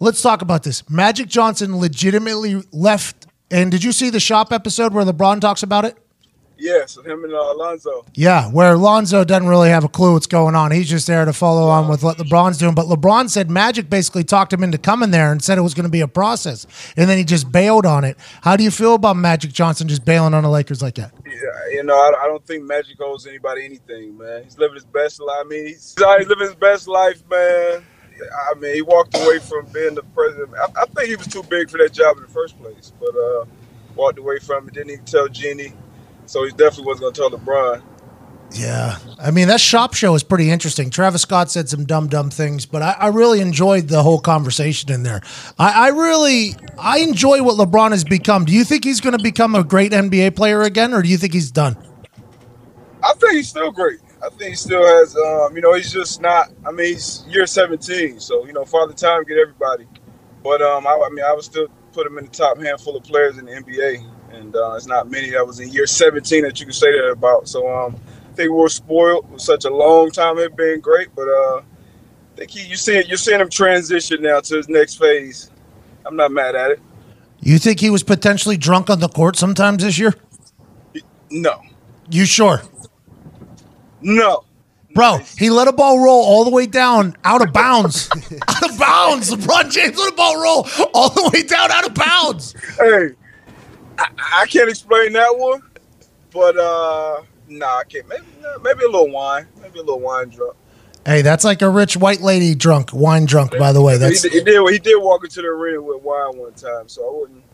[0.00, 0.88] Let's talk about this.
[0.90, 3.26] Magic Johnson legitimately left.
[3.50, 5.96] And did you see the shop episode where LeBron talks about it?
[6.58, 8.06] Yes, him and uh, Alonzo.
[8.14, 10.70] Yeah, where Alonzo doesn't really have a clue what's going on.
[10.70, 12.74] He's just there to follow on with what LeBron's doing.
[12.74, 15.84] But LeBron said Magic basically talked him into coming there and said it was going
[15.84, 16.66] to be a process.
[16.96, 18.16] And then he just bailed on it.
[18.40, 21.12] How do you feel about Magic Johnson just bailing on the Lakers like that?
[21.26, 21.32] Yeah,
[21.72, 24.44] you know, I, I don't think Magic owes anybody anything, man.
[24.44, 25.38] He's living his best life.
[25.44, 27.84] I mean, he's, he's living his best life, man.
[28.50, 30.54] I mean, he walked away from being the president.
[30.54, 33.14] I, I think he was too big for that job in the first place, but
[33.16, 33.44] uh,
[33.94, 34.74] walked away from it.
[34.74, 35.72] Didn't even tell Jeanie,
[36.26, 37.82] so he definitely wasn't going to tell LeBron.
[38.52, 38.98] Yeah.
[39.18, 40.90] I mean, that shop show is pretty interesting.
[40.90, 44.90] Travis Scott said some dumb, dumb things, but I, I really enjoyed the whole conversation
[44.92, 45.20] in there.
[45.58, 48.44] I, I really, I enjoy what LeBron has become.
[48.44, 51.18] Do you think he's going to become a great NBA player again, or do you
[51.18, 51.76] think he's done?
[53.02, 54.00] I think he's still great.
[54.26, 56.50] I think he still has, um, you know, he's just not.
[56.66, 59.86] I mean, he's year 17, so you know, Father Time get everybody.
[60.42, 63.04] But um, I, I mean, I would still put him in the top handful of
[63.04, 66.58] players in the NBA, and uh, it's not many that was in year 17 that
[66.58, 67.48] you can say that about.
[67.48, 67.96] So um,
[68.30, 70.38] I think we were spoiled with such a long time.
[70.38, 74.40] It been great, but uh, I think he, you see, you're seeing him transition now
[74.40, 75.50] to his next phase.
[76.04, 76.80] I'm not mad at it.
[77.40, 80.14] You think he was potentially drunk on the court sometimes this year?
[81.30, 81.62] No,
[82.08, 82.62] You sure?
[84.00, 84.44] No.
[84.94, 88.08] Bro, he let a ball roll all the way down out of bounds.
[88.48, 89.30] out of bounds.
[89.30, 92.54] LeBron James let a ball roll all the way down out of bounds.
[92.78, 93.10] Hey,
[93.98, 95.60] I, I can't explain that one,
[96.32, 98.08] but uh, nah, I can't.
[98.08, 98.24] Maybe
[98.62, 100.56] maybe a little wine, maybe a little wine drunk.
[101.04, 103.92] Hey, that's like a rich white lady drunk, wine drunk, by the way.
[103.92, 104.72] He That's did, he did.
[104.72, 107.44] He did walk into the arena with wine one time, so I wouldn't.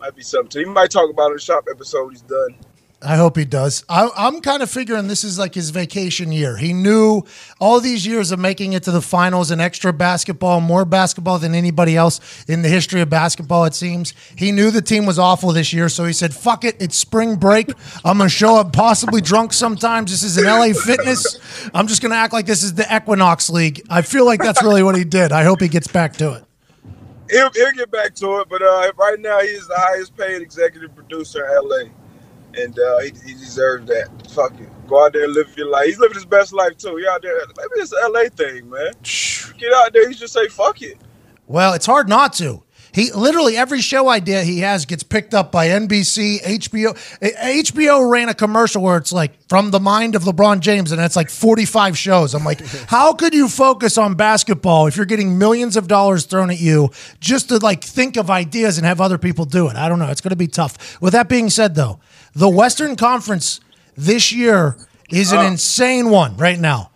[0.00, 0.48] Might be something.
[0.50, 2.10] To, he might talk about it in the shop episode.
[2.10, 2.54] He's done.
[3.04, 3.84] I hope he does.
[3.88, 6.56] I, I'm kind of figuring this is like his vacation year.
[6.56, 7.22] He knew
[7.60, 11.54] all these years of making it to the finals and extra basketball, more basketball than
[11.54, 14.14] anybody else in the history of basketball, it seems.
[14.36, 17.36] He knew the team was awful this year, so he said, fuck it, it's spring
[17.36, 17.70] break.
[18.04, 20.10] I'm going to show up possibly drunk sometimes.
[20.10, 21.38] This is an LA Fitness.
[21.74, 23.82] I'm just going to act like this is the Equinox League.
[23.90, 25.32] I feel like that's really what he did.
[25.32, 26.44] I hope he gets back to it.
[27.30, 30.42] He'll, he'll get back to it, but uh, right now he is the highest paid
[30.42, 31.84] executive producer in LA,
[32.56, 34.08] and uh, he, he deserves that.
[34.30, 35.86] Fuck it, go out there and live your life.
[35.86, 36.96] He's living his best life too.
[36.96, 37.36] He out there.
[37.56, 38.92] Maybe it's an LA thing, man.
[39.58, 40.08] Get out there.
[40.08, 40.98] He just say fuck it.
[41.46, 42.64] Well, it's hard not to.
[42.94, 46.96] He literally every show idea he has gets picked up by NBC, HBO.
[47.20, 51.00] Eh, HBO ran a commercial where it's like from the mind of LeBron James, and
[51.00, 52.34] it's like 45 shows.
[52.34, 56.50] I'm like, how could you focus on basketball if you're getting millions of dollars thrown
[56.50, 59.74] at you just to like think of ideas and have other people do it?
[59.74, 60.08] I don't know.
[60.08, 61.00] It's going to be tough.
[61.02, 61.98] With that being said, though,
[62.34, 63.60] the Western Conference
[63.96, 64.76] this year
[65.10, 66.90] is an insane one right now.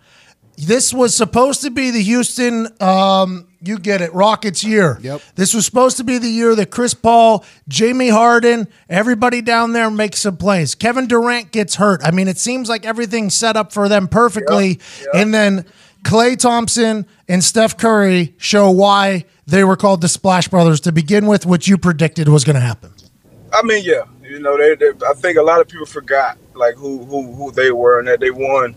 [0.57, 4.97] This was supposed to be the Houston, um, you get it, Rockets year.
[5.01, 5.21] Yep.
[5.35, 9.89] This was supposed to be the year that Chris Paul, Jamie Harden, everybody down there
[9.89, 10.75] makes some plays.
[10.75, 12.01] Kevin Durant gets hurt.
[12.03, 14.79] I mean, it seems like everything's set up for them perfectly.
[15.13, 15.65] And then
[16.03, 21.25] Klay Thompson and Steph Curry show why they were called the Splash Brothers to begin
[21.25, 22.91] with, which you predicted was going to happen.
[23.53, 24.91] I mean, yeah, you know, they, they.
[25.05, 28.19] I think a lot of people forgot like who who who they were and that
[28.19, 28.75] they won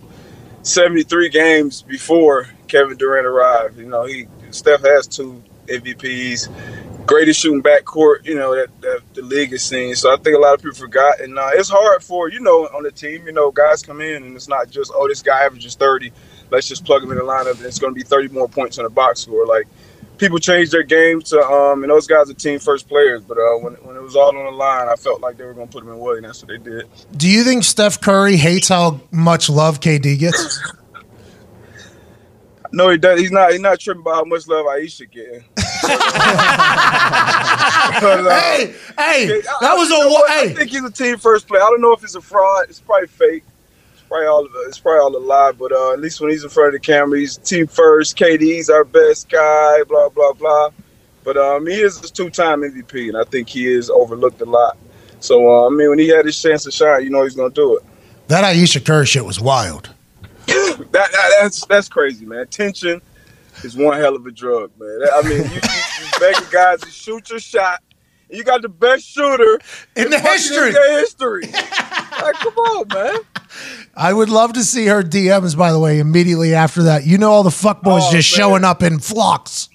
[0.63, 3.79] seventy three games before Kevin Durant arrived.
[3.79, 8.25] You know, he Steph has two MVPs, greatest shooting backcourt.
[8.25, 9.95] You know that, that the league has seen.
[9.95, 12.65] So I think a lot of people forgot, and uh, it's hard for you know
[12.69, 13.27] on the team.
[13.27, 16.13] You know, guys come in and it's not just oh this guy averages thirty.
[16.51, 18.79] Let's just plug him in the lineup and it's going to be thirty more points
[18.79, 19.47] on the box score.
[19.47, 19.67] Like
[20.23, 23.57] people change their game to um and those guys are team first players but uh
[23.59, 25.73] when, when it was all on the line i felt like they were going to
[25.73, 26.87] put them in Willie, and that's what they did
[27.17, 30.61] Do you think Steph Curry hates how much love KD gets?
[32.73, 35.45] no he does he's not he's not tripping about how much love Ayesha getting
[38.01, 38.67] But, uh, hey,
[38.97, 39.27] hey, I-
[39.61, 40.29] that I- was you know a what?
[40.29, 41.63] wa- I think he's a team first player.
[41.63, 42.67] I don't know if it's a fraud.
[42.69, 43.45] It's probably fake.
[44.13, 45.53] It's probably all it's probably all a lie.
[45.53, 48.17] But uh, at least when he's in front of the camera, he's team first.
[48.19, 49.83] KD's our best guy.
[49.89, 50.71] Blah blah blah.
[51.25, 54.77] But um, he is a two-time MVP, and I think he is overlooked a lot.
[55.21, 57.55] So uh, I mean, when he had his chance to shine, you know he's gonna
[57.55, 57.85] do it.
[58.29, 59.91] That Ayesha Curry shit was wild.
[60.91, 62.47] That, that that's that's crazy, man.
[62.49, 63.01] Tension
[63.63, 65.01] is one hell of a drug, man.
[65.15, 67.81] I mean, you, you, you begging guys to shoot your shot.
[68.29, 69.61] You got the best shooter
[69.97, 70.73] In the fucking history.
[70.73, 71.43] History.
[71.53, 73.21] like, come on, man.
[73.95, 77.05] I would love to see her DMs, by the way, immediately after that.
[77.07, 78.39] You know, all the fuckboys Oh, just man.
[78.39, 79.69] showing up in flocks.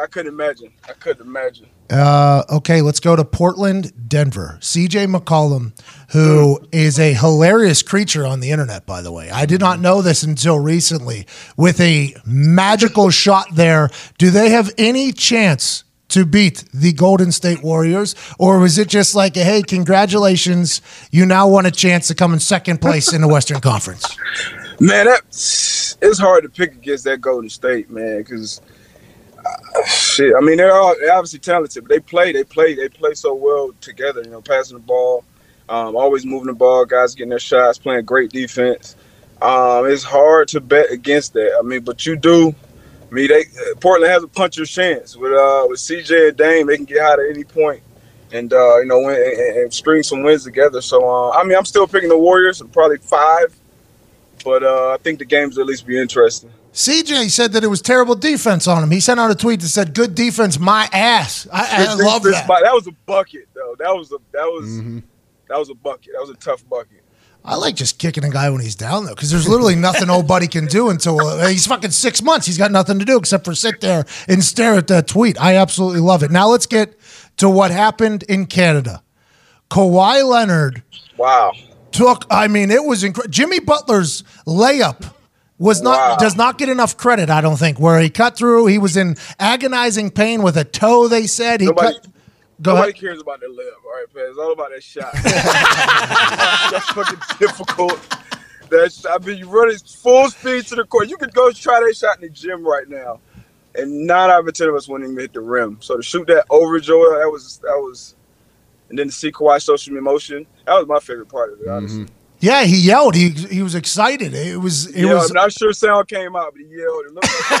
[0.00, 0.72] I couldn't imagine.
[0.88, 1.66] I couldn't imagine.
[1.90, 4.56] Uh, okay, let's go to Portland, Denver.
[4.60, 5.72] CJ McCollum,
[6.12, 9.30] who is a hilarious creature on the internet, by the way.
[9.30, 11.26] I did not know this until recently.
[11.56, 17.62] With a magical shot there, do they have any chance to beat the Golden State
[17.62, 18.14] Warriors?
[18.38, 22.40] Or was it just like, hey, congratulations, you now want a chance to come in
[22.40, 24.04] second place in the Western Conference?
[24.80, 25.24] Man, that
[26.00, 28.62] it's hard to pick against that Golden State, man, because
[29.36, 30.32] uh, shit.
[30.34, 33.34] I mean, they're all they're obviously talented, but they play, they play, they play so
[33.34, 34.22] well together.
[34.24, 35.24] You know, passing the ball,
[35.68, 38.96] um, always moving the ball, guys getting their shots, playing great defense.
[39.42, 41.58] Um, it's hard to bet against that.
[41.58, 42.54] I mean, but you do.
[43.10, 43.44] I mean, they
[43.80, 46.66] Portland has a puncher's chance with uh, with CJ and Dame.
[46.68, 47.82] They can get hot at any point,
[48.32, 50.80] and uh, you know, win, and, and string some wins together.
[50.80, 53.54] So, uh, I mean, I'm still picking the Warriors, probably five,
[54.44, 56.52] but uh, I think the games will at least be interesting.
[56.72, 58.92] CJ said that it was terrible defense on him.
[58.92, 62.22] He sent out a tweet that said, "Good defense, my ass." I, I This- love
[62.22, 62.46] this that.
[62.46, 63.74] That was a bucket, though.
[63.80, 65.02] That was a that was
[65.48, 66.12] that was a bucket.
[66.12, 66.99] That was a tough bucket.
[67.44, 70.28] I like just kicking a guy when he's down though, because there's literally nothing old
[70.28, 72.46] buddy can do until uh, he's fucking six months.
[72.46, 75.40] He's got nothing to do except for sit there and stare at that tweet.
[75.40, 76.30] I absolutely love it.
[76.30, 76.98] Now let's get
[77.38, 79.02] to what happened in Canada.
[79.70, 80.82] Kawhi Leonard
[81.16, 81.52] Wow.
[81.92, 82.26] took.
[82.30, 83.30] I mean, it was incredible.
[83.32, 85.14] Jimmy Butler's layup
[85.58, 86.16] was not Wow.
[86.16, 87.30] does not get enough credit.
[87.30, 88.66] I don't think where he cut through.
[88.66, 91.08] He was in agonizing pain with a toe.
[91.08, 92.06] They said he Nobody, cut.
[92.62, 93.00] Go nobody ahead.
[93.00, 93.84] cares about the layup.
[93.84, 94.26] All right, man.
[94.28, 95.12] It's all about that shot.
[96.70, 98.00] That's fucking difficult.
[98.70, 101.08] That's I mean, you run it full speed to the court.
[101.08, 103.20] You could go try that shot in the gym right now,
[103.74, 105.78] and nine out of ten of us wouldn't even hit the rim.
[105.80, 108.14] So to shoot that over Joel, that was that was,
[108.88, 111.68] and then to see Kawhi show some emotion, that was my favorite part of it.
[111.68, 112.14] Honestly, mm-hmm.
[112.40, 113.14] Yeah, he yelled.
[113.14, 114.32] He he was excited.
[114.34, 117.06] It was it yeah, was I'm not sure sound came out, but he yelled.
[117.06, 117.60] It looked like-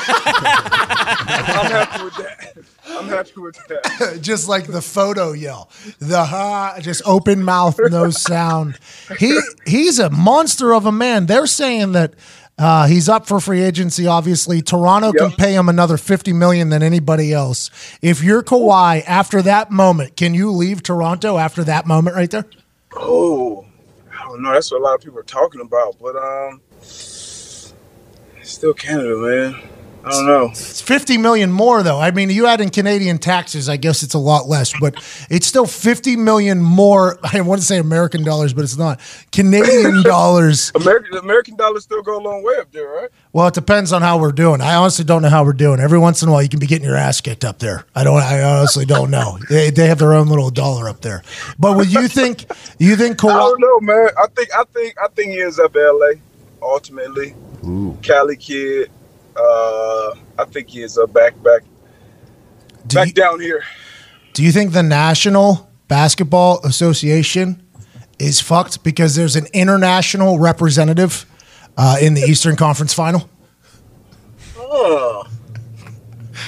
[1.50, 2.56] I'm happy with that.
[2.98, 4.18] I'm happy with that.
[4.20, 8.78] just like the photo yell, the ha, just open mouth, no sound.
[9.18, 11.26] He he's a monster of a man.
[11.26, 12.14] They're saying that
[12.58, 14.06] uh, he's up for free agency.
[14.06, 17.70] Obviously, Toronto can pay him another fifty million than anybody else.
[18.02, 22.44] If you're Kawhi after that moment, can you leave Toronto after that moment right there?
[22.94, 23.64] Oh,
[24.12, 24.52] I don't know.
[24.52, 29.70] That's what a lot of people are talking about, but um, still Canada, man.
[30.02, 30.46] I don't know.
[30.50, 31.98] It's fifty million more though.
[32.00, 34.94] I mean, you add in Canadian taxes, I guess it's a lot less, but
[35.28, 37.18] it's still fifty million more.
[37.32, 38.98] I want to say American dollars, but it's not
[39.30, 40.72] Canadian dollars.
[40.74, 43.10] American the American dollar still go a long way up there, right?
[43.34, 44.60] Well, it depends on how we're doing.
[44.62, 45.80] I honestly don't know how we're doing.
[45.80, 47.84] Every once in a while, you can be getting your ass kicked up there.
[47.94, 48.22] I don't.
[48.22, 49.38] I honestly don't know.
[49.50, 51.22] They, they have their own little dollar up there.
[51.58, 52.46] But would you think?
[52.78, 53.38] You think I Kawhi?
[53.38, 54.08] don't know, man.
[54.16, 56.12] I think I think I think he ends up LA
[56.62, 57.34] ultimately.
[58.02, 58.90] Cali kid.
[59.40, 61.62] Uh, I think he is up back back
[62.86, 63.62] Do back you, down here.
[64.34, 67.62] do you think the National Basketball Association
[68.18, 71.24] is fucked because there's an international representative
[71.76, 73.28] uh, in the Eastern Conference Final?
[74.58, 75.24] Oh.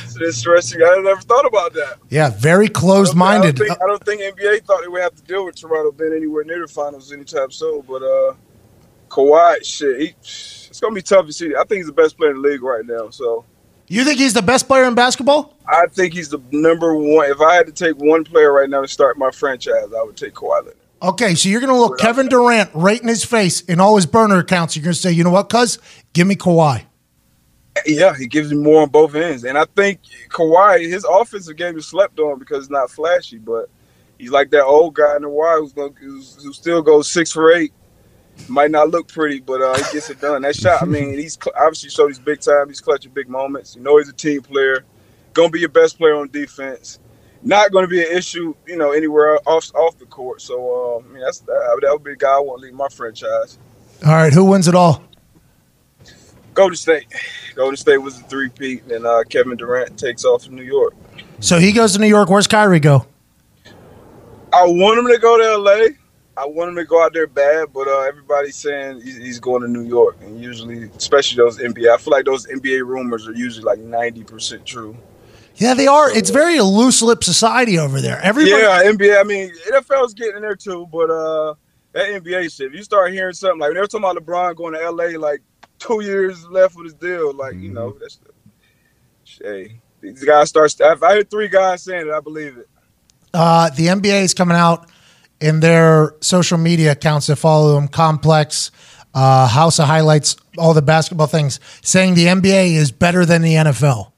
[0.05, 0.82] It's interesting.
[0.82, 1.98] I never thought about that.
[2.10, 3.59] Yeah, very closed minded.
[3.59, 6.44] think, I don't think NBA thought they would have to deal with Toronto being anywhere
[6.44, 7.82] near the finals anytime soon.
[7.89, 8.35] But uh,
[9.12, 11.55] Kawhi, shit, he, it's gonna be tough to see.
[11.55, 13.10] I think he's the best player in the league right now.
[13.10, 13.44] So
[13.89, 15.55] You think he's the best player in basketball?
[15.68, 17.30] I think he's the number one.
[17.30, 20.16] If I had to take one player right now to start my franchise, I would
[20.16, 20.76] take Kawhi Leonard.
[21.02, 24.06] Okay, so you're going to look Kevin Durant right in his face in all his
[24.06, 24.76] burner accounts.
[24.76, 25.78] You're going to say, you know what, cuz?
[26.12, 26.84] Give me Kawhi.
[27.86, 31.76] Yeah, he gives me more on both ends, and I think Kawhi, his offensive game
[31.76, 33.68] is slept on because it's not flashy, but
[34.18, 37.32] he's like that old guy in the wild who's going who's, who still goes six
[37.32, 37.72] for eight.
[38.48, 40.43] Might not look pretty, but uh, he gets it done.
[40.43, 42.69] That shot, I mean, he's cl- obviously showed he's big time.
[42.69, 43.77] He's clutching big moments.
[43.77, 44.85] You know, he's a team player.
[45.32, 46.98] Gonna be your best player on defense.
[47.44, 50.40] Not going to be an issue, you know, anywhere off off the court.
[50.40, 52.74] So, uh, I mean, that's that, that would be a guy I want to lead
[52.74, 53.59] my franchise.
[54.06, 55.02] All right, who wins it all?
[56.55, 57.06] Golden State.
[57.55, 60.94] Golden State was the three peat, and uh, Kevin Durant takes off to New York.
[61.40, 62.28] So he goes to New York.
[62.28, 63.06] Where's Kyrie go?
[64.52, 65.97] I want him to go to LA.
[66.36, 69.62] I want him to go out there bad, but uh, everybody's saying he's, he's going
[69.62, 73.34] to New York, and usually, especially those NBA, I feel like those NBA rumors are
[73.34, 74.96] usually like ninety percent true.
[75.56, 76.10] Yeah, they are.
[76.10, 78.18] It's very a loose lip society over there.
[78.22, 78.62] Everybody.
[78.62, 79.20] Yeah, NBA.
[79.20, 81.54] I mean, NFL's getting in there too, but uh,
[81.92, 82.68] that NBA shit.
[82.68, 85.42] If you start hearing something like they're talking about LeBron going to LA, like
[85.78, 89.44] two years left with his deal, like you know, that's the.
[89.44, 90.74] hey, these guys start.
[90.80, 92.68] If I heard three guys saying it, I believe it.
[93.34, 94.88] Uh, the NBA is coming out
[95.43, 98.70] in their social media accounts that follow them, Complex,
[99.14, 103.55] uh, House of Highlights, all the basketball things, saying the NBA is better than the
[103.55, 104.12] NFL.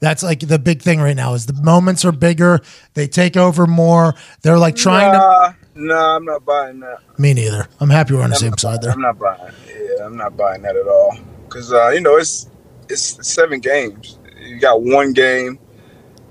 [0.00, 1.34] That's like the big thing right now.
[1.34, 2.60] Is the moments are bigger.
[2.94, 4.14] They take over more.
[4.42, 5.18] They're like trying to.
[5.18, 6.98] Nah, nah, I'm not buying that.
[7.18, 7.68] Me neither.
[7.78, 8.90] I'm happy we're on the same side there.
[8.90, 9.54] I'm not buying.
[9.68, 11.16] Yeah, I'm not buying that at all.
[11.48, 12.50] Cause uh, you know it's
[12.88, 14.18] it's seven games.
[14.40, 15.60] You got one game.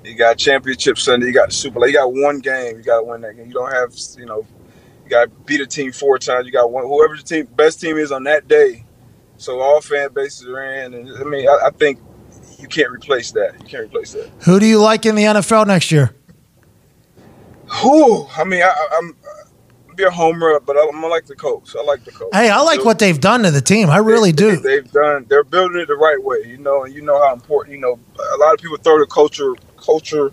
[0.03, 1.28] You got championship Sunday.
[1.28, 1.80] You got the Super.
[1.80, 1.88] Bowl.
[1.88, 2.78] You got one game.
[2.78, 3.48] You got to win that game.
[3.48, 4.45] You don't have you know.
[5.03, 6.45] You got to beat a team four times.
[6.45, 6.86] You got one.
[6.86, 8.86] Whoever the team best team is on that day.
[9.38, 11.99] So all fan bases are in, and I mean I, I think
[12.60, 13.53] you can't replace that.
[13.60, 14.30] You can't replace that.
[14.45, 16.15] Who do you like in the NFL next year?
[17.82, 18.28] Who?
[18.38, 18.88] I mean I.
[18.91, 21.76] I'll Be a homer, but I'm gonna like the coach.
[21.78, 22.30] I like the coach.
[22.34, 23.90] Hey, I like what they've done to the team.
[23.90, 24.56] I really They- do.
[24.57, 25.26] They've done.
[25.28, 27.76] They're building it the right way, you know, and you know how important.
[27.76, 27.99] You know,
[28.34, 30.32] a lot of people throw the culture culture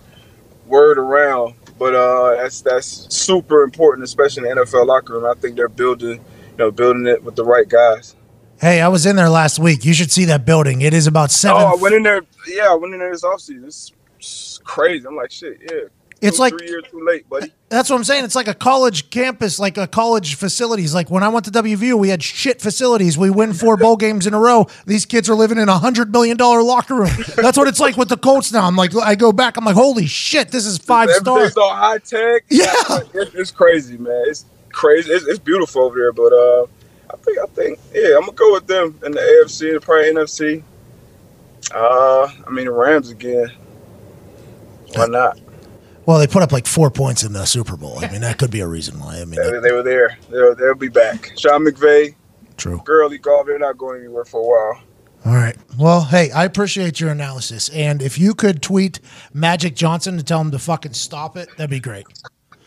[0.65, 5.25] word around, but uh, that's that's super important, especially in the NFL locker room.
[5.25, 8.15] I think they're building, you know, building it with the right guys.
[8.61, 9.85] Hey, I was in there last week.
[9.85, 10.81] You should see that building.
[10.81, 11.61] It is about seven.
[11.61, 12.21] Oh, I went in there.
[12.45, 13.65] Yeah, I went in there this offseason.
[13.65, 15.07] It's, it's crazy.
[15.07, 15.59] I'm like, shit.
[15.61, 15.87] Yeah,
[16.21, 17.51] It's Two, like- three years too late, buddy.
[17.69, 18.25] That's what I'm saying.
[18.25, 20.93] It's like a college campus, like a college facilities.
[20.93, 23.15] Like when I went to WVU, we had shit facilities.
[23.17, 24.65] We win four bowl games in a row.
[24.87, 27.11] These kids are living in a hundred million dollar locker room.
[27.35, 28.65] That's what it's like with the Colts now.
[28.65, 29.55] I'm like, I go back.
[29.55, 31.55] I'm like, holy shit, this is five stars.
[31.57, 32.45] All high tech.
[32.49, 32.73] Yeah.
[33.13, 34.23] it's, it's crazy, man.
[34.27, 35.11] It's crazy.
[35.11, 36.63] It's, it's beautiful over there, but uh,
[37.13, 40.11] I think I think yeah, I'm gonna go with them in the AFC, and probably
[40.11, 40.63] NFC.
[41.73, 43.51] Uh, I mean the Rams again.
[44.95, 45.39] Why not?
[46.09, 48.03] Well, they put up like four points in the Super Bowl.
[48.03, 49.21] I mean, that could be a reason why.
[49.21, 50.17] I mean, They, they were there.
[50.31, 51.33] They'll, they'll be back.
[51.37, 52.15] Sean McVay,
[52.57, 52.81] true.
[52.83, 53.45] Gurley, Goff.
[53.45, 54.83] They're not going anywhere for a while.
[55.23, 55.55] All right.
[55.77, 57.69] Well, hey, I appreciate your analysis.
[57.69, 58.99] And if you could tweet
[59.35, 62.07] Magic Johnson to tell him to fucking stop it, that'd be great.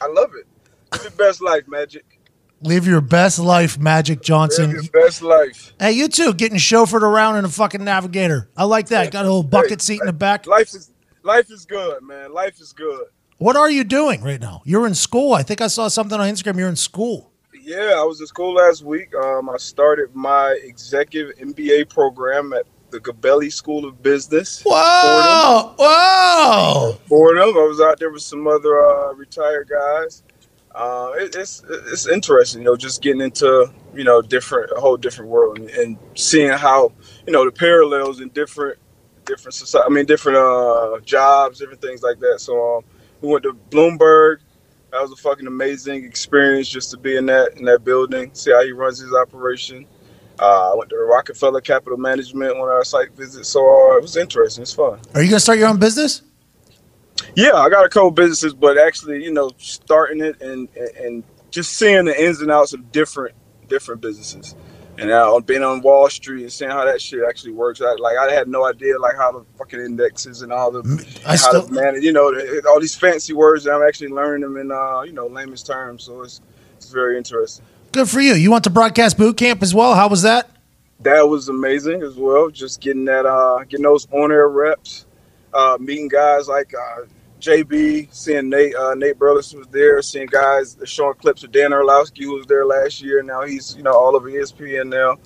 [0.01, 0.47] I love it.
[0.93, 2.21] Live your best life, Magic.
[2.61, 4.71] Live your best life, Magic Johnson.
[4.71, 5.73] Live your best life.
[5.81, 8.49] Hey, you too, getting chauffeured around in a fucking navigator.
[8.57, 9.11] I like that.
[9.11, 10.47] Got a little bucket seat in the back.
[10.47, 10.93] Life is
[11.25, 12.33] life is good, man.
[12.33, 13.07] Life is good.
[13.43, 14.63] What are you doing right now?
[14.65, 15.35] You're in school.
[15.35, 16.59] I think I saw something on Instagram.
[16.59, 17.33] You're in school.
[17.61, 19.13] Yeah, I was in school last week.
[19.17, 24.63] Um, I started my executive MBA program at the Gabelli School of Business.
[24.65, 25.75] Whoa!
[25.77, 26.93] Whoa!
[27.09, 27.49] Fordham.
[27.59, 30.23] I was out there with some other uh, retired guys.
[30.73, 34.97] Uh, it, it's it's interesting, you know, just getting into you know different a whole
[34.97, 36.93] different world and, and seeing how
[37.27, 38.79] you know the parallels in different
[39.25, 39.87] different society.
[39.91, 42.37] I mean, different uh, jobs, different things like that.
[42.39, 42.85] So um,
[43.23, 44.39] we went to Bloomberg.
[44.91, 48.51] That was a fucking amazing experience just to be in that in that building, see
[48.53, 49.87] how he runs his operation.
[50.39, 54.17] Uh, I went to Rockefeller Capital Management on our site visit, so uh, it was
[54.17, 54.63] interesting.
[54.63, 54.99] It's fun.
[55.15, 56.23] Are you gonna start your own business?
[57.37, 61.25] Yeah, I got a couple businesses, but actually, you know, starting it and and, and
[61.51, 63.35] just seeing the ins and outs of different
[63.69, 64.55] different businesses,
[65.03, 67.81] and now being on Wall Street and seeing how that shit actually works.
[67.81, 70.83] I, like I had no idea like how the fucking indexes and all the
[71.27, 72.33] I how still- to manage, you know,
[72.69, 73.67] all these fancy words.
[73.67, 76.05] And I'm actually learning them in uh, you know layman's terms.
[76.05, 76.41] So it's
[76.77, 77.65] it's very interesting.
[77.93, 78.35] Good for you.
[78.35, 79.95] You went to broadcast boot camp as well.
[79.95, 80.49] How was that?
[81.01, 82.49] that was amazing as well.
[82.49, 85.05] Just getting that, uh, getting those on-air reps,
[85.53, 87.03] uh, meeting guys like uh,
[87.43, 92.25] JB, seeing Nate, uh, Nate Burleson was there, seeing guys showing clips of Dan Orlovsky
[92.25, 93.23] who was there last year.
[93.23, 95.17] Now he's you know all over ESPN now.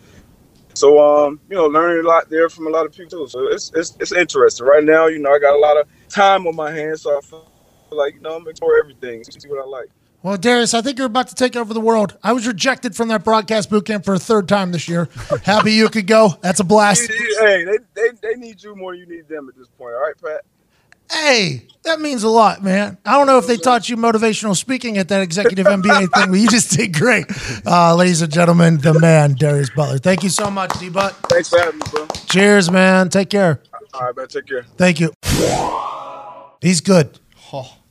[0.72, 3.28] So um, you know, learning a lot there from a lot of people too.
[3.28, 4.66] So it's it's it's interesting.
[4.66, 7.20] Right now, you know, I got a lot of time on my hands, so I
[7.20, 7.46] feel
[7.90, 9.90] like you know I'm explore everything, see what I like.
[10.22, 12.16] Well, Darius, I think you're about to take over the world.
[12.22, 15.08] I was rejected from that broadcast boot camp for a third time this year.
[15.44, 16.30] Happy you could go.
[16.40, 17.08] That's a blast.
[17.38, 19.94] Hey, they, they, they need you more than you need them at this point.
[19.94, 20.40] All right, Pat.
[21.10, 22.98] Hey, that means a lot, man.
[23.04, 26.38] I don't know if they taught you motivational speaking at that executive MBA thing, but
[26.38, 27.26] you just did great.
[27.64, 29.98] Uh, ladies and gentlemen, the man, Darius Butler.
[29.98, 31.14] Thank you so much, D Butt.
[31.28, 32.06] Thanks for having me, bro.
[32.26, 33.08] Cheers, man.
[33.08, 33.60] Take care.
[33.94, 34.28] All right, man.
[34.28, 34.64] Take care.
[34.76, 35.12] Thank you.
[36.60, 37.18] He's good.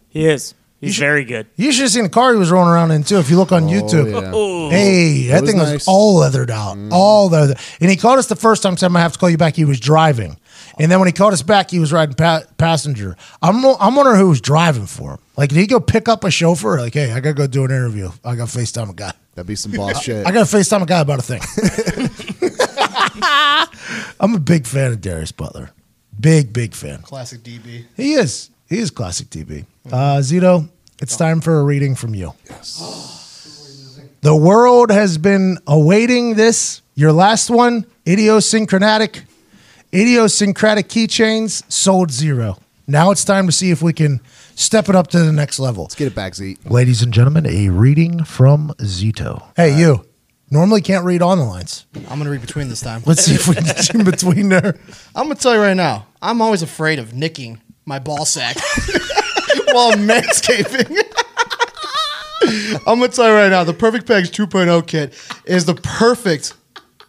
[0.09, 0.53] He is.
[0.79, 1.47] He's very good.
[1.55, 3.17] You should have seen the car he was rolling around in too.
[3.17, 4.31] If you look on YouTube, yeah.
[4.33, 7.57] Oh, hey, that, was thing was all leathered out, all leathered.
[7.81, 8.77] And he called us the first time.
[8.77, 10.37] Said, "I'm gonna have to call you back." He was driving,
[10.79, 13.15] and then when he called us back, he was riding pa- passenger.
[13.41, 15.19] I'm I'm wondering who was driving for him.
[15.37, 16.79] Like, did he go pick up a chauffeur?
[16.79, 18.09] Like, hey, I gotta go do an interview.
[18.23, 19.11] I gotta Facetime a guy.
[19.35, 20.25] That'd be some boss shit.
[20.25, 21.41] I gotta Facetime a guy about a thing.
[24.19, 25.71] I'm a big fan of Darius Butler.
[26.19, 27.01] Big, big fan.
[27.01, 27.85] Classic DB.
[27.95, 28.49] He is.
[28.67, 29.65] He is classic DB.
[29.87, 30.67] Uh, Zito,
[31.01, 32.33] it's time for a reading from you.
[32.49, 34.11] Yes.
[34.21, 36.81] the world has been awaiting this.
[36.95, 39.23] Your last one, idiosyncratic,
[39.95, 42.57] idiosyncratic keychains sold zero.
[42.85, 44.19] Now it's time to see if we can
[44.55, 45.83] step it up to the next level.
[45.83, 46.57] Let's get it back, Z.
[46.65, 49.43] Ladies and gentlemen, a reading from Zito.
[49.55, 50.05] Hey, you.
[50.51, 51.87] Normally can't read on the lines.
[52.09, 53.01] I'm gonna read between this time.
[53.05, 54.77] Let's see if we can get you in between there.
[55.15, 56.05] I'm gonna tell you right now.
[56.21, 58.57] I'm always afraid of nicking my ball sack
[59.71, 60.95] while I'm manscaping.
[62.87, 63.63] I'm gonna tell you right now.
[63.63, 65.13] The Perfect Pegs 2.0 kit
[65.45, 66.53] is the perfect.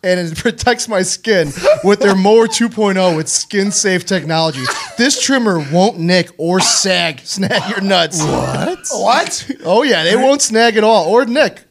[0.07, 1.49] And it protects my skin
[1.83, 4.63] with their mower 2.0 with skin safe technology.
[4.97, 8.23] This trimmer won't nick or sag, snag your nuts.
[8.23, 8.87] What?
[8.93, 9.51] What?
[9.65, 11.65] Oh yeah, they won't snag at all or nick.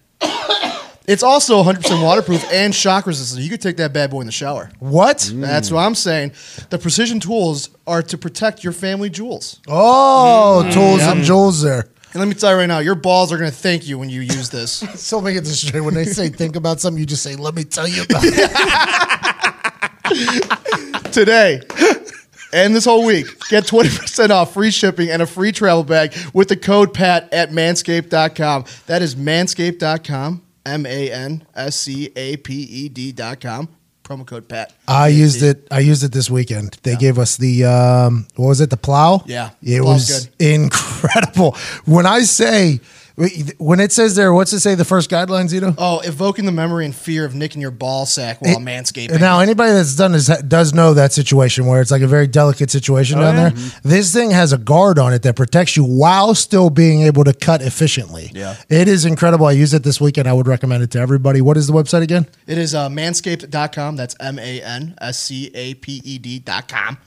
[1.07, 3.44] It's also 100% waterproof and shock resistant.
[3.44, 4.72] You could take that bad boy in the shower.
[4.80, 5.32] What?
[5.34, 6.32] That's what I'm saying.
[6.72, 9.62] The precision tools are to protect your family jewels.
[9.68, 10.74] Oh, mm.
[10.74, 11.86] tools and jewels there.
[12.15, 14.09] And let me tell you right now, your balls are going to thank you when
[14.09, 14.71] you use this.
[14.95, 15.81] So let me get this straight.
[15.81, 18.51] When they say think about something, you just say, let me tell you about it.
[21.11, 21.59] Today
[22.53, 26.47] and this whole week, get 20% off free shipping and a free travel bag with
[26.47, 28.63] the code PAT at manscaped.com.
[28.85, 33.67] That is manscaped.com, M A N S C A P E D.com.
[34.06, 34.72] Promo code PAT.
[34.88, 35.68] I used it.
[35.72, 36.77] I used it this weekend.
[36.84, 38.69] They gave us the um, what was it?
[38.69, 39.23] The plow.
[39.26, 41.56] Yeah, it was incredible.
[41.86, 42.82] When I say
[43.15, 44.75] when it says there, what's it say?
[44.75, 45.73] The first guidelines, you know.
[45.77, 49.19] Oh, evoking the memory and fear of nicking your ball sack while manscaping.
[49.21, 52.69] Now, anybody that's done this does know that situation where it's like a very delicate
[52.71, 53.51] situation down there.
[53.83, 57.33] This thing has a guard on it that protects you while still being able to
[57.33, 58.31] cut efficiently.
[58.33, 58.55] Yeah.
[58.69, 59.45] it is incredible.
[59.45, 60.27] I used it this weekend.
[60.27, 61.39] I would recommend it to everybody.
[61.39, 62.27] What is the website again?
[62.47, 63.95] It is uh, manscaped.com.
[63.95, 66.97] That's M A N S C A P E D.com.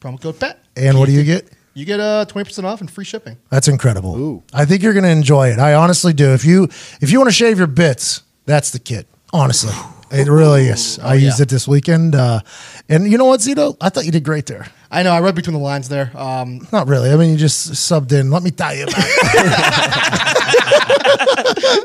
[0.00, 0.58] Promo code PAT.
[0.76, 1.50] And what do you get?
[1.76, 3.36] You get uh, 20% off and free shipping.
[3.50, 4.42] That's incredible.
[4.54, 5.58] I think you're going to enjoy it.
[5.58, 6.32] I honestly do.
[6.32, 6.64] If you
[7.02, 9.06] if you want to shave your bits, that's the kit.
[9.30, 9.74] Honestly,
[10.10, 10.98] it really is.
[10.98, 11.42] I used yeah.
[11.42, 12.40] it this weekend, uh,
[12.88, 13.76] and you know what, Zito?
[13.78, 14.68] I thought you did great there.
[14.90, 16.10] I know, I read between the lines there.
[16.14, 17.10] Um, Not really.
[17.10, 18.30] I mean, you just subbed in.
[18.30, 19.04] Let me tell you about it.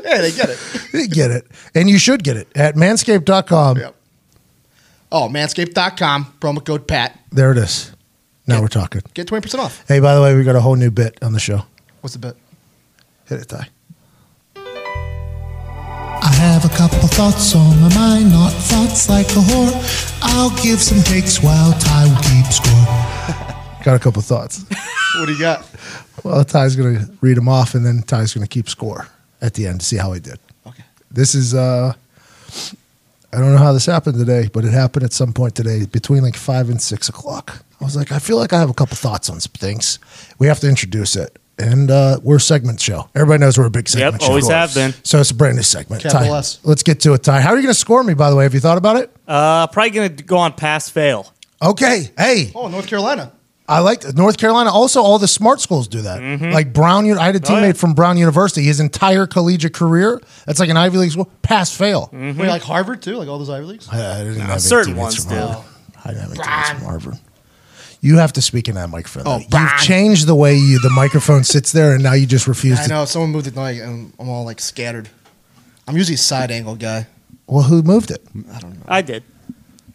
[0.06, 0.58] hey, they get it.
[0.94, 3.76] They get it, and you should get it at Manscaped.com.
[3.76, 3.94] Yep.
[5.10, 7.18] Oh, manscaped.com, promo code PAT.
[7.30, 7.92] There it is.
[8.46, 9.02] Now we're talking.
[9.14, 9.84] Get 20% off.
[9.86, 11.62] Hey, by the way, we got a whole new bit on the show.
[12.00, 12.36] What's the bit?
[13.26, 13.68] Hit it, Ty.
[16.24, 20.18] I have a couple thoughts on my mind, not thoughts like a whore.
[20.22, 22.84] I'll give some takes while Ty will keep score.
[23.84, 24.64] Got a couple thoughts.
[25.18, 25.68] What do you got?
[26.24, 29.08] Well, Ty's going to read them off, and then Ty's going to keep score
[29.42, 30.38] at the end to see how he did.
[30.66, 30.84] Okay.
[31.10, 31.92] This is, uh,
[33.34, 36.22] I don't know how this happened today, but it happened at some point today between
[36.22, 37.64] like five and six o'clock.
[37.80, 39.98] I was like, I feel like I have a couple thoughts on some things.
[40.38, 41.38] We have to introduce it.
[41.58, 43.08] And uh, we're a segment show.
[43.14, 44.28] Everybody knows we're a big segment Yep, show.
[44.28, 44.94] always have been.
[45.04, 46.02] So it's a brand new segment.
[46.02, 46.60] Capital Ty, S.
[46.64, 47.40] let's get to it, Ty.
[47.40, 48.44] How are you going to score me, by the way?
[48.44, 49.14] Have you thought about it?
[49.28, 51.32] Uh, probably gonna go on pass fail.
[51.62, 52.10] Okay.
[52.18, 53.32] Hey, Oh, North Carolina.
[53.68, 54.70] I like North Carolina.
[54.70, 56.20] Also, all the smart schools do that.
[56.52, 57.62] Like Brown, I had a teammate Mm-hmm.
[57.62, 57.72] Oh, yeah.
[57.72, 58.62] from Brown University.
[58.64, 62.08] His entire collegiate career, that's like an Ivy League school, pass fail.
[62.12, 62.40] Mm-hmm.
[62.40, 63.16] Wait, like Harvard too?
[63.16, 63.88] Like all those Ivy Leagues?
[63.90, 65.40] I, I didn't have any certain teammates ones from do.
[65.40, 65.64] Harvard.
[66.04, 67.14] I didn't have any teammates from Harvard.
[68.00, 69.22] You have to speak in that microphone.
[69.26, 69.38] Oh.
[69.38, 69.78] You've Brown.
[69.78, 72.88] changed the way you the microphone sits there, and now you just refuse I to.
[72.88, 73.04] know.
[73.04, 75.08] Someone moved it like and I'm all like scattered.
[75.86, 77.06] I'm usually a side angle guy.
[77.46, 78.22] Well, who moved it?
[78.52, 78.84] I don't know.
[78.88, 79.22] I did.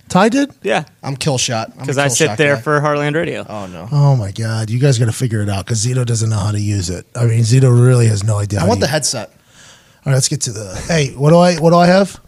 [0.10, 0.52] Ty did.
[0.64, 1.78] Yeah, I'm kill shot.
[1.78, 2.62] Because I sit there guy.
[2.62, 3.46] for Heartland Radio.
[3.48, 3.88] Oh no.
[3.92, 4.70] Oh my God!
[4.70, 7.06] You guys got to figure it out because Zito doesn't know how to use it.
[7.16, 8.60] I mean, Zito really has no idea.
[8.60, 9.30] I how want to the headset.
[9.30, 10.76] All right, let's get to the.
[10.88, 11.56] Hey, what do I?
[11.56, 12.20] What do I have?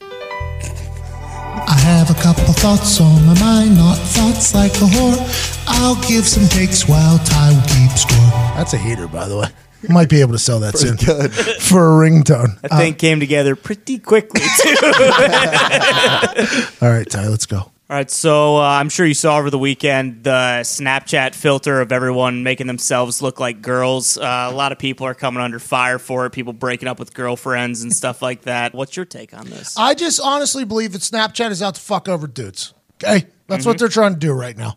[0.00, 5.64] I have a couple thoughts on my mind, not thoughts like a whore.
[5.66, 8.30] I'll give some takes while Ty will keep score.
[8.56, 9.48] That's a heater, by the way.
[9.88, 11.32] Might be able to sell that soon Good.
[11.62, 12.60] for a ringtone.
[12.62, 14.76] That thing came together pretty quickly too.
[16.82, 17.70] All right, Ty, let's go.
[17.90, 21.90] All right, so uh, I'm sure you saw over the weekend the Snapchat filter of
[21.90, 24.18] everyone making themselves look like girls.
[24.18, 26.32] Uh, a lot of people are coming under fire for it.
[26.32, 28.74] People breaking up with girlfriends and stuff like that.
[28.74, 29.74] What's your take on this?
[29.78, 32.74] I just honestly believe that Snapchat is out to fuck over dudes.
[33.02, 34.76] Okay, that's what they're trying to do right now.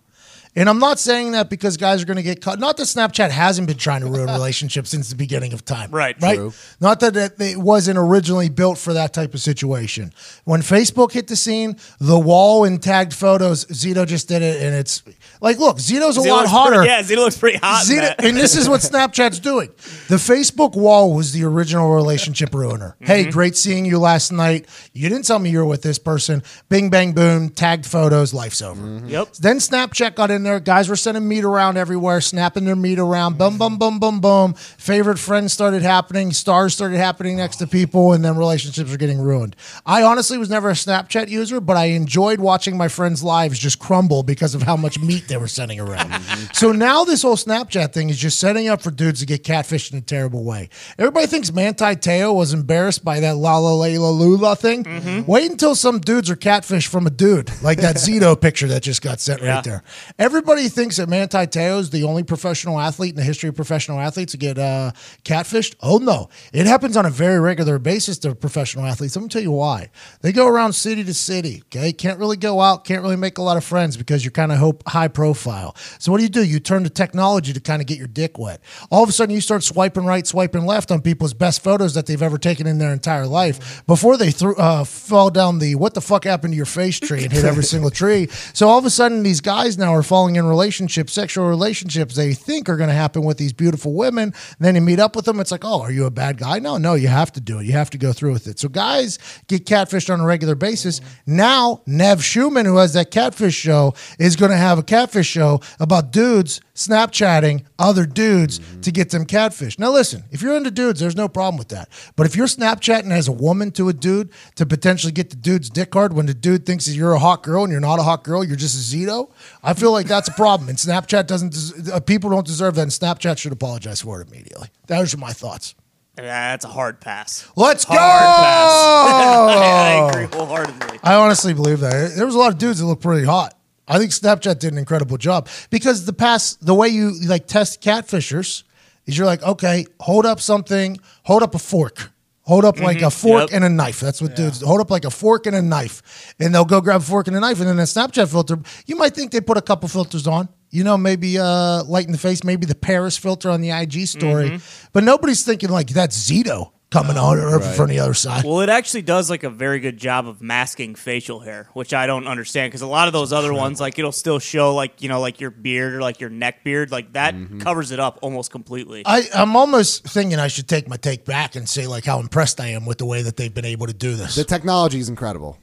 [0.53, 2.59] And I'm not saying that because guys are going to get caught.
[2.59, 5.91] Not that Snapchat hasn't been trying to ruin relationships since the beginning of time.
[5.91, 6.15] Right.
[6.21, 6.35] Right.
[6.35, 6.53] True.
[6.81, 10.11] Not that it, it wasn't originally built for that type of situation.
[10.43, 14.75] When Facebook hit the scene, the wall and tagged photos, Zito just did it, and
[14.75, 15.03] it's
[15.39, 16.75] like, look, Zito's a Zito lot hotter.
[16.79, 17.85] Pretty, yeah, Zito looks pretty hot.
[17.85, 18.23] Zito, that.
[18.25, 19.69] and this is what Snapchat's doing.
[20.09, 22.95] The Facebook wall was the original relationship ruiner.
[23.11, 23.31] Hey, Mm-hmm.
[23.31, 24.67] great seeing you last night.
[24.93, 26.43] You didn't tell me you were with this person.
[26.69, 29.01] Bing, bang, boom, tagged photos, life's over.
[29.07, 29.33] Yep.
[29.33, 30.59] Then Snapchat got in in there.
[30.59, 33.37] Guys were sending meat around everywhere, snapping their meat around.
[33.37, 34.53] Boom, boom, boom, boom, boom.
[34.53, 36.31] Favorite friends started happening.
[36.33, 39.55] Stars started happening next to people, and then relationships are getting ruined.
[39.85, 43.79] I honestly was never a Snapchat user, but I enjoyed watching my friends' lives just
[43.79, 46.11] crumble because of how much meat they were sending around.
[46.53, 49.91] so now this whole Snapchat thing is just setting up for dudes to get catfished
[49.91, 50.69] in a terrible way.
[50.97, 54.83] Everybody thinks Manti Te'o was embarrassed by that La La Layla Lula thing.
[54.83, 55.29] Mm-hmm.
[55.31, 59.01] Wait until some dudes are catfished from a dude, like that Zito picture that just
[59.01, 59.55] got sent Yeah.
[59.55, 59.83] right there.
[60.31, 63.99] Everybody thinks that Manti Te'o is the only professional athlete in the history of professional
[63.99, 64.93] athletes to get uh,
[65.25, 65.75] catfished.
[65.81, 69.13] Oh no, it happens on a very regular basis to professional athletes.
[69.13, 69.89] Let me tell you why.
[70.21, 71.63] They go around city to city.
[71.65, 74.53] Okay, can't really go out, can't really make a lot of friends because you're kind
[74.53, 75.75] of high profile.
[75.99, 76.45] So what do you do?
[76.45, 78.61] You turn to technology to kind of get your dick wet.
[78.89, 82.05] All of a sudden, you start swiping right, swiping left on people's best photos that
[82.05, 85.93] they've ever taken in their entire life before they threw uh, fall down the what
[85.93, 88.29] the fuck happened to your face tree and hit every single tree.
[88.53, 92.33] So all of a sudden, these guys now are falling in relationships, sexual relationships they
[92.33, 94.33] think are going to happen with these beautiful women.
[94.59, 95.39] Then you meet up with them.
[95.39, 96.59] It's like, oh, are you a bad guy?
[96.59, 97.65] No, no, you have to do it.
[97.65, 98.59] You have to go through with it.
[98.59, 101.01] So guys get catfished on a regular basis.
[101.25, 105.61] Now, Nev Schulman, who has that catfish show, is going to have a catfish show
[105.79, 109.77] about dudes Snapchatting other dudes to get them catfish.
[109.79, 111.89] Now, listen, if you're into dudes, there's no problem with that.
[112.15, 115.69] But if you're Snapchatting as a woman to a dude to potentially get the dude's
[115.69, 118.03] dick hard when the dude thinks that you're a hot girl and you're not a
[118.03, 119.31] hot girl, you're just a Zito,
[119.63, 120.69] I feel like that's a problem.
[120.69, 124.69] And Snapchat doesn't, uh, people don't deserve that, and Snapchat should apologize for it immediately.
[124.87, 125.75] Those are my thoughts.
[126.15, 127.49] That's a hard pass.
[127.55, 127.93] Let's go!
[127.93, 128.71] Hard pass.
[128.83, 130.99] I, I agree wholeheartedly.
[131.03, 132.13] I honestly believe that.
[132.15, 133.57] There was a lot of dudes that looked pretty hot.
[133.91, 137.81] I think Snapchat did an incredible job because the past the way you like test
[137.81, 138.63] catfishers
[139.05, 142.11] is you're like, okay, hold up something, hold up a fork.
[142.43, 143.49] Hold up like a fork Yep.
[143.53, 143.99] and a knife.
[143.99, 146.33] That's what dudes hold up like a fork and a knife.
[146.39, 147.59] And they'll go grab a fork and a knife.
[147.59, 148.57] And then a Snapchat filter,
[148.87, 150.49] you might think they put a couple filters on.
[150.71, 154.07] You know, maybe uh light in the face, maybe the Paris filter on the IG
[154.07, 154.59] story.
[154.91, 158.43] But nobody's thinking like that's Zito coming oh, on or from the other side.
[158.43, 162.05] Well, it actually does like a very good job of masking facial hair, which I
[162.05, 165.09] don't understand because a lot of those other ones, like it'll still show like you
[165.09, 167.59] know like your beard or like your neck beard, like that mm-hmm.
[167.59, 169.03] covers it up almost completely.
[169.05, 172.59] I, I'm almost thinking I should take my take back and say like how impressed
[172.59, 174.35] I am with the way that they've been able to do this.
[174.35, 175.57] The technology is incredible.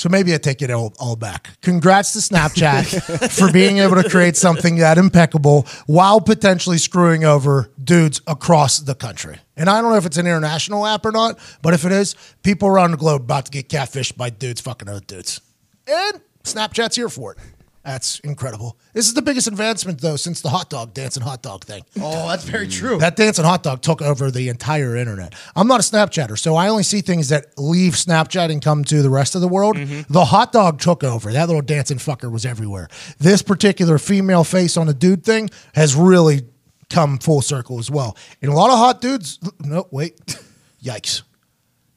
[0.00, 1.60] So maybe I take it all, all back.
[1.60, 7.70] Congrats to Snapchat for being able to create something that impeccable while potentially screwing over
[7.84, 9.36] dudes across the country.
[9.58, 12.14] And I don't know if it's an international app or not, but if it is,
[12.42, 15.42] people around the globe about to get catfished by dudes fucking other dudes.
[15.86, 17.38] And Snapchat's here for it.
[17.82, 18.78] That's incredible.
[18.92, 21.82] This is the biggest advancement though since the hot dog dancing hot dog thing.
[21.98, 22.72] Oh, that's very mm.
[22.72, 22.98] true.
[22.98, 25.34] That dancing hot dog took over the entire internet.
[25.56, 29.02] I'm not a Snapchatter, so I only see things that leave Snapchat and come to
[29.02, 29.76] the rest of the world.
[29.76, 30.12] Mm-hmm.
[30.12, 31.32] The hot dog took over.
[31.32, 32.88] That little dancing fucker was everywhere.
[33.18, 36.42] This particular female face on a dude thing has really
[36.90, 38.16] come full circle as well.
[38.42, 39.38] And a lot of hot dudes.
[39.60, 40.18] No, wait.
[40.82, 41.22] Yikes.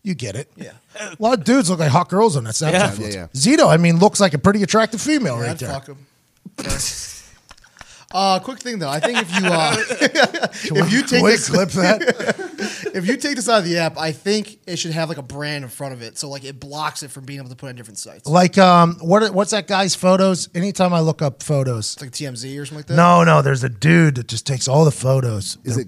[0.04, 0.52] You get it.
[0.58, 0.72] Yeah.
[1.00, 3.00] A lot of dudes look like hot girls on that Snapchat.
[3.00, 3.08] Yeah.
[3.08, 3.28] Yeah, yeah.
[3.34, 5.70] Zito, I mean, looks like a pretty attractive female right I'd there.
[5.70, 5.98] fuck 'em.
[8.16, 9.76] Uh, quick thing though, I think if you uh,
[10.80, 12.92] if you take Wait, this clip that.
[12.94, 15.24] if you take this out of the app, I think it should have like a
[15.24, 17.70] brand in front of it, so like it blocks it from being able to put
[17.70, 19.34] on different sites, like, um, what?
[19.34, 20.48] What's that guy's photos?
[20.54, 22.96] Anytime I look up photos, It's like TMZ or something like that.
[22.96, 25.58] No, no, there's a dude that just takes all the photos.
[25.64, 25.88] Is it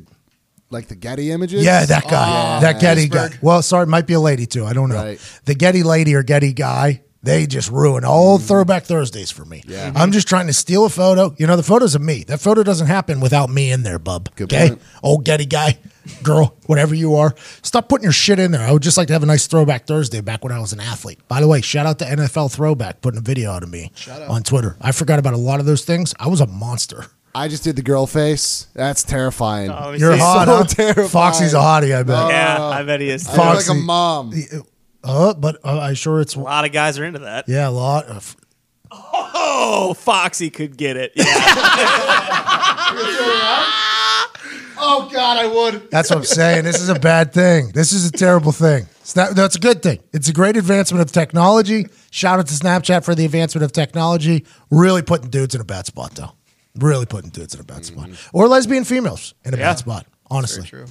[0.75, 1.63] like the Getty images?
[1.63, 2.57] Yeah, that guy.
[2.57, 3.29] Oh, that Getty guy.
[3.41, 4.65] Well, sorry, it might be a lady too.
[4.65, 4.95] I don't know.
[4.95, 5.39] Right.
[5.45, 8.47] The Getty lady or Getty guy, they just ruin all mm.
[8.47, 9.63] throwback Thursdays for me.
[9.65, 9.91] Yeah.
[9.95, 11.33] I'm just trying to steal a photo.
[11.39, 12.23] You know, the photo's of me.
[12.25, 14.29] That photo doesn't happen without me in there, bub.
[14.35, 14.69] Good okay?
[14.69, 14.81] point.
[15.01, 15.79] Old Getty guy,
[16.21, 17.33] girl, whatever you are.
[17.63, 18.61] Stop putting your shit in there.
[18.61, 20.79] I would just like to have a nice throwback Thursday back when I was an
[20.79, 21.19] athlete.
[21.27, 23.91] By the way, shout out to NFL Throwback putting a video out of me
[24.29, 24.77] on Twitter.
[24.79, 26.13] I forgot about a lot of those things.
[26.19, 27.07] I was a monster.
[27.35, 28.67] I just did the girl face.
[28.73, 29.69] That's terrifying.
[29.69, 30.63] Oh, You're see, hot, so huh?
[30.67, 31.09] terrifying.
[31.09, 32.29] Foxy's a hottie, I bet.
[32.29, 33.27] Yeah, I bet he is.
[33.27, 34.33] I look like a mom.
[35.03, 37.49] Uh, but uh, I'm sure it's A lot of guys are into that.
[37.49, 38.37] yeah, a lot of.
[38.89, 41.11] Oh, Foxy could get it.
[41.15, 41.25] Yeah.
[44.77, 45.89] Oh God, I would.
[45.89, 46.65] That's what I'm saying.
[46.65, 47.71] This is a bad thing.
[47.73, 48.85] This is a terrible thing.
[49.03, 49.99] Snap, that's a good thing.
[50.11, 51.87] It's a great advancement of technology.
[52.11, 54.45] Shout out to Snapchat for the advancement of technology.
[54.69, 56.31] Really putting dudes in a bad spot, though.
[56.77, 58.37] Really putting dudes in a bad spot, mm-hmm.
[58.37, 59.69] or lesbian females in a Yeah.
[59.69, 60.05] bad spot.
[60.29, 60.85] Honestly, True.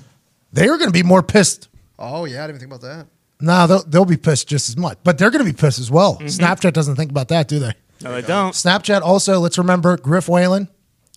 [0.53, 1.69] they are going to be more pissed.
[1.99, 3.07] Oh yeah, I didn't even think about that.
[3.41, 5.91] No, they'll, they'll be pissed just as much, but they're going to be pissed as
[5.91, 6.15] well.
[6.15, 6.27] Mm-hmm.
[6.27, 7.73] Snapchat doesn't think about that, do they?
[8.03, 8.53] no, they don't.
[8.53, 10.69] Snapchat also, let's remember Griff Whalen.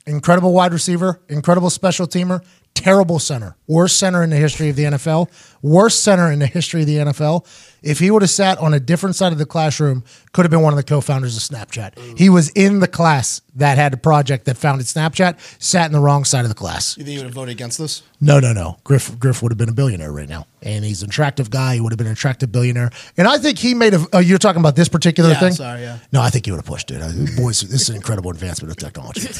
[0.07, 2.43] Incredible wide receiver, incredible special teamer,
[2.73, 5.27] terrible center, worst center in the history of the NFL,
[5.63, 7.43] worst center in the history of the NFL.
[7.81, 10.03] If he would have sat on a different side of the classroom,
[10.33, 11.97] could have been one of the co-founders of Snapchat.
[12.19, 15.99] He was in the class that had a project that founded Snapchat, sat in the
[15.99, 16.97] wrong side of the class.
[16.97, 18.03] You think he would have voted against this?
[18.21, 18.77] No, no, no.
[18.83, 21.75] Griff Griff would have been a billionaire right now, and he's an attractive guy.
[21.75, 24.05] He would have been an attractive billionaire, and I think he made a.
[24.13, 25.53] Oh, you're talking about this particular Yeah, thing?
[25.53, 25.97] sorry, yeah.
[26.11, 27.01] No, I think he would have pushed it.
[27.01, 27.11] Uh,
[27.41, 29.27] Boys, this is an incredible advancement of technology.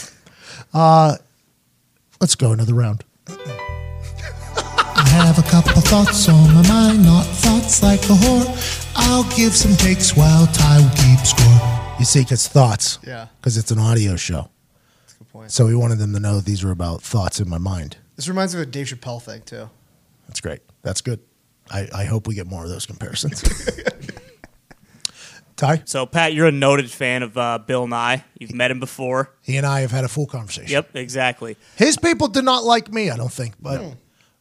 [0.73, 1.15] Uh,
[2.19, 3.03] let's go another round.
[3.30, 8.94] I have a couple thoughts on my mind, not thoughts like a whore.
[8.95, 11.95] I'll give some takes while Ty will keep score.
[11.99, 12.99] You see, because thoughts.
[13.06, 13.27] Yeah.
[13.39, 14.49] Because it's an audio show,
[15.02, 15.52] That's a good point.
[15.52, 17.98] so we wanted them to know these were about thoughts in my mind.
[18.15, 19.69] This reminds me of a Dave Chappelle thing too.
[20.27, 20.60] That's great.
[20.84, 21.19] That's good.
[21.69, 23.44] I, I hope we get more of those comparisons.
[25.58, 28.24] Ty, So, Pat, you're a noted fan of uh, Bill Nye.
[28.40, 29.34] You've met him before.
[29.42, 30.72] he and I have had a full conversation.
[30.72, 31.58] Yep, exactly.
[31.76, 33.82] His people did not like me, I don't think, but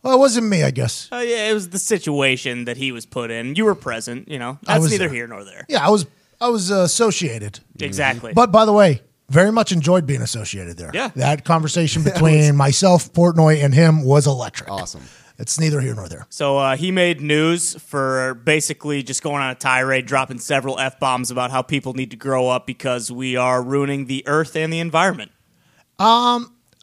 [0.02, 1.08] well, it wasn't me, I guess.
[1.10, 3.54] Uh, yeah, it was the situation that he was put in.
[3.56, 4.28] You were present.
[4.28, 5.14] You know, I that's was neither there.
[5.14, 5.64] here nor there.
[5.68, 6.06] Yeah, I was
[6.40, 7.60] I was uh, associated.
[7.80, 8.32] Exactly.
[8.32, 10.90] But by the way, very much enjoyed being associated there.
[10.94, 11.10] Yeah.
[11.16, 14.70] That conversation between myself, Portnoy, and him was electric.
[14.70, 15.02] Awesome.
[15.38, 16.26] It's neither here nor there.
[16.30, 20.98] So uh, he made news for basically just going on a tirade, dropping several f
[20.98, 24.72] bombs about how people need to grow up because we are ruining the earth and
[24.72, 25.30] the environment.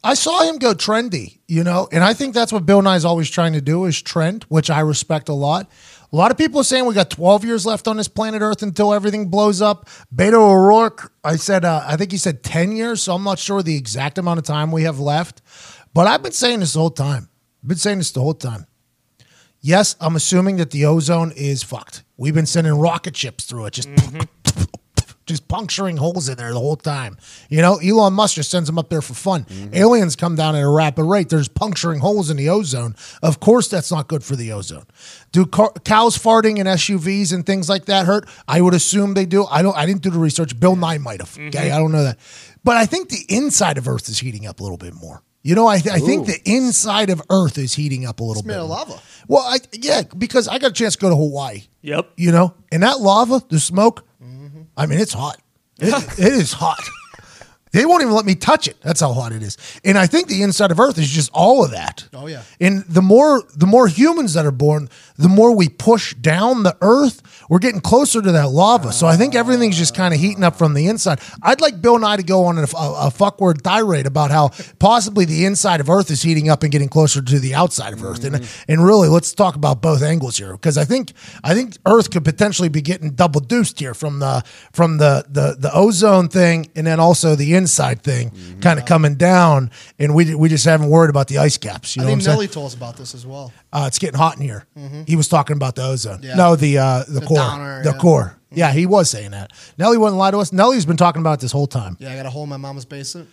[0.06, 3.30] I saw him go trendy, you know, and I think that's what Bill Nye's always
[3.30, 5.70] trying to do is trend, which I respect a lot.
[6.12, 8.62] A lot of people are saying we got 12 years left on this planet Earth
[8.62, 9.88] until everything blows up.
[10.14, 13.62] Beto O'Rourke, I said, uh, I think he said 10 years, so I'm not sure
[13.62, 15.40] the exact amount of time we have left.
[15.94, 17.30] But I've been saying this the whole time.
[17.64, 18.66] I've been saying this the whole time.
[19.62, 22.04] Yes, I'm assuming that the ozone is fucked.
[22.18, 24.64] We've been sending rocket ships through it, just mm-hmm.
[25.24, 27.16] just puncturing holes in there the whole time.
[27.48, 29.44] You know, Elon Musk just sends them up there for fun.
[29.44, 29.76] Mm-hmm.
[29.76, 31.30] Aliens come down at a rapid rate.
[31.30, 32.96] There's puncturing holes in the ozone.
[33.22, 34.84] Of course, that's not good for the ozone.
[35.32, 38.28] Do car- cows farting in SUVs and things like that hurt?
[38.46, 39.46] I would assume they do.
[39.46, 39.74] I don't.
[39.74, 40.60] I didn't do the research.
[40.60, 41.30] Bill Nye might have.
[41.30, 41.48] Mm-hmm.
[41.48, 42.18] Okay, I don't know that,
[42.62, 45.22] but I think the inside of Earth is heating up a little bit more.
[45.44, 48.46] You know, I, I think the inside of Earth is heating up a little It's
[48.46, 48.54] bit.
[48.54, 48.98] made of lava.
[49.28, 52.12] Well, I, yeah, because I got a chance to go to Hawaii Yep.
[52.16, 54.62] you know, and that lava, the smoke, mm-hmm.
[54.76, 55.38] I mean, it's hot.
[55.78, 56.80] It, it is hot.
[57.72, 58.76] They won't even let me touch it.
[58.80, 59.58] That's how hot it is.
[59.84, 62.06] And I think the inside of Earth is just all of that.
[62.14, 62.42] Oh, yeah.
[62.60, 66.76] And the more the more humans that are born, the more we push down the
[66.80, 68.92] Earth, we're getting closer to that lava.
[68.92, 71.20] So I think everything's just kind of heating up from the inside.
[71.42, 74.50] I'd like Bill Nye to go on a, a, a fuck word tirade about how
[74.78, 78.02] possibly the inside of Earth is heating up and getting closer to the outside of
[78.02, 78.24] Earth.
[78.24, 81.12] And and really, let's talk about both angles here because I think
[81.42, 84.42] I think Earth could potentially be getting double deuced here from the
[84.72, 89.14] from the the the ozone thing and then also the inside thing kind of coming
[89.14, 89.70] down.
[89.98, 91.94] And we we just haven't worried about the ice caps.
[91.94, 92.28] You I know I'm think?
[92.28, 93.52] Nelly told us about this as well.
[93.74, 94.64] Uh, it's getting hot in here.
[95.06, 96.20] He was talking about the ozone.
[96.22, 96.36] Yeah.
[96.36, 97.36] No, the uh, the, The core.
[97.38, 97.98] downer, the yeah.
[97.98, 98.38] core.
[98.52, 99.50] Yeah, he was saying that.
[99.76, 100.52] Nelly wouldn't lie to us.
[100.52, 101.96] Nelly's been talking about it this whole time.
[101.98, 103.28] Yeah, I got a hole in my mama's basement.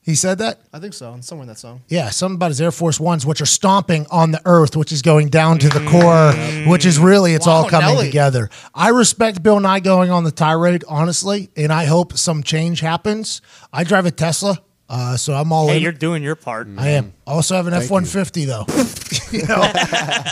[0.00, 0.60] He said that.
[0.72, 1.12] I think so.
[1.12, 1.82] And somewhere in that song.
[1.88, 5.02] Yeah, something about his Air Force Ones, which are stomping on the earth, which is
[5.02, 6.32] going down to the core,
[6.72, 8.06] which is really, it's all coming Nelly.
[8.06, 8.48] together.
[8.74, 13.42] I respect Bill Nye going on the tirade, honestly, and I hope some change happens.
[13.70, 15.82] I drive a Tesla, uh, so I'm all hey, in.
[15.82, 16.66] you're doing your part.
[16.78, 17.12] I am.
[17.26, 18.64] Also have an F one fifty though.
[19.30, 19.70] you know?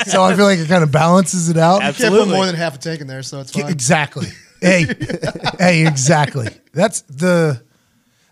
[0.07, 1.83] so I feel like it kind of balances it out.
[1.83, 2.19] Absolutely.
[2.19, 3.71] You can't put more than half a tank in there, so it's fine.
[3.71, 4.29] Exactly.
[4.63, 4.87] hey,
[5.59, 6.49] hey, exactly.
[6.73, 7.63] That's the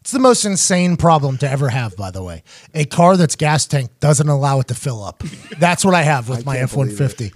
[0.00, 2.42] it's the most insane problem to ever have, by the way.
[2.74, 5.22] A car that's gas tank doesn't allow it to fill up.
[5.58, 7.32] That's what I have with I my F 150.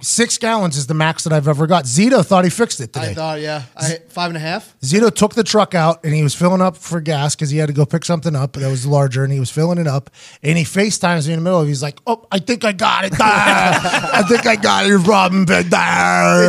[0.00, 1.84] Six gallons is the max that I've ever got.
[1.84, 3.10] Zito thought he fixed it today.
[3.10, 4.78] I thought, yeah, I, five and a half.
[4.80, 7.68] Zito took the truck out and he was filling up for gas because he had
[7.68, 10.10] to go pick something up that was larger, and he was filling it up.
[10.42, 11.66] And he FaceTimes me in the middle of.
[11.66, 11.70] It.
[11.70, 13.14] He's like, "Oh, I think I got it.
[13.20, 15.70] I think I got your problem." It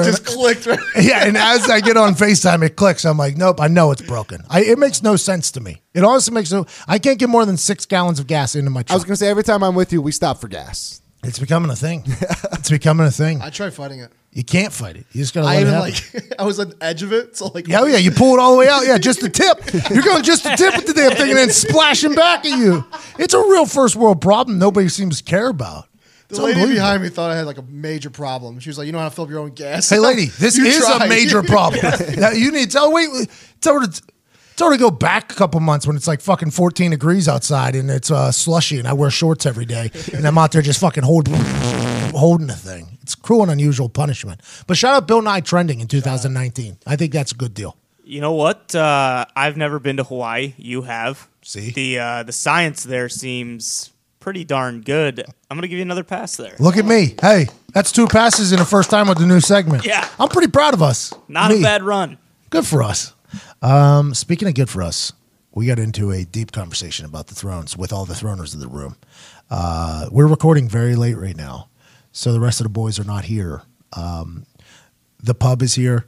[0.06, 0.66] just clicked.
[0.66, 0.80] Right?
[1.02, 3.06] yeah, and as I get on FaceTime, it clicks.
[3.06, 4.44] I'm like, "Nope, I know it's broken.
[4.50, 5.82] I, it makes no sense to me.
[5.94, 6.66] It honestly makes no.
[6.88, 9.16] I can't get more than six gallons of gas into my truck." I was gonna
[9.16, 12.04] say every time I'm with you, we stop for gas it's becoming a thing.
[12.54, 13.42] it's becoming a thing.
[13.42, 14.12] I try fighting it.
[14.32, 15.06] You can't fight it.
[15.12, 15.92] You just gotta I it even happen.
[16.22, 18.34] like I was on the edge of it, so like Yeah, oh yeah, you pull
[18.34, 18.86] it all the way out.
[18.86, 19.62] Yeah, just the tip.
[19.92, 22.84] You're going just the tip of the damn thing and then splashing back at you.
[23.20, 25.86] It's a real first world problem nobody seems to care about.
[26.30, 28.60] The It's lady behind me thought I had like a major problem.
[28.60, 30.58] She was like, "You know how to fill up your own gas." Hey, lady, this
[30.58, 31.06] is tried.
[31.06, 31.82] a major problem.
[32.18, 33.10] Now, you need to tell wait,
[33.62, 34.02] tell her to
[34.56, 37.76] tell her to go back a couple months when it's like fucking 14 degrees outside
[37.76, 40.80] and it's uh, slushy and I wear shorts every day and I'm out there just
[40.80, 41.28] fucking hold,
[42.14, 42.98] holding the thing.
[43.02, 44.42] It's cruel and unusual punishment.
[44.68, 46.78] But shout out Bill Nye trending in 2019.
[46.86, 47.78] I think that's a good deal.
[48.06, 48.76] You know what?
[48.76, 50.54] Uh, I've never been to Hawaii.
[50.58, 51.28] You have.
[51.42, 51.72] See?
[51.72, 55.24] The uh, the science there seems pretty darn good.
[55.50, 56.56] I'm gonna give you another pass there.
[56.60, 57.16] Look at me.
[57.22, 59.86] Hey, that's two passes in the first time with the new segment.
[59.86, 60.08] Yeah.
[60.20, 61.14] I'm pretty proud of us.
[61.28, 61.60] Not Me.
[61.60, 62.18] a bad run.
[62.50, 63.14] Good for us.
[63.62, 65.14] Um, speaking of good for us,
[65.54, 68.68] we got into a deep conversation about the thrones with all the throners in the
[68.68, 68.98] room.
[69.50, 71.70] Uh, we're recording very late right now,
[72.12, 73.62] so the rest of the boys are not here.
[73.96, 74.46] Um,
[75.22, 76.06] the pub is here.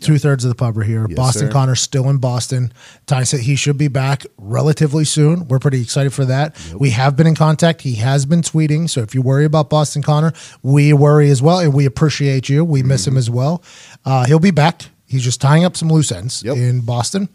[0.00, 1.06] Two thirds of the pub are here.
[1.08, 1.52] Yes, Boston sir.
[1.52, 2.72] Connor's still in Boston.
[3.06, 5.48] Ty said he should be back relatively soon.
[5.48, 6.56] We're pretty excited for that.
[6.72, 7.82] We have been in contact.
[7.82, 8.88] He has been tweeting.
[8.88, 10.32] So if you worry about Boston Connor,
[10.62, 12.64] we worry as well, and we appreciate you.
[12.64, 13.62] We miss him as well.
[14.04, 14.86] Uh, he'll be back.
[15.08, 16.56] He's just tying up some loose ends Yep.
[16.56, 17.28] in Boston.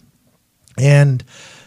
[0.78, 1.24] And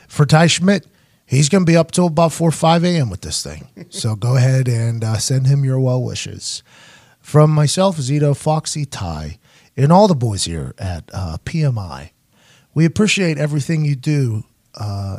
[0.09, 0.87] for Ty Schmidt,
[1.27, 3.11] he's going to be up till about 4 5 a.m.
[3.11, 3.69] with this thing.
[3.91, 6.63] so go ahead and uh, send him your well wishes.
[7.21, 9.39] From myself, Zito, Foxy, Ty,
[9.77, 12.11] and all the boys here at uh, PMI,
[12.73, 14.45] we appreciate everything you do
[14.77, 15.19] uh,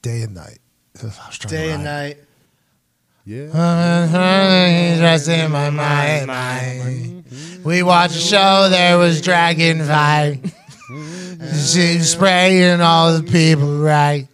[0.00, 0.60] day and night.
[1.02, 2.18] I was trying to Day and night.
[3.26, 4.96] Yeah.
[5.00, 7.24] Just in my mind, mind.
[7.64, 10.40] We watched a show, there was dragon fight.
[11.38, 14.26] She spraying all the people right.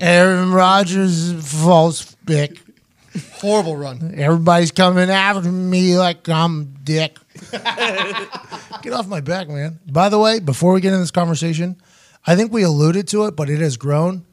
[0.00, 1.32] Aaron Rodgers,
[1.62, 2.58] false pick.
[3.34, 4.14] Horrible run.
[4.16, 7.18] Everybody's coming after me like I'm dick.
[7.52, 9.78] get off my back, man.
[9.86, 11.76] By the way, before we get in this conversation,
[12.26, 14.24] I think we alluded to it, but it has grown.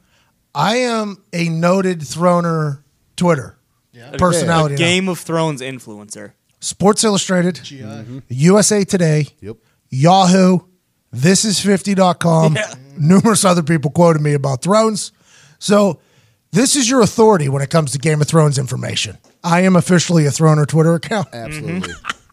[0.54, 2.83] I am a noted throner
[3.16, 3.56] Twitter
[4.18, 4.74] personality.
[4.74, 4.78] now.
[4.78, 6.32] Game of Thrones influencer.
[6.60, 7.82] Sports Illustrated, GI.
[7.82, 8.18] Mm-hmm.
[8.28, 9.56] USA Today, Yep.
[9.90, 10.60] Yahoo,
[11.14, 12.56] thisis50.com.
[12.98, 15.12] Numerous other people quoted me about Thrones.
[15.58, 16.00] So
[16.52, 19.18] this is your authority when it comes to Game of Thrones information.
[19.42, 21.28] I am officially a Throner Twitter account.
[21.32, 21.90] Absolutely.
[21.92, 22.20] Mm-hmm.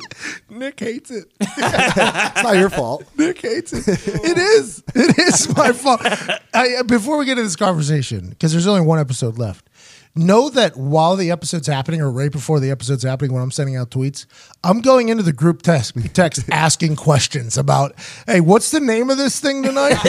[0.50, 1.26] Nick hates it.
[1.40, 3.04] it's not your fault.
[3.16, 3.88] Nick hates it.
[3.88, 4.82] It is.
[4.94, 6.00] It is my fault.
[6.54, 9.68] I, before we get into this conversation, because there's only one episode left,
[10.14, 13.76] know that while the episode's happening, or right before the episode's happening, when I'm sending
[13.76, 14.26] out tweets,
[14.62, 17.94] I'm going into the group text, text asking questions about,
[18.26, 19.94] hey, what's the name of this thing tonight?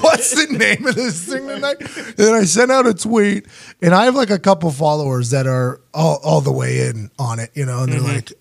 [0.00, 1.76] what's the name of this thing tonight?
[1.80, 3.46] And then I sent out a tweet,
[3.82, 7.38] and I have like a couple followers that are all, all the way in on
[7.40, 8.14] it, you know, and they're mm-hmm.
[8.14, 8.32] like,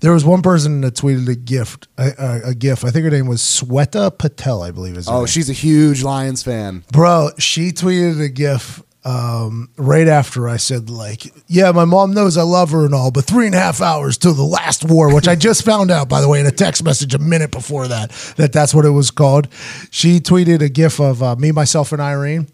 [0.00, 2.84] there was one person that tweeted a gift, a, a, a gif.
[2.84, 5.08] I think her name was Sweta Patel, I believe is.
[5.08, 5.26] her Oh, name.
[5.26, 6.84] she's a huge Lions fan.
[6.92, 7.30] bro.
[7.38, 12.42] She tweeted a gif um, right after I said like, yeah, my mom knows I
[12.42, 15.26] love her and all, but three and a half hours till the last war, which
[15.26, 18.10] I just found out by the way in a text message a minute before that
[18.36, 19.48] that that's what it was called.
[19.90, 22.46] She tweeted a gif of uh, me, myself, and Irene.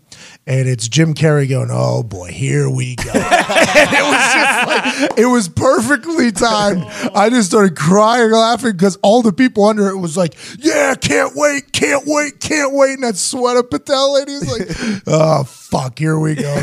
[0.46, 5.26] And it's Jim Carrey going, "Oh boy, here we go." it was just like it
[5.26, 6.84] was perfectly timed.
[7.14, 11.32] I just started crying, laughing because all the people under it was like, "Yeah, can't
[11.34, 16.34] wait, can't wait, can't wait." And that Sweta Patel lady's like, "Oh fuck, here we
[16.34, 16.54] go."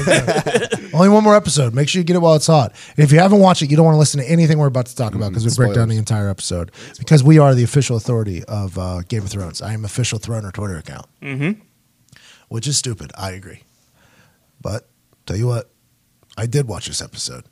[0.93, 1.73] Only one more episode.
[1.73, 2.73] Make sure you get it while it's hot.
[2.97, 4.87] And if you haven't watched it, you don't want to listen to anything we're about
[4.87, 7.97] to talk about because we break down the entire episode because we are the official
[7.97, 9.61] authority of uh, Game of Thrones.
[9.61, 11.61] I am official Throner Twitter account, mm-hmm.
[12.47, 13.11] Which is stupid.
[13.17, 13.63] I agree,
[14.61, 14.87] but
[15.25, 15.69] tell you what,
[16.37, 17.45] I did watch this episode.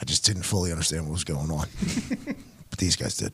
[0.00, 1.66] I just didn't fully understand what was going on,
[2.70, 3.32] but these guys did.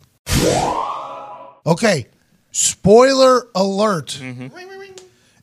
[1.66, 2.06] Okay,
[2.52, 4.18] spoiler alert.
[4.20, 4.48] Mm-hmm.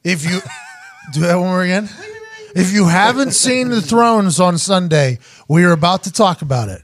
[0.03, 0.39] If you
[1.13, 1.89] do that one more again,
[2.55, 6.81] if you haven't seen the Thrones on Sunday, we are about to talk about it.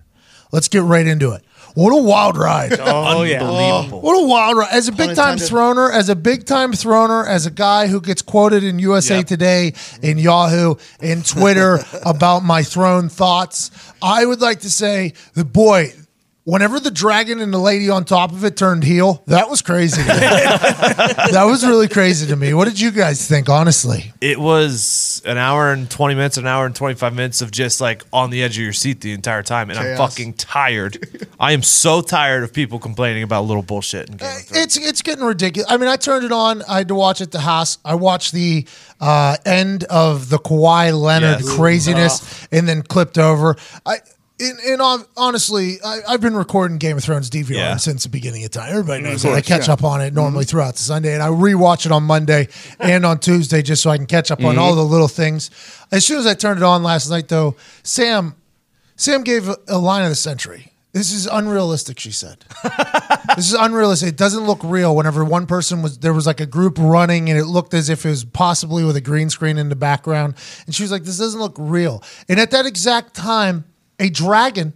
[0.51, 1.43] Let's get right into it.
[1.77, 2.71] What a wild ride!
[2.87, 3.43] Oh yeah.
[3.91, 4.69] What a wild ride.
[4.71, 5.47] As a big time intended.
[5.47, 9.73] throner, as a big time throner, as a guy who gets quoted in USA Today,
[10.01, 13.69] in Yahoo, in Twitter about my throne thoughts,
[14.01, 15.93] I would like to say that, boy,
[16.47, 20.01] whenever the dragon and the lady on top of it turned heel, that was crazy.
[20.01, 20.13] to me.
[21.33, 22.53] that was really crazy to me.
[22.53, 24.13] What did you guys think, honestly?
[24.21, 28.03] it was an hour and 20 minutes, an hour and 25 minutes of just like
[28.13, 29.69] on the edge of your seat the entire time.
[29.69, 31.27] And I'm fucking tired.
[31.37, 34.63] I am so tired of people complaining about little bullshit in Game of Thrones.
[34.63, 35.69] It's it's getting ridiculous.
[35.69, 36.61] I mean, I turned it on.
[36.63, 37.77] I had to watch it at the house.
[37.83, 38.65] I watched the
[39.01, 41.55] uh, end of the Kawhi Leonard Yes.
[41.55, 43.57] craziness, and then clipped over.
[43.85, 43.97] I.
[44.39, 47.77] In hon- honestly, I, I've been recording Game of Thrones DVR Yeah.
[47.77, 48.69] since the beginning of time.
[48.69, 49.33] Everybody knows that.
[49.33, 50.49] I catch up on it normally mm-hmm.
[50.49, 52.47] throughout the Sunday, and I rewatch it on Monday
[52.79, 54.77] and on Tuesday just so I can catch up on all mm-hmm.
[54.77, 55.49] the little things.
[55.91, 58.35] As soon as I turned it on last night, though, Sam
[58.95, 60.73] Sam gave a, a line of the century.
[60.91, 62.43] This is unrealistic, she said.
[63.35, 64.09] this is unrealistic.
[64.09, 64.95] It doesn't look real.
[64.95, 68.05] Whenever one person was there was like a group running and it looked as if
[68.05, 70.35] it was possibly with a green screen in the background.
[70.65, 72.03] And she was like, This doesn't look real.
[72.29, 73.65] And at that exact time,
[73.99, 74.73] a dragon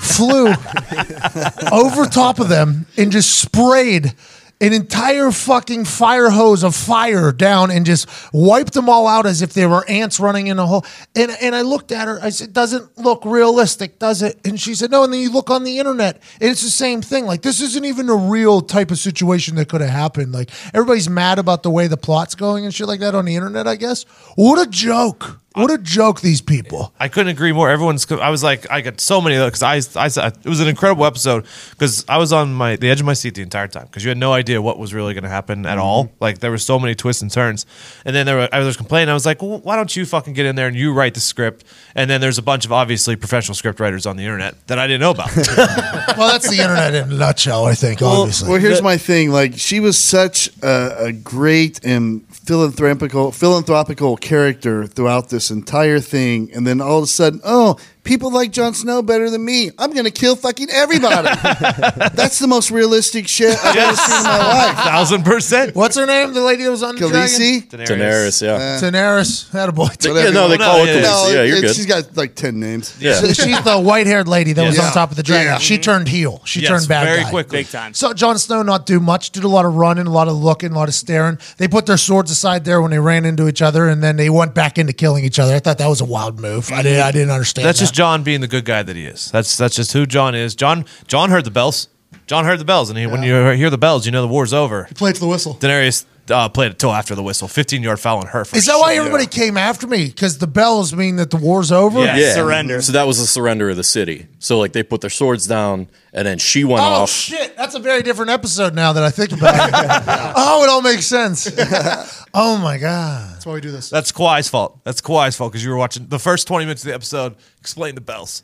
[0.00, 0.48] flew
[1.72, 4.14] over top of them and just sprayed
[4.62, 9.42] an entire fucking fire hose of fire down and just wiped them all out as
[9.42, 10.86] if they were ants running in a hole.
[11.16, 12.20] And and I looked at her.
[12.22, 15.50] I said, "Doesn't look realistic, does it?" And she said, "No." And then you look
[15.50, 17.26] on the internet, and it's the same thing.
[17.26, 20.30] Like this isn't even a real type of situation that could have happened.
[20.30, 23.34] Like everybody's mad about the way the plot's going and shit like that on the
[23.34, 23.66] internet.
[23.66, 24.04] I guess.
[24.36, 25.41] What a joke!
[25.54, 26.20] What a joke!
[26.20, 26.92] These people.
[26.98, 27.68] I couldn't agree more.
[27.70, 28.10] Everyone's.
[28.10, 31.44] I was like, I got so many because I, I, it was an incredible episode
[31.70, 34.08] because I was on my the edge of my seat the entire time because you
[34.08, 35.80] had no idea what was really going to happen at mm-hmm.
[35.80, 36.12] all.
[36.20, 37.66] Like there were so many twists and turns,
[38.04, 39.10] and then there were, I was complaining.
[39.10, 41.20] I was like, well, why don't you fucking get in there and you write the
[41.20, 41.64] script?
[41.94, 44.86] And then there's a bunch of obviously professional script writers on the internet that I
[44.86, 45.30] didn't know about.
[46.16, 47.64] Well, that's the internet in a nutshell.
[47.64, 48.00] I think.
[48.00, 48.48] Well, obviously.
[48.48, 49.30] well, here's my thing.
[49.30, 56.50] Like, she was such a, a great and philanthropical philanthropical character throughout this entire thing,
[56.54, 59.70] and then all of a sudden, oh, people like Jon Snow better than me.
[59.78, 61.28] I'm gonna kill fucking everybody.
[62.14, 64.76] That's the most realistic shit I've ever seen in my life.
[64.76, 65.74] Thousand percent.
[65.74, 66.32] What's her name?
[66.34, 67.18] The lady that was on the dragon?
[67.20, 67.68] Khaleesi?
[67.68, 68.78] Daenerys, yeah.
[68.80, 69.50] Daenerys.
[69.50, 69.88] Had a boy.
[70.00, 71.34] yeah, no, they No, call yeah, it No, Khaleesi.
[71.34, 71.76] Yeah, you're it- good.
[71.76, 72.96] she's got like ten names.
[73.00, 73.20] Yeah.
[73.20, 74.86] She's the white-haired lady that was Yeah.
[74.86, 75.52] on top of the dragon.
[75.52, 75.58] Yeah.
[75.58, 75.82] She mm-hmm.
[75.82, 76.42] turned heel.
[76.44, 77.30] She Yes, turned bad very guy.
[77.30, 77.58] quickly.
[77.60, 77.94] Big time.
[77.94, 79.30] So Jon Snow not do much.
[79.30, 81.38] Did a lot of running, a lot of looking, a lot of staring.
[81.58, 84.30] They put their swords aside there when they ran into each other, and then they
[84.30, 85.54] went back into killing each other.
[85.54, 86.70] I thought that was a wild move.
[86.72, 87.02] I didn't.
[87.02, 87.66] I didn't understand.
[87.66, 87.84] That's that.
[87.84, 89.30] just Jon being the good guy that he is.
[89.30, 90.54] That's that's just who Jon is.
[90.54, 91.88] Jon Jon heard the bells.
[92.26, 94.54] Jon heard the bells, and he, when you hear the bells, you know the war's
[94.54, 94.84] over.
[94.84, 95.54] He played to the whistle.
[95.56, 97.48] Daenerys uh, played it till after the whistle.
[97.48, 98.44] 15 yard foul on her.
[98.44, 99.00] For Is that why sure.
[99.00, 100.06] everybody came after me?
[100.06, 102.00] Because the bells mean that the war's over.
[102.04, 102.16] Yeah.
[102.16, 102.34] Yeah.
[102.34, 102.80] Surrender.
[102.80, 104.26] So that was the surrender of the city.
[104.38, 107.02] So like they put their swords down, and then she went Oh off.
[107.02, 107.56] Oh, shit!
[107.56, 109.74] That's a very different episode now that I think about it.
[110.36, 111.50] oh, it all makes sense.
[112.34, 113.34] oh my god!
[113.34, 113.88] That's why we do this.
[113.90, 114.80] That's Kawhi's fault.
[114.84, 117.36] That's Kawhi's fault because you were watching the first 20 minutes of the episode.
[117.60, 118.42] Explain the bells.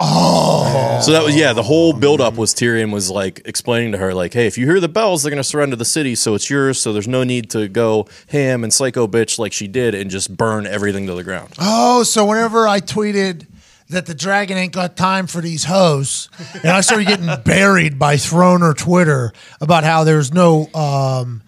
[0.00, 1.52] Oh, so that was yeah.
[1.52, 4.80] The whole buildup was Tyrion was like explaining to her like, hey, if you hear
[4.80, 6.80] the bells, they're gonna surrender the city, so it's yours.
[6.80, 10.36] So there's no need to go ham and psycho bitch like she did and just
[10.36, 11.54] burn everything to the ground.
[11.58, 13.46] Oh, so whenever I tweeted
[13.88, 18.16] that the dragon ain't got time for these hoes, and I started getting buried by
[18.16, 21.42] Throne or Twitter about how there's no um,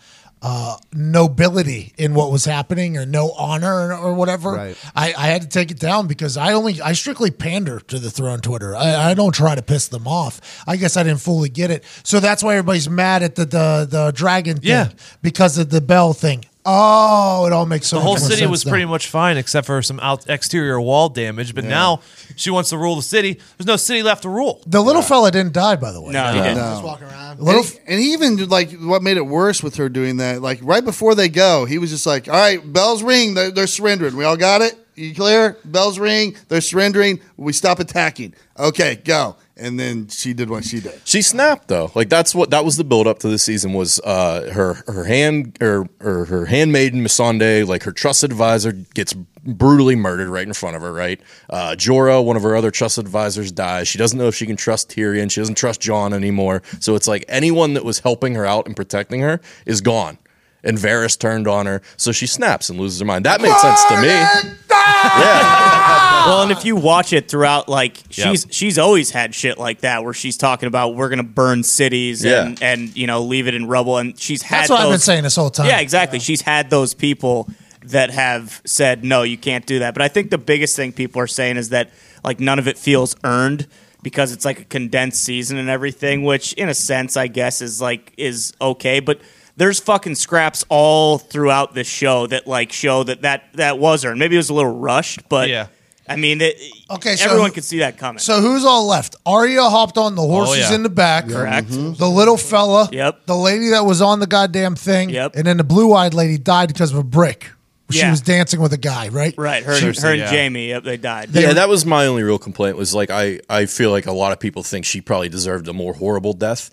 [0.49, 4.53] uh, nobility in what was happening or no honor or, or whatever.
[4.53, 4.77] Right.
[4.95, 8.11] I, I had to take it down because I only I strictly pander to the
[8.11, 8.77] Throne Twitter.
[8.77, 10.41] I, I don't try to piss them off.
[10.67, 13.87] I guess I didn't fully get it, so that's why everybody's mad at the the,
[13.91, 14.91] the dragon thing Yeah.
[15.21, 16.45] because of the bell thing.
[16.69, 18.71] Oh, it all makes so The whole much city sense was now.
[18.73, 21.55] pretty much fine except for some out- exterior wall damage.
[21.55, 22.01] But now
[22.35, 23.35] she wants to rule the city.
[23.57, 24.61] There's no city left to rule.
[24.67, 26.13] The little fella didn't die, by the way.
[26.13, 26.57] No, he didn't.
[26.57, 27.41] Just walking around.
[27.41, 30.17] Little and, he, and he even did, like what made it worse with her doing
[30.17, 30.43] that.
[30.43, 33.35] Like right before they go, he was just like, "All right, bells ring.
[33.35, 34.17] They're, they're surrendering.
[34.17, 34.75] We all got it.
[34.97, 35.57] You clear?
[35.65, 36.35] Bells ring.
[36.49, 37.21] They're surrendering.
[37.37, 38.35] We stop attacking.
[38.59, 41.01] Okay, go." And then she did what she did.
[41.05, 41.91] She snapped though.
[41.95, 45.05] Like that's what that was the build up to the season was uh her her
[45.05, 50.53] hand or, or her handmaiden Missandei, like her trusted advisor gets brutally murdered right in
[50.53, 51.21] front of her, right?
[51.49, 53.89] Uh Jorah, one of her other trusted advisors, dies.
[53.89, 55.31] She doesn't know if she can trust Tyrion.
[55.31, 56.63] She doesn't trust Jon anymore.
[56.81, 60.19] So it's like anyone that was helping her out and protecting her is gone.
[60.65, 63.25] And Varys turned on her, so she snaps and loses her mind.
[63.25, 64.09] That made sense to me.
[64.09, 65.86] Yeah.
[66.27, 68.29] Well, and if you watch it throughout, like Yep.
[68.29, 72.25] she's she's always had shit like that where she's talking about we're gonna burn cities
[72.25, 72.73] and Yeah.
[72.73, 75.05] and you know leave it in rubble, and she's had That's what I've been those-
[75.05, 75.67] saying this whole time.
[75.67, 76.19] Yeah, exactly.
[76.19, 77.49] She's had those people
[77.87, 79.95] that have said no, you can't do that.
[79.95, 81.91] But I think the biggest thing people are saying is that
[82.25, 83.67] like none of it feels earned
[84.03, 87.81] because it's like a condensed season and everything, which in a sense I guess is
[87.81, 89.21] like is okay, but
[89.57, 94.19] there's fucking scraps all throughout this show that like show that that that was earned.
[94.19, 95.67] Maybe it was a little rushed, but Yeah.
[96.09, 96.57] I mean, it,
[96.91, 98.19] Okay, so everyone who- could see that coming.
[98.21, 99.17] So who's all left?
[99.27, 100.75] Arya hopped on the oh, horses yeah.
[100.75, 101.29] in the back.
[101.29, 101.69] Correct.
[101.69, 101.95] Mm-hmm.
[101.95, 102.89] The little fella.
[102.93, 103.27] Yep.
[103.27, 105.11] The lady that was on the goddamn thing.
[105.11, 105.37] Yep.
[105.37, 107.51] And then the blue-eyed lady died because of a brick.
[107.91, 108.11] She Yeah.
[108.11, 109.33] was dancing with a guy, right?
[109.39, 110.29] right, her, Cersei, her and yeah.
[110.29, 111.29] Jaime, yep, they died.
[111.33, 112.77] yeah, that was my only real complaint.
[112.77, 115.73] Was like I, I feel like a lot of people think she probably deserved a
[115.73, 116.71] more horrible death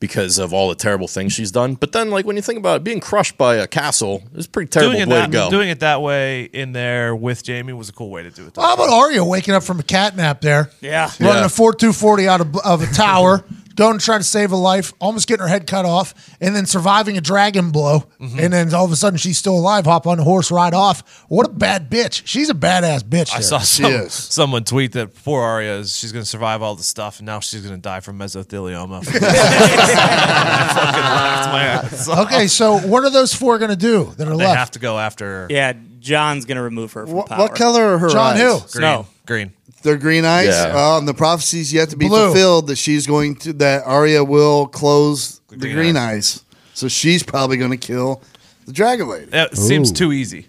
[0.00, 1.74] because of all the terrible things she's done.
[1.74, 4.48] But then, like when you think about it, being crushed by a castle is a
[4.48, 5.50] pretty terrible Doing it, way that, to go.
[5.50, 8.54] doing it that way in there with Jaime was a cool way to do it.
[8.54, 8.62] though.
[8.62, 10.70] How about Arya waking up from a cat nap there?
[10.80, 11.10] Yeah.
[11.20, 11.46] Running Yeah.
[11.46, 13.44] a 4240 out of, of a tower,
[13.78, 16.66] going to try to save a life, almost getting her head cut off, and then
[16.66, 18.00] surviving a dragon blow.
[18.20, 18.38] Mm-hmm.
[18.40, 21.24] And then all of a sudden she's still alive, hop on the horse, ride off.
[21.28, 22.22] What a bad bitch.
[22.26, 23.30] She's a badass bitch.
[23.32, 23.42] I there.
[23.42, 24.12] saw some, is.
[24.12, 27.40] someone tweet that poor Arya is she's going to survive all the stuff, and now
[27.40, 28.98] she's going to die from mesothelioma.
[28.98, 29.02] I
[30.74, 32.26] fucking laughed my ass off.
[32.26, 34.58] Okay, so what are those four going to do that are They left?
[34.58, 37.38] have to go after Yeah, Jon's gonna remove her from What, power.
[37.38, 38.40] what color are her Jon eyes?
[38.40, 38.58] who?
[38.58, 38.68] green.
[38.68, 39.06] Snow.
[39.26, 39.52] Green.
[39.82, 40.48] They're green eyes.
[40.48, 40.72] Yeah.
[40.74, 42.26] Oh, and the prophecy's yet to be Blue.
[42.26, 46.44] fulfilled that she's going to that Arya will close the green green eyes.
[46.74, 48.22] So she's probably going to kill
[48.66, 49.28] the dragon lady.
[49.32, 50.46] It seems too easy.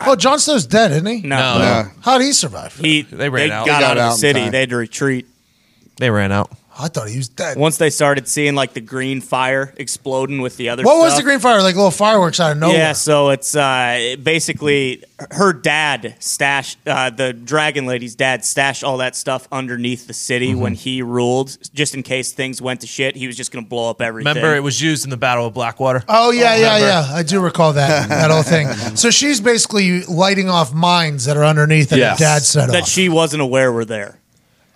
[0.00, 1.20] Oh, Jon Snow's dead, isn't he?
[1.22, 1.88] No, Yeah.
[2.02, 2.74] How'd he survive?
[2.76, 3.66] he They ran out.
[3.66, 4.40] got, They got out of the city.
[4.40, 4.52] time.
[4.52, 5.26] They had to retreat.
[5.96, 6.52] They ran out.
[6.80, 7.56] I thought he was dead.
[7.58, 10.84] Once they started seeing like the green fire exploding with the other.
[10.84, 11.60] what was the green fire?
[11.60, 12.76] Like little fireworks out of nowhere.
[12.76, 15.02] Yeah, so it's uh, basically
[15.32, 20.38] her dad stashed uh, the dragon lady's dad stashed all that stuff underneath the city
[20.52, 20.60] Mm-hmm.
[20.60, 23.16] when he ruled, just in case things went to shit.
[23.16, 24.28] He was just going to blow up everything.
[24.34, 26.04] Remember, it was used in the Battle of Blackwater.
[26.08, 26.86] Oh yeah, yeah, remember.
[27.08, 27.14] yeah.
[27.16, 28.68] I do recall that that whole thing.
[28.96, 32.18] So she's basically lighting off mines that are underneath that Yes.
[32.18, 32.88] her dad set up that off.
[32.88, 34.18] she wasn't aware were there.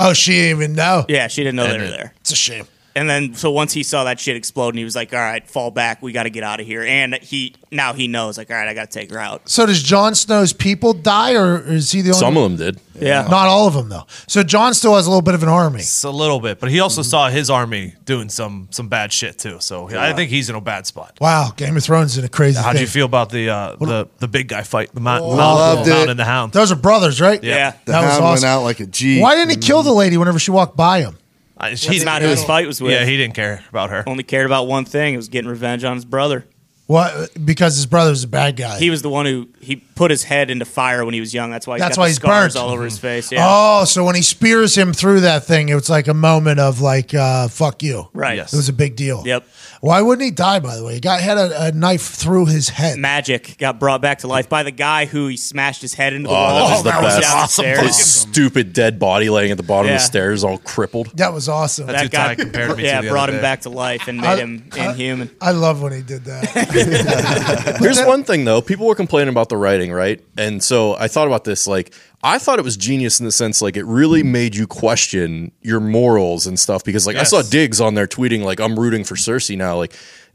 [0.02, 1.04] Oh, she didn't even know.
[1.08, 2.14] Yeah, she didn't know they were there.
[2.20, 2.66] It's a shame.
[2.94, 5.48] And then, so once he saw that shit explode, and he was like, "All right,
[5.48, 6.02] fall back.
[6.02, 8.68] We got to get out of here." And he now he knows, like, "All right,
[8.68, 12.02] I got to take her out." So does Jon Snow's people die, or is he
[12.02, 12.20] the only?
[12.20, 12.80] Some of them did.
[12.94, 14.06] Yeah, Not all of them though.
[14.28, 15.80] So Jon still has a little bit of an army.
[15.80, 19.38] It's a little bit, but he also saw his army doing some some bad shit
[19.38, 19.56] too.
[19.60, 21.16] So I think he's in a bad spot.
[21.18, 22.60] Wow, Game of Thrones is a crazy.
[22.60, 22.82] How'd thing.
[22.82, 24.92] you feel about the uh, the the big guy fight?
[24.92, 26.10] The Mount, Mount, Loved Mount it.
[26.10, 26.52] and the Hound.
[26.52, 27.42] Those are brothers, right?
[27.42, 27.70] yeah.
[27.86, 28.48] The That was hound went awesome.
[28.50, 29.20] out like a G.
[29.20, 31.16] Why didn't he kill the lady whenever she walked by him?
[31.62, 32.92] Uh, That's not who his fight was with.
[32.92, 34.02] Yeah, he didn't care about her.
[34.06, 36.44] only cared about one thing: it was getting revenge on his brother.
[36.88, 37.30] What?
[37.42, 38.78] Because his brother was a bad guy.
[38.78, 41.50] He was the one who he put his head into fire when he was young.
[41.50, 42.62] That's why he's That's got why the he's scars burnt.
[42.64, 43.30] all over his face.
[43.32, 46.58] Yeah, Oh, so when he spears him through that thing, it was like a moment
[46.60, 48.36] of like, uh, "Fuck you." right.
[48.36, 48.52] Yes.
[48.52, 49.22] It was a big deal.
[49.24, 49.46] Yep.
[49.82, 50.60] Why wouldn't he die?
[50.60, 52.98] By the way, he got had a, a knife through his head.
[52.98, 56.28] Magic got brought back to life by the guy who he smashed his head into
[56.28, 56.82] the Oh, wall.
[56.84, 57.56] that was the down best.
[57.56, 57.80] the stairs.
[57.80, 59.96] His stupid dead body laying at the bottom of Yeah.
[59.96, 61.08] the stairs, all crippled.
[61.16, 61.88] That was awesome.
[61.88, 63.42] That's That who guy Ty compared me to yeah, the brought other him day.
[63.42, 65.30] back to life and made I- him inhuman.
[65.40, 67.76] I love when he did that.
[67.80, 68.62] Here's one thing though.
[68.62, 70.22] People were complaining about the writing, right?
[70.38, 71.66] And so I thought about this.
[71.66, 71.92] Like,
[72.24, 75.80] I thought it was genius in the sense like it really made you question your
[75.80, 77.32] morals and stuff because like Yes.
[77.32, 79.76] I saw Diggs on there tweeting like I'm rooting for Cersei now.
[79.76, 79.92] Like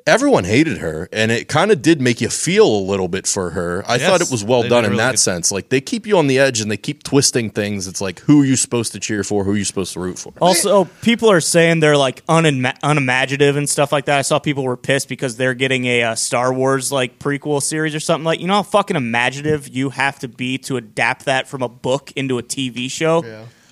[0.08, 3.52] everyone hated her, and it kind of did make you feel a little bit for
[3.52, 3.84] her.
[3.88, 5.20] I Yes, thought it was well done did in really that good.
[5.20, 5.52] sense.
[5.52, 7.88] Like they keep you on the edge and they keep twisting things.
[7.88, 9.44] It's like who are you supposed to cheer for?
[9.44, 10.34] Who are you supposed to root for?
[10.42, 14.18] Also, people are saying they're like unima- unimaginative and stuff like that.
[14.18, 17.94] I saw people were pissed because they're getting a uh, Star Wars like prequel series
[17.94, 18.40] or something like.
[18.40, 22.12] You know how fucking imaginative you have to be to adapt that from a book
[22.16, 23.24] into a TV show.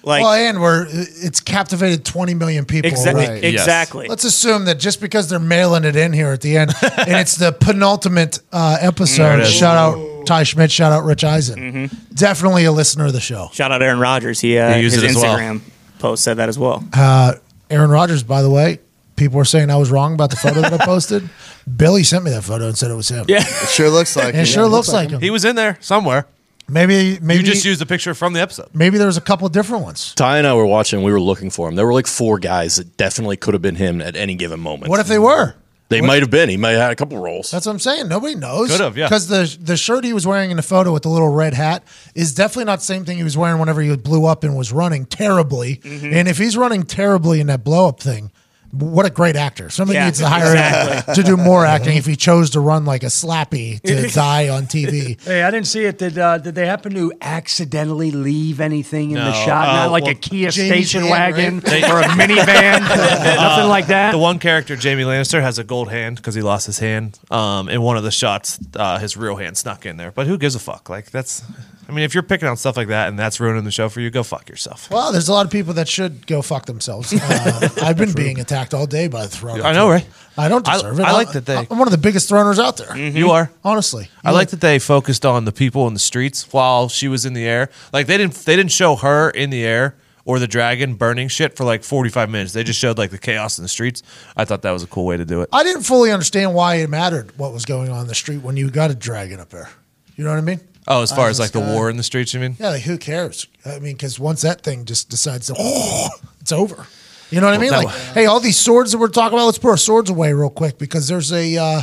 [0.06, 2.92] Like well, and we're it's captivated 20 million people.
[2.92, 3.32] exa- already.
[3.34, 3.44] Right.
[3.44, 4.08] exactly.
[4.08, 7.36] Let's assume that just because they're mailing it in here at the end, and it's
[7.38, 9.40] the penultimate uh, episode.
[9.40, 9.52] it is.
[9.52, 10.72] Shout out Ty Schmidt.
[10.72, 11.60] Shout out Rich Eisen.
[11.60, 12.14] Mm-hmm.
[12.14, 13.50] Definitely a listener of the show.
[13.52, 14.40] Shout out Aaron Rodgers.
[14.40, 15.38] He, uh, He used his it as well.
[15.38, 15.62] Instagram
[16.00, 16.84] post said that as well.
[16.94, 17.34] Uh,
[17.72, 18.80] Aaron Rodgers, by the way,
[19.16, 21.28] people were saying I was wrong about the photo that I posted.
[21.78, 23.26] Billy sent me that photo and said it was him.
[23.28, 23.38] Yeah.
[23.42, 24.46] It sure looks like And it him.
[24.46, 25.20] sure looks like him.
[25.20, 26.28] He was in there somewhere.
[26.68, 28.70] Maybe, maybe, You just used a picture from the episode.
[28.74, 30.14] maybe there was a couple different ones.
[30.16, 31.04] Ty and I were watching.
[31.04, 31.76] We were looking for him.
[31.76, 34.90] There were like four guys that definitely could have been him at any given moment.
[34.90, 35.56] What if they were?
[35.90, 36.50] they might have been?
[36.50, 37.52] He might have had a couple roles.
[37.52, 38.08] That's what I'm saying.
[38.08, 38.72] Nobody knows.
[38.72, 39.06] Could have, yeah.
[39.06, 41.84] Because the the shirt he was wearing in the photo with the little red hat
[42.16, 44.72] is definitely not the same thing he was wearing whenever he blew up and was
[44.72, 45.78] running terribly.
[45.78, 46.14] Mm-hmm.
[46.14, 48.32] And if he's running terribly in that blow up thing,
[48.78, 49.70] what a great actor.
[49.70, 51.16] Somebody Yeah, needs to hire him exactly.
[51.16, 54.64] to do more acting if he chose to run like a slappy to die on
[54.64, 55.22] TV.
[55.22, 55.98] Hey, I didn't see it.
[55.98, 59.70] Did uh, did they happen to accidentally leave anything in the shot?
[59.70, 60.56] Uh, Not like well, a Kia Jaime's
[60.90, 61.84] station hand, wagon right?
[61.92, 62.80] or a minivan,
[63.36, 64.12] nothing like that.
[64.12, 67.20] The one character, Jaime Lannister, has a gold hand because he lost his hand.
[67.32, 70.12] Um, in one of the shots, uh, his real hand snuck in there.
[70.12, 70.90] But who gives a fuck?
[70.90, 71.44] Like that's,
[71.88, 74.02] I mean, if you're picking on stuff like that and that's ruining the show for
[74.02, 74.90] you, go fuck yourself.
[74.90, 77.14] Well, there's a lot of people that should go fuck themselves.
[77.36, 79.62] Uh, I've been being attacked all day by the throne.
[79.62, 80.08] I know, right?
[80.38, 81.04] I don't I- deserve it.
[81.04, 82.96] I like that they- I'm one of the biggest throners out there.
[82.98, 83.52] You are.
[83.64, 87.26] Honestly, I like that they focused on the people in the streets while she was
[87.26, 87.70] in the air.
[87.94, 91.56] Like they didn't they didn't show her in the air or the dragon burning shit
[91.56, 92.54] for like 45 minutes.
[92.54, 94.02] They just showed like the chaos in the streets.
[94.36, 95.50] I thought that was a cool way to do it.
[95.54, 98.58] I didn't fully understand why it mattered what was going on in the street when
[98.58, 99.70] you got a dragon up there.
[100.16, 100.62] You know what I mean?
[100.88, 101.74] Oh, as far as like the Sky.
[101.74, 102.56] war in the streets, you mean?
[102.60, 103.48] Yeah, like who cares?
[103.66, 105.56] I mean, because once that thing just decides to,
[106.42, 106.86] it's over.
[107.32, 107.72] You know what I mean?
[107.72, 110.52] Like, hey, all these swords that we're talking about, let's put our swords away real
[110.52, 111.82] quick because there's a uh,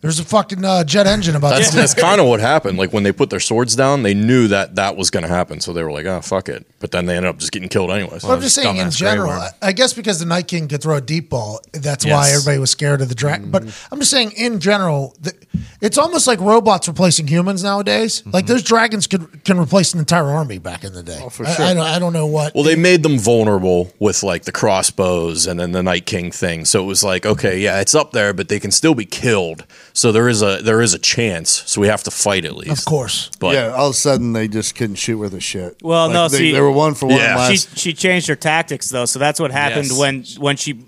[0.00, 2.78] there's a fucking uh, jet engine about That's, to that's kind of what happened.
[2.78, 5.60] Like when they put their swords down, they knew that that was going to happen.
[5.60, 7.90] So they were like, "Oh, fuck it." But then they ended up just getting killed
[7.90, 8.22] anyways.
[8.22, 10.96] But I'm just saying, in general, I I guess because the Night King could throw
[10.96, 12.12] a deep ball, that's Yes.
[12.12, 13.50] why everybody was scared of the dragon.
[13.50, 13.94] But mm-hmm.
[13.94, 15.34] I'm just saying, in general, the,
[15.82, 18.22] it's almost like robots replacing humans nowadays.
[18.24, 18.52] Like mm-hmm.
[18.52, 21.20] those dragons could can replace an entire army back in the day.
[21.22, 21.64] Oh, for I, sure.
[21.66, 22.54] I, don't, I don't know what.
[22.54, 26.64] Well, they made them vulnerable with like the crossbows and then the Night King thing.
[26.64, 29.66] So it was like, okay, yeah, it's up there, but they can still be killed.
[29.92, 31.62] So there is a there is a chance.
[31.66, 32.78] So we have to fight at least.
[32.78, 33.30] of course.
[33.40, 35.76] But yeah, all of a sudden they just couldn't shoot with a shit.
[35.82, 37.36] Well, Like, no, they, see- they were one for one Yeah.
[37.36, 37.70] last.
[37.76, 39.98] she she changed her tactics though, so that's what happened Yes.
[39.98, 40.84] when when she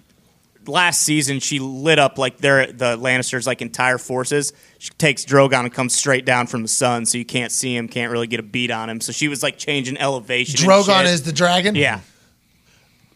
[0.66, 4.52] last season she lit up like their the Lannisters like entire forces.
[4.78, 7.88] She takes Drogon and comes straight down from the sun, so you can't see him,
[7.88, 9.00] can't really get a beat on him.
[9.00, 10.60] So she was like changing elevation.
[10.60, 11.10] and Drogon shit.
[11.10, 11.74] is the dragon.
[11.74, 12.00] yeah.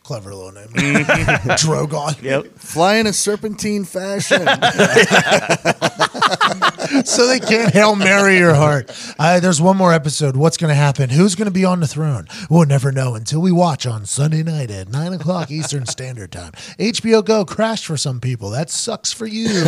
[0.07, 0.69] Clever little name.
[1.59, 2.23] Drogon.
[2.23, 2.59] Yep.
[2.59, 4.39] Fly in a serpentine fashion.
[7.05, 8.89] so they can't hail Mary your heart.
[9.19, 10.37] Uh, there's one more episode.
[10.37, 11.11] What's going to happen?
[11.11, 12.29] Who's going to be on the throne?
[12.49, 16.53] We'll never know until we watch on Sunday night at nine o'clock Eastern Standard Time.
[16.79, 18.51] HBO Go crashed for some people.
[18.51, 19.65] That sucks for you.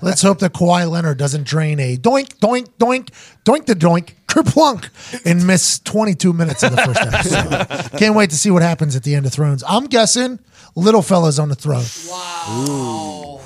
[0.00, 3.10] Let's hope that Kawhi Leonard doesn't drain a doink, doink, doink,
[3.44, 4.12] doink the doink,
[4.42, 4.88] kerplunk,
[5.24, 7.98] and miss 22 minutes of the first episode.
[7.98, 9.62] Can't wait to see what happens at the end of Thrones.
[9.66, 10.38] I'm guessing
[10.74, 11.84] little fella's on the throne.
[12.10, 13.40] Wow.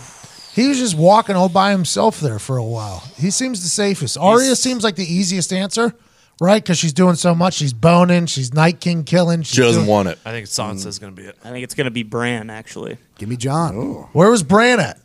[0.55, 3.03] He was just walking all by himself there for a while.
[3.17, 4.19] He seems the safest.
[4.19, 5.95] Arya seems like the easiest answer,
[6.43, 6.63] right?
[6.63, 7.55] Because she's doing so much.
[7.55, 8.27] She's boning.
[8.27, 9.43] She's Night King killing.
[9.43, 10.19] She's She doesn't doing- want it.
[10.27, 11.39] I think Sansa's going to be it.
[11.43, 12.99] I think it's gonna be Bran actually.
[13.19, 13.75] Give me Jon.
[14.13, 14.99] Where was Bran at?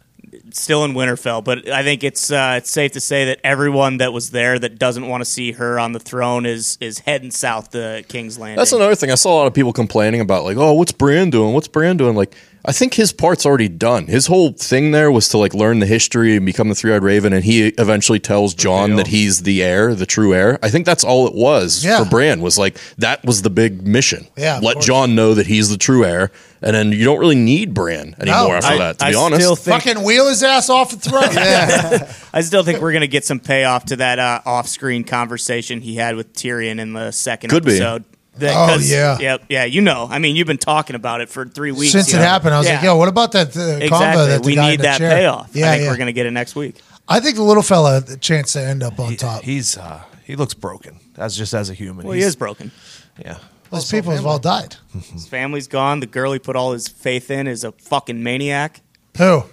[0.58, 4.12] Still in Winterfell, but I think it's uh, it's safe to say that everyone that
[4.12, 7.70] was there that doesn't want to see her on the throne is is heading south
[7.72, 8.58] to King's Landing.
[8.58, 9.12] That's another thing.
[9.12, 11.54] I saw a lot of people complaining about, like, oh, what's Bran doing?
[11.54, 12.16] What's Bran doing?
[12.16, 12.36] Like,
[12.68, 14.08] I think his part's already done.
[14.08, 17.02] His whole thing there was to like learn the history and become the Three Eyed
[17.02, 20.60] Raven, and he eventually tells Jon that he's the heir, the true heir.
[20.62, 22.04] I think that's all it was Yeah.
[22.04, 22.42] for Bran.
[22.42, 24.28] Was like that was the big mission.
[24.36, 24.86] Yeah, of let course.
[24.86, 26.30] Jon know that he's the true heir,
[26.62, 29.00] and then you don't really need Bran anymore after I- that.
[29.00, 31.24] To I be honest, still think- Fucking wheel his ass off the throne.
[32.34, 36.18] I still think we're gonna get some payoff to that uh, off-screen conversation he had
[36.18, 37.72] with Tyrion in the second Could be.
[37.78, 38.04] episode.
[38.40, 39.18] That- Oh, 'cause- yeah.
[39.20, 39.66] yep, yeah.
[39.66, 42.24] You know, I mean, you've been talking about it for three weeks Since it know.
[42.24, 43.90] happened, I was like, yo, what about that uh, exactly.
[43.90, 45.12] combo that we need that chair?
[45.12, 45.50] payoff.
[45.54, 45.90] Yeah, I think yeah.
[45.92, 46.76] we're gonna get it next week.
[47.08, 49.42] I think the little fella had the chance to end up on top.
[49.44, 51.00] He's uh, he looks broken.
[51.18, 52.06] As just as a human.
[52.06, 52.72] Well, he is broken.
[53.20, 53.38] Yeah.
[53.72, 54.76] Those people have all died.
[55.14, 56.00] His family's gone.
[56.00, 58.82] The girl he put all his faith in is a fucking maniac.
[59.18, 59.44] Who?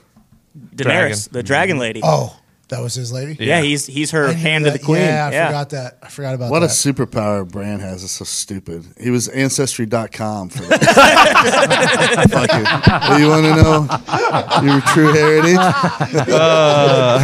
[0.57, 1.19] Daenerys, Dragon.
[1.33, 2.01] the dragon lady.
[2.05, 2.37] Oh,
[2.75, 3.37] that was his lady.
[3.45, 5.01] yeah, he's he's her I knew hand to the queen.
[5.03, 5.99] Yeah, I forgot that.
[6.03, 6.73] I forgot about What a that.
[6.73, 8.03] superpower Bran has.
[8.03, 8.85] It's so stupid.
[9.01, 12.27] He was Ancestry.com for that.
[12.31, 12.67] Fuck it.
[13.11, 15.59] What, you want to know your true heritage?
[16.29, 17.21] Uh.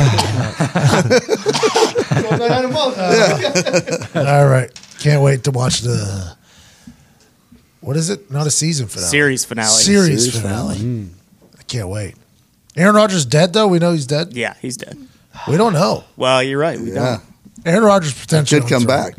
[4.14, 4.70] All right.
[4.98, 6.36] Can't wait to watch the.
[7.80, 8.30] What is it?
[8.30, 9.08] Not a season finale.
[9.10, 9.68] Series finale.
[9.68, 10.76] Series, Series finale.
[10.76, 11.08] finale.
[11.58, 12.14] I can't wait.
[12.76, 13.66] Aaron Rodgers dead though.
[13.68, 14.34] We know he's dead.
[14.34, 14.98] Yeah, he's dead.
[15.48, 16.04] We don't know.
[16.16, 16.78] Well, you're right.
[16.78, 17.18] We Yeah.
[17.18, 17.22] Don't.
[17.66, 19.14] Aaron Rodgers potentially Could come back.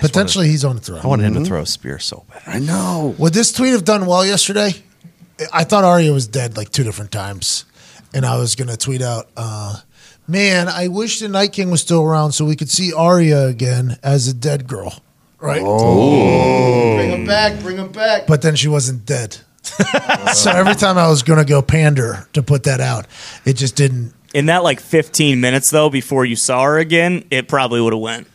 [0.00, 1.00] Potentially, he's on the throne.
[1.02, 2.42] I wanted him to throw a spear so bad.
[2.46, 3.14] I know.
[3.18, 4.74] Would this tweet have done well yesterday?
[5.52, 7.64] I thought Arya was dead like two different times,
[8.14, 9.76] and I was gonna tweet out, uh,
[10.26, 13.98] "Man, I wish the Night King was still around so we could see Arya again
[14.02, 15.00] as a dead girl."
[15.40, 15.62] Right?
[15.64, 16.96] Oh.
[16.96, 17.60] Bring him back.
[17.60, 18.26] Bring him back.
[18.26, 19.38] But then she wasn't dead.
[20.34, 23.06] so every time I was gonna go pander to put that out,
[23.44, 24.12] it just didn't.
[24.36, 28.02] In that like 15 minutes though, before you saw her again, it probably would have
[28.02, 28.26] went.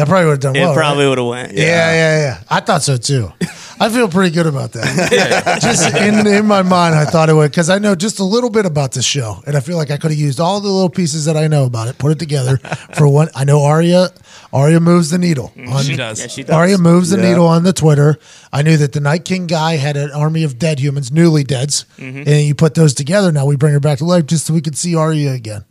[0.00, 0.72] That probably would have done It well.
[0.74, 1.08] probably right?
[1.10, 1.52] would have went.
[1.52, 2.40] Yeah, yeah, yeah.
[2.48, 3.30] I thought so too.
[3.78, 5.58] I feel pretty good about that.
[5.62, 8.48] just in, in my mind, I thought it would because I know just a little
[8.48, 10.88] bit about this show, and I feel like I could have used all the little
[10.88, 12.56] pieces that I know about it, put it together
[12.96, 13.28] for one.
[13.34, 14.08] I know Arya.
[14.54, 15.52] Arya moves the needle.
[15.54, 15.70] Mm-hmm.
[15.70, 16.18] On, She does.
[16.18, 16.54] Yeah, she does.
[16.56, 17.28] Arya moves the Yeah.
[17.28, 18.18] needle on the Twitter.
[18.54, 21.84] I knew that the Night King guy had an army of dead humans, newly deads,
[21.98, 22.26] mm-hmm.
[22.26, 23.32] and you put those together.
[23.32, 25.66] Now we bring her back to life just so we could see Arya again,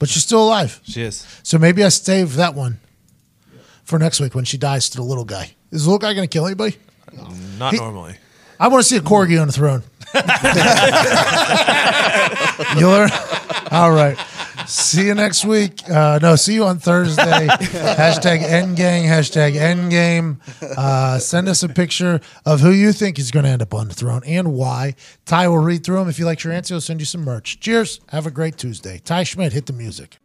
[0.00, 0.80] but she's still alive.
[0.82, 1.24] She is.
[1.44, 2.80] So maybe I save that one
[3.92, 5.50] for next week when she dies to the little guy.
[5.70, 6.76] Is the little guy going to kill anybody?
[7.58, 8.14] Not He- normally.
[8.58, 9.82] I want to see a corgi on the throne.
[12.80, 13.10] you learn.
[13.70, 14.16] All right.
[14.66, 15.86] See you next week.
[15.90, 17.22] Uh, no, see you on Thursday.
[17.48, 19.04] hashtag Endgang.
[19.04, 20.36] Hashtag Endgame.
[20.78, 23.88] Uh, send us a picture of who you think is going to end up on
[23.88, 24.94] the throne and why.
[25.26, 26.08] Ty will read through them.
[26.08, 27.60] If you like your answer, he'll send you some merch.
[27.60, 28.00] Cheers.
[28.08, 29.00] Have a great Tuesday.
[29.04, 30.16] Ty Schmidt, hit the music.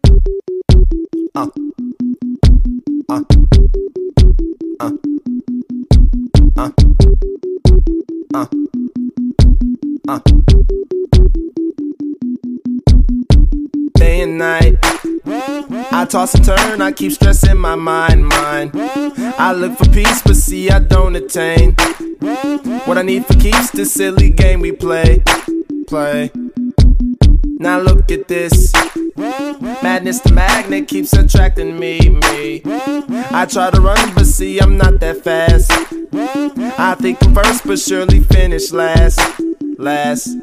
[3.07, 3.19] Day
[14.21, 14.77] and night.
[15.25, 18.71] I toss and turn, I keep stressing my mind, mind.
[18.75, 21.75] I look for peace, but see, I don't attain.
[22.85, 25.23] What I need for keeps this silly game we play,
[25.87, 26.29] play.
[27.45, 28.73] Now look at this.
[29.17, 32.61] Madness, the magnet keeps attracting me, me.
[32.65, 35.71] I try to run, but see, I'm not that fast.
[36.79, 39.19] I think I'm first, but surely finish last,
[39.77, 40.37] last.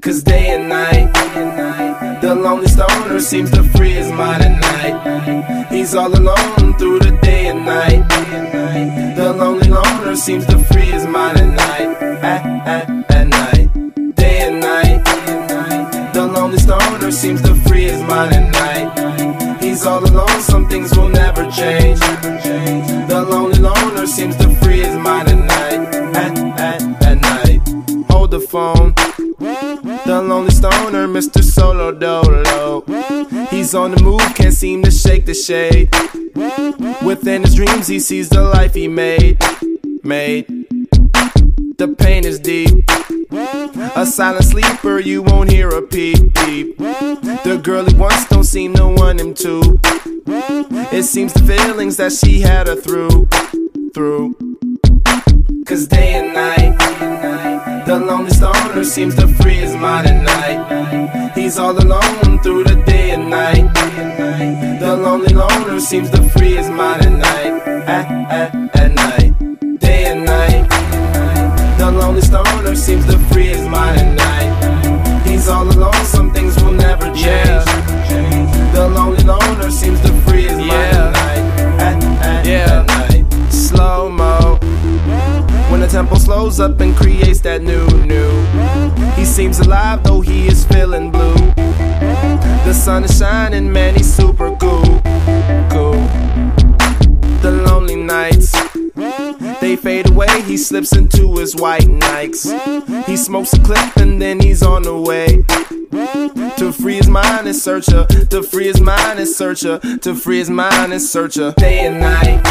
[0.00, 1.12] Cause day and night,
[2.20, 5.66] the lonely stoner seems to free his mind at night.
[5.68, 8.06] He's all alone through the day and night.
[9.16, 13.15] The lonely loner seems to free his mind at night, at, at, at
[17.16, 19.62] seems to free his mind at night.
[19.62, 21.98] He's all alone, some things will never change.
[22.00, 25.80] The lonely loner seems to free his mind at night.
[26.14, 27.60] At, at, at night.
[28.10, 28.92] Hold the phone.
[29.38, 31.42] The lonely stoner, Mr.
[31.42, 32.84] Solo Dolo.
[33.48, 35.88] He's on the move, can't seem to shake the shade.
[37.02, 39.38] Within his dreams, he sees the life he made.
[40.04, 40.55] Made.
[41.78, 42.88] The pain is deep.
[43.96, 46.78] A silent sleeper, you won't hear a peep peep.
[46.78, 49.78] The girl he wants don't seem to want him to.
[50.90, 53.28] It seems the feelings that she had her through,
[53.92, 54.34] through.
[55.66, 61.32] Cause day and night, the lonely stoner seems to free his mind at night.
[61.34, 63.70] He's all alone through the day and night.
[64.80, 67.52] The lonely loner seems to free his mind at night.
[67.86, 70.55] At, at, at night, day and night.
[72.16, 75.26] The lonely stoner seems to free his mind at night.
[75.28, 77.66] He's all alone, some things will never change.
[78.72, 81.78] The lonely loner seems to free his mind at night.
[81.78, 83.52] At, at, at night.
[83.52, 84.56] Slow mo.
[85.70, 88.32] When the tempo slows up and creates that new, new.
[89.12, 91.36] He seems alive though he is feeling blue.
[92.64, 95.02] The sun is shining, man, he's super cool.
[95.68, 96.00] Cool.
[97.42, 98.75] The lonely nights.
[99.66, 102.46] They fade away, he slips into his white Nikes.
[103.06, 105.42] He smokes a clip and then he's on the way.
[106.58, 110.50] To free his mind and searcher, to free his mind and searcher, to free his
[110.50, 111.52] mind and searcher.
[111.56, 112.44] Day and night,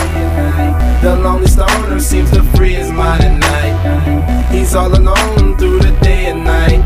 [1.02, 4.52] the lonely stoner seems to free his mind at night.
[4.52, 6.86] He's all alone through the day and night.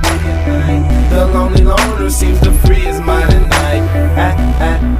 [1.10, 3.82] The lonely loner seems to free his mind at night.
[4.16, 4.99] At, at,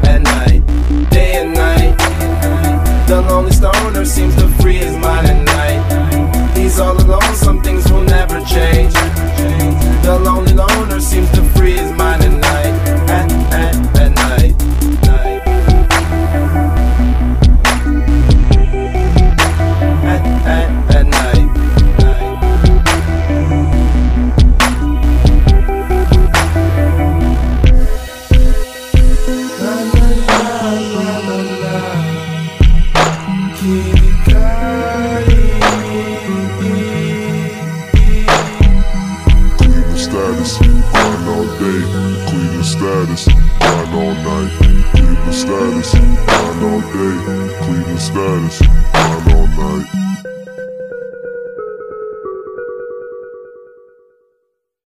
[3.40, 6.58] lonely stoner seems to free his mind at night.
[6.58, 8.94] He's all alone, some things will never change.